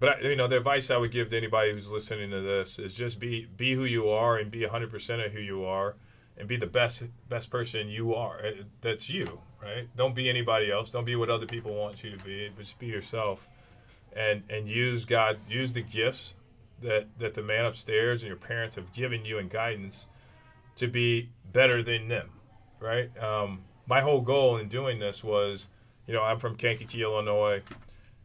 but 0.00 0.18
I, 0.24 0.28
you 0.28 0.36
know, 0.36 0.46
the 0.46 0.56
advice 0.58 0.90
I 0.90 0.96
would 0.96 1.10
give 1.10 1.28
to 1.30 1.36
anybody 1.36 1.72
who's 1.72 1.90
listening 1.90 2.30
to 2.30 2.40
this 2.40 2.78
is 2.78 2.94
just 2.94 3.18
be 3.18 3.46
be 3.56 3.74
who 3.74 3.84
you 3.84 4.08
are 4.10 4.36
and 4.38 4.50
be 4.50 4.62
100 4.62 4.90
percent 4.90 5.22
of 5.22 5.32
who 5.32 5.40
you 5.40 5.64
are, 5.64 5.96
and 6.36 6.46
be 6.48 6.56
the 6.56 6.66
best 6.68 7.04
best 7.28 7.50
person 7.50 7.88
you 7.88 8.14
are. 8.14 8.38
Uh, 8.46 8.50
That's 8.80 9.10
you, 9.10 9.40
right? 9.62 9.88
Don't 9.96 10.14
be 10.14 10.28
anybody 10.28 10.70
else. 10.70 10.90
Don't 10.90 11.04
be 11.04 11.16
what 11.16 11.30
other 11.30 11.46
people 11.46 11.74
want 11.74 12.02
you 12.02 12.10
to 12.10 12.24
be. 12.24 12.48
But 12.48 12.62
just 12.62 12.78
be 12.78 12.86
yourself, 12.86 13.48
and 14.14 14.42
and 14.50 14.68
use 14.68 15.04
God's 15.04 15.48
use 15.48 15.72
the 15.72 15.82
gifts 15.82 16.34
that 16.82 17.06
that 17.18 17.34
the 17.34 17.42
man 17.42 17.64
upstairs 17.64 18.22
and 18.22 18.28
your 18.28 18.38
parents 18.38 18.76
have 18.76 18.92
given 18.92 19.24
you 19.24 19.38
and 19.38 19.50
guidance 19.50 20.06
to 20.76 20.86
be 20.86 21.28
better 21.52 21.82
than 21.82 22.08
them, 22.08 22.30
right? 22.80 23.10
Um, 23.22 23.64
my 23.86 24.00
whole 24.00 24.20
goal 24.20 24.58
in 24.58 24.68
doing 24.68 24.98
this 24.98 25.24
was, 25.24 25.66
you 26.06 26.14
know, 26.14 26.22
I'm 26.22 26.38
from 26.38 26.54
Kankakee, 26.54 27.02
Illinois. 27.02 27.62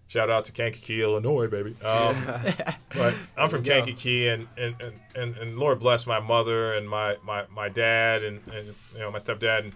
Shout 0.08 0.30
out 0.30 0.46
to 0.46 0.52
Kankakee, 0.52 1.02
Illinois, 1.02 1.48
baby. 1.48 1.76
Um, 1.86 2.16
but 2.94 3.16
I'm 3.36 3.50
from 3.50 3.64
There 3.64 3.78
we 3.78 3.82
go. 3.82 3.86
Kankakee, 3.86 4.28
and, 4.28 4.48
and, 4.58 4.76
and, 4.80 5.00
and, 5.16 5.38
and 5.38 5.58
Lord 5.58 5.80
bless 5.80 6.06
my 6.06 6.20
mother 6.20 6.74
and 6.74 6.88
my, 6.88 7.18
my, 7.24 7.46
my 7.50 7.70
dad 7.70 8.24
and, 8.24 8.46
and 8.50 8.68
you 8.94 9.00
know 9.00 9.10
my 9.10 9.18
stepdad, 9.18 9.60
and 9.60 9.74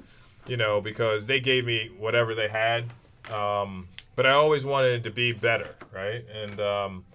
you 0.48 0.58
know 0.58 0.82
because 0.82 1.28
they 1.28 1.40
gave 1.40 1.66
me 1.66 1.90
whatever 1.98 2.34
they 2.36 2.48
had. 2.48 2.86
Um, 3.34 3.88
but 4.16 4.26
I 4.26 4.32
always 4.32 4.66
wanted 4.66 5.04
to 5.04 5.12
be 5.12 5.32
better, 5.32 5.76
right? 5.94 6.24
And 6.34 6.60
um, 6.60 7.06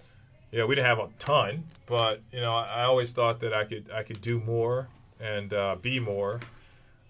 you 0.51 0.59
know 0.59 0.67
we 0.67 0.75
didn't 0.75 0.87
have 0.87 0.99
a 0.99 1.09
ton, 1.19 1.63
but 1.85 2.21
you 2.31 2.39
know 2.41 2.53
I, 2.55 2.81
I 2.81 2.83
always 2.83 3.13
thought 3.13 3.39
that 3.41 3.53
I 3.53 3.65
could 3.65 3.89
I 3.91 4.03
could 4.03 4.21
do 4.21 4.39
more 4.39 4.87
and 5.19 5.53
uh, 5.53 5.75
be 5.81 5.99
more 5.99 6.39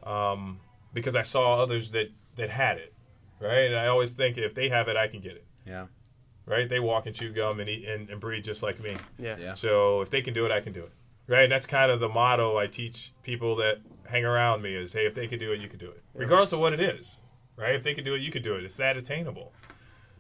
um, 0.04 0.60
because 0.94 1.16
I 1.16 1.24
saw 1.24 1.58
others 1.60 1.92
that 1.92 2.12
that 2.36 2.50
had 2.50 2.78
it, 2.78 2.94
right? 3.40 3.66
And 3.68 3.76
I 3.76 3.88
always 3.88 4.14
think 4.14 4.38
if 4.38 4.54
they 4.54 4.70
have 4.70 4.88
it, 4.88 4.98
I 4.98 5.08
can 5.08 5.20
get 5.20 5.34
it 5.34 5.46
Yeah. 5.68 5.86
right? 6.48 6.68
They 6.68 6.80
walk 6.80 7.06
and 7.06 7.16
chew 7.16 7.32
gum 7.32 7.60
and 7.60 7.70
eat 7.70 7.88
and, 7.88 8.10
and 8.10 8.20
breathe 8.20 8.44
just 8.44 8.64
like 8.64 8.80
me. 8.82 8.96
Yeah. 9.20 9.38
Yeah. 9.38 9.54
So 9.54 10.02
if 10.02 10.10
they 10.10 10.22
can 10.24 10.34
do 10.34 10.46
it, 10.46 10.52
I 10.52 10.60
can 10.62 10.74
do 10.74 10.82
it, 10.84 10.92
right? 11.28 11.44
And 11.44 11.52
that's 11.52 11.68
kind 11.68 11.92
of 11.92 12.00
the 12.00 12.10
motto 12.10 12.58
I 12.58 12.66
teach 12.68 13.12
people 13.22 13.56
that 13.58 13.80
hang 14.14 14.26
around 14.26 14.62
me 14.62 14.76
is, 14.76 14.94
hey, 14.94 15.08
if 15.08 15.16
they 15.16 15.28
could 15.28 15.40
do 15.40 15.52
it, 15.54 15.60
you 15.60 15.68
could 15.68 15.80
do 15.80 15.90
it, 15.90 16.04
regardless 16.14 16.54
of 16.54 16.60
what 16.60 16.72
it 16.72 16.80
is, 16.80 17.20
right? 17.58 17.74
If 17.74 17.82
they 17.82 17.96
could 17.96 18.04
do 18.06 18.14
it, 18.14 18.22
you 18.22 18.32
could 18.32 18.44
do 18.44 18.54
it. 18.56 18.64
It's 18.64 18.78
that 18.78 18.96
attainable. 18.96 19.52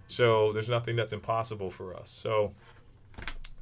So 0.08 0.52
there's 0.52 0.68
nothing 0.70 0.96
that's 0.96 1.14
impossible 1.14 1.70
for 1.70 1.96
us. 1.96 2.10
So 2.10 2.54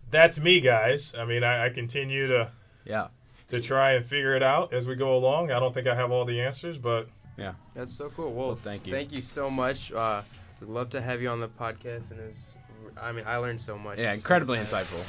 that's 0.10 0.40
me, 0.40 0.62
guys. 0.62 1.14
I 1.18 1.26
mean, 1.26 1.44
I, 1.44 1.66
I 1.66 1.70
continue 1.70 2.28
to 2.28 2.50
Yeah. 2.86 3.08
to 3.50 3.60
try 3.60 3.92
and 3.94 4.06
figure 4.06 4.34
it 4.36 4.44
out 4.44 4.74
as 4.74 4.88
we 4.88 4.96
go 4.96 5.16
along. 5.16 5.52
I 5.52 5.60
don't 5.60 5.74
think 5.74 5.86
I 5.88 5.96
have 5.96 6.12
all 6.12 6.24
the 6.24 6.40
answers, 6.42 6.78
but 6.78 7.10
yeah, 7.38 7.54
That's 7.74 7.94
so 7.94 8.10
cool. 8.10 8.32
Well, 8.32 8.48
Well, 8.48 8.56
thank 8.56 8.88
you. 8.88 8.94
Thank 8.94 9.12
you 9.12 9.22
so 9.22 9.50
much. 9.50 9.92
Uh, 9.92 10.22
we'd 10.62 10.70
love 10.70 10.90
to 10.92 11.02
have 11.02 11.22
you 11.22 11.30
on 11.30 11.40
the 11.42 11.48
podcast, 11.50 12.12
and 12.12 12.20
it 12.22 12.28
was, 12.28 12.56
I 13.02 13.12
mean, 13.12 13.24
I 13.26 13.38
learned 13.38 13.60
so 13.60 13.78
much. 13.78 14.00
Yeah. 14.00 14.14
Incredibly 14.14 14.60
like 14.60 14.68
insightful. 14.68 15.04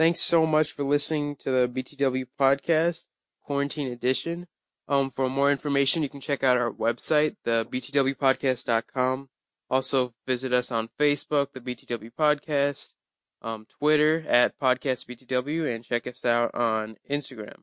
Thanks 0.00 0.20
so 0.20 0.46
much 0.46 0.72
for 0.72 0.82
listening 0.82 1.36
to 1.40 1.50
the 1.50 1.68
BTW 1.68 2.24
podcast, 2.40 3.04
Quarantine 3.44 3.92
Edition. 3.92 4.46
Um, 4.88 5.10
for 5.10 5.28
more 5.28 5.50
information, 5.50 6.02
you 6.02 6.08
can 6.08 6.22
check 6.22 6.42
out 6.42 6.56
our 6.56 6.72
website, 6.72 7.36
the 7.44 7.66
btwpodcast.com. 7.70 9.28
Also, 9.68 10.14
visit 10.26 10.54
us 10.54 10.72
on 10.72 10.88
Facebook, 10.98 11.48
the 11.52 11.60
BTW 11.60 12.12
Podcast, 12.18 12.94
um, 13.42 13.66
Twitter 13.68 14.24
at 14.26 14.58
podcastbtw, 14.58 15.74
and 15.74 15.84
check 15.84 16.06
us 16.06 16.24
out 16.24 16.54
on 16.54 16.96
Instagram. 17.10 17.58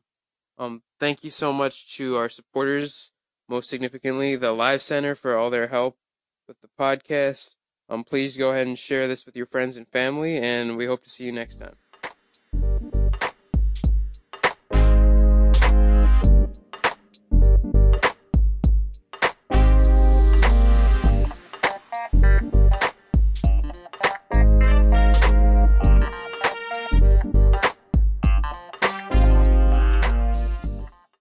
Um, 0.58 0.84
thank 1.00 1.24
you 1.24 1.32
so 1.32 1.52
much 1.52 1.96
to 1.96 2.14
our 2.14 2.28
supporters, 2.28 3.10
most 3.48 3.68
significantly 3.68 4.36
the 4.36 4.52
Live 4.52 4.82
Center 4.82 5.16
for 5.16 5.36
all 5.36 5.50
their 5.50 5.66
help 5.66 5.96
with 6.46 6.58
the 6.60 6.68
podcast. 6.78 7.56
Um, 7.88 8.04
please 8.04 8.36
go 8.36 8.50
ahead 8.50 8.68
and 8.68 8.78
share 8.78 9.08
this 9.08 9.26
with 9.26 9.34
your 9.34 9.46
friends 9.46 9.76
and 9.76 9.88
family, 9.88 10.38
and 10.38 10.76
we 10.76 10.86
hope 10.86 11.02
to 11.02 11.10
see 11.10 11.24
you 11.24 11.32
next 11.32 11.56
time. 11.56 11.74
Thank 12.52 12.82
you. 12.82 12.87